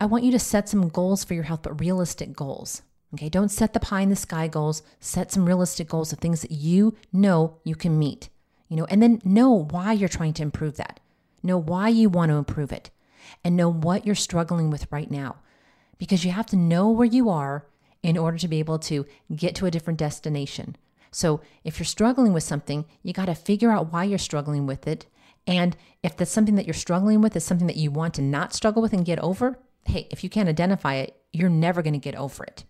I 0.00 0.06
want 0.06 0.24
you 0.24 0.32
to 0.32 0.38
set 0.38 0.68
some 0.68 0.88
goals 0.88 1.24
for 1.24 1.34
your 1.34 1.44
health, 1.44 1.62
but 1.62 1.80
realistic 1.80 2.34
goals. 2.34 2.82
Okay, 3.14 3.28
don't 3.28 3.50
set 3.50 3.72
the 3.72 3.80
pie 3.80 4.02
in 4.02 4.10
the 4.10 4.16
sky 4.16 4.48
goals. 4.48 4.82
Set 5.00 5.32
some 5.32 5.46
realistic 5.46 5.88
goals 5.88 6.12
of 6.12 6.18
things 6.18 6.42
that 6.42 6.50
you 6.50 6.94
know 7.12 7.58
you 7.64 7.74
can 7.74 7.98
meet 7.98 8.28
you 8.68 8.76
know, 8.76 8.86
and 8.86 9.02
then 9.02 9.20
know 9.24 9.50
why 9.50 9.92
you're 9.92 10.08
trying 10.08 10.34
to 10.34 10.42
improve 10.42 10.76
that. 10.76 11.00
Know 11.42 11.58
why 11.58 11.88
you 11.88 12.08
want 12.08 12.30
to 12.30 12.36
improve 12.36 12.72
it 12.72 12.90
and 13.42 13.56
know 13.56 13.70
what 13.70 14.04
you're 14.04 14.14
struggling 14.14 14.70
with 14.70 14.90
right 14.90 15.10
now. 15.10 15.36
Because 15.96 16.24
you 16.24 16.30
have 16.32 16.46
to 16.46 16.56
know 16.56 16.90
where 16.90 17.06
you 17.06 17.28
are 17.30 17.66
in 18.02 18.16
order 18.16 18.38
to 18.38 18.48
be 18.48 18.58
able 18.58 18.78
to 18.78 19.06
get 19.34 19.54
to 19.56 19.66
a 19.66 19.70
different 19.70 19.98
destination. 19.98 20.76
So 21.10 21.40
if 21.64 21.78
you're 21.78 21.86
struggling 21.86 22.32
with 22.32 22.42
something, 22.42 22.84
you 23.02 23.12
got 23.12 23.26
to 23.26 23.34
figure 23.34 23.70
out 23.70 23.92
why 23.92 24.04
you're 24.04 24.18
struggling 24.18 24.66
with 24.66 24.86
it. 24.86 25.06
And 25.46 25.76
if 26.02 26.16
that's 26.16 26.30
something 26.30 26.56
that 26.56 26.66
you're 26.66 26.74
struggling 26.74 27.22
with 27.22 27.34
is 27.34 27.44
something 27.44 27.66
that 27.66 27.76
you 27.76 27.90
want 27.90 28.14
to 28.14 28.22
not 28.22 28.52
struggle 28.52 28.82
with 28.82 28.92
and 28.92 29.04
get 29.04 29.18
over, 29.20 29.58
hey, 29.88 30.06
if 30.10 30.22
you 30.22 30.30
can't 30.30 30.48
identify 30.48 30.94
it, 30.94 31.20
you're 31.32 31.50
never 31.50 31.82
going 31.82 31.94
to 31.94 31.98
get 31.98 32.14
over 32.14 32.44
it. 32.44 32.64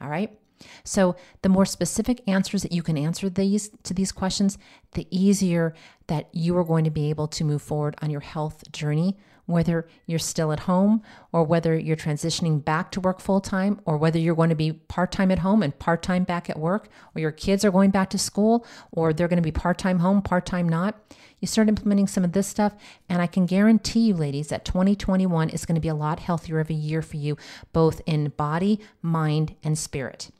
All 0.00 0.08
right. 0.08 0.36
So, 0.84 1.16
the 1.42 1.48
more 1.48 1.64
specific 1.64 2.22
answers 2.26 2.62
that 2.62 2.72
you 2.72 2.82
can 2.82 2.98
answer 2.98 3.30
these 3.30 3.70
to 3.82 3.94
these 3.94 4.12
questions, 4.12 4.58
the 4.92 5.06
easier 5.10 5.74
that 6.06 6.28
you 6.32 6.56
are 6.58 6.64
going 6.64 6.84
to 6.84 6.90
be 6.90 7.08
able 7.08 7.28
to 7.28 7.44
move 7.44 7.62
forward 7.62 7.96
on 8.02 8.10
your 8.10 8.20
health 8.20 8.70
journey, 8.70 9.16
whether 9.50 9.88
you're 10.06 10.18
still 10.18 10.52
at 10.52 10.60
home 10.60 11.02
or 11.32 11.44
whether 11.44 11.78
you're 11.78 11.96
transitioning 11.96 12.64
back 12.64 12.90
to 12.92 13.00
work 13.00 13.20
full 13.20 13.40
time 13.40 13.80
or 13.84 13.96
whether 13.96 14.18
you're 14.18 14.34
going 14.34 14.50
to 14.50 14.54
be 14.54 14.72
part-time 14.72 15.30
at 15.30 15.40
home 15.40 15.62
and 15.62 15.78
part-time 15.78 16.24
back 16.24 16.48
at 16.48 16.58
work 16.58 16.88
or 17.14 17.20
your 17.20 17.32
kids 17.32 17.64
are 17.64 17.70
going 17.70 17.90
back 17.90 18.10
to 18.10 18.18
school 18.18 18.66
or 18.90 19.12
they're 19.12 19.28
going 19.28 19.36
to 19.36 19.42
be 19.42 19.52
part-time 19.52 19.98
home, 19.98 20.22
part-time 20.22 20.68
not. 20.68 21.00
You 21.40 21.46
start 21.46 21.68
implementing 21.68 22.06
some 22.06 22.24
of 22.24 22.32
this 22.32 22.46
stuff 22.46 22.74
and 23.08 23.20
I 23.22 23.26
can 23.26 23.46
guarantee 23.46 24.08
you 24.08 24.14
ladies 24.14 24.48
that 24.48 24.64
2021 24.64 25.50
is 25.50 25.64
going 25.64 25.76
to 25.76 25.80
be 25.80 25.88
a 25.88 25.94
lot 25.94 26.20
healthier 26.20 26.60
of 26.60 26.70
a 26.70 26.74
year 26.74 27.02
for 27.02 27.16
you 27.16 27.36
both 27.72 28.00
in 28.06 28.28
body, 28.30 28.80
mind 29.02 29.56
and 29.62 29.78
spirit. 29.78 30.30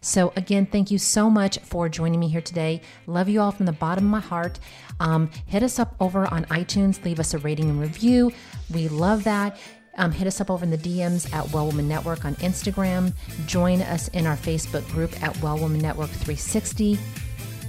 So, 0.00 0.32
again, 0.36 0.66
thank 0.66 0.90
you 0.90 0.98
so 0.98 1.30
much 1.30 1.58
for 1.58 1.88
joining 1.88 2.20
me 2.20 2.28
here 2.28 2.40
today. 2.40 2.80
Love 3.06 3.28
you 3.28 3.40
all 3.40 3.52
from 3.52 3.66
the 3.66 3.72
bottom 3.72 4.04
of 4.04 4.10
my 4.10 4.20
heart. 4.20 4.58
Um, 5.00 5.30
hit 5.46 5.62
us 5.62 5.78
up 5.78 5.94
over 6.00 6.26
on 6.32 6.44
iTunes, 6.46 7.04
leave 7.04 7.20
us 7.20 7.34
a 7.34 7.38
rating 7.38 7.70
and 7.70 7.80
review. 7.80 8.32
We 8.72 8.88
love 8.88 9.24
that. 9.24 9.58
Um, 9.98 10.12
hit 10.12 10.26
us 10.26 10.40
up 10.40 10.50
over 10.50 10.64
in 10.64 10.70
the 10.70 10.78
DMs 10.78 11.32
at 11.32 11.50
Well 11.52 11.66
Woman 11.66 11.88
Network 11.88 12.24
on 12.24 12.34
Instagram. 12.36 13.14
Join 13.46 13.80
us 13.82 14.08
in 14.08 14.26
our 14.26 14.36
Facebook 14.36 14.86
group 14.90 15.22
at 15.22 15.40
Well 15.40 15.58
Woman 15.58 15.80
Network 15.80 16.10
360. 16.10 16.98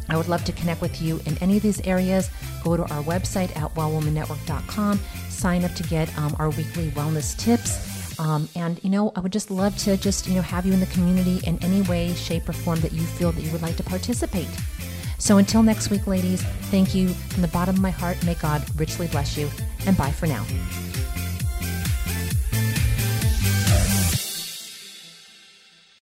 I 0.10 0.18
would 0.18 0.30
love 0.30 0.44
to 0.46 0.52
connect 0.52 0.82
with 0.82 1.02
you 1.02 1.20
in 1.26 1.38
any 1.40 1.58
of 1.58 1.64
these 1.64 1.82
areas. 1.82 2.30
Go 2.64 2.78
to 2.78 2.84
our 2.84 3.04
website 3.04 3.56
at 3.58 3.74
wellwomannetwork.com. 3.76 5.00
Sign 5.30 5.64
up 5.66 5.74
to 5.74 5.84
get 5.84 6.16
um, 6.18 6.36
our 6.40 6.50
weekly 6.50 6.92
wellness 6.92 7.38
tips 7.38 7.97
um, 8.20 8.50
and 8.56 8.84
you 8.84 8.90
know, 8.90 9.12
I 9.16 9.20
would 9.20 9.34
just 9.34 9.52
love 9.52 9.78
to 9.80 9.98
just 9.98 10.28
you 10.28 10.36
know 10.36 10.42
have 10.42 10.66
you 10.66 10.74
in 10.74 10.80
the 10.80 10.86
community 10.88 11.40
in 11.46 11.62
any 11.64 11.82
way, 11.84 12.14
shape, 12.14 12.48
or 12.50 12.54
form 12.54 12.80
that 12.82 12.92
you 12.94 13.04
feel 13.04 13.32
that 13.32 13.42
you 13.42 13.52
would 13.52 13.62
like 13.62 13.78
to 13.78 13.84
participate. 13.84 14.50
So 15.20 15.38
until 15.38 15.64
next 15.64 15.90
week, 15.90 16.06
ladies, 16.08 16.44
thank 16.70 16.94
you 16.94 17.10
from 17.10 17.42
the 17.42 17.48
bottom 17.48 17.76
of 17.76 17.82
my 17.82 17.90
heart. 17.90 18.24
May 18.24 18.36
God 18.36 18.64
richly 18.80 19.08
bless 19.08 19.38
you, 19.38 19.50
and 19.86 19.98
bye 19.98 20.12
for 20.12 20.28
now. 20.28 20.46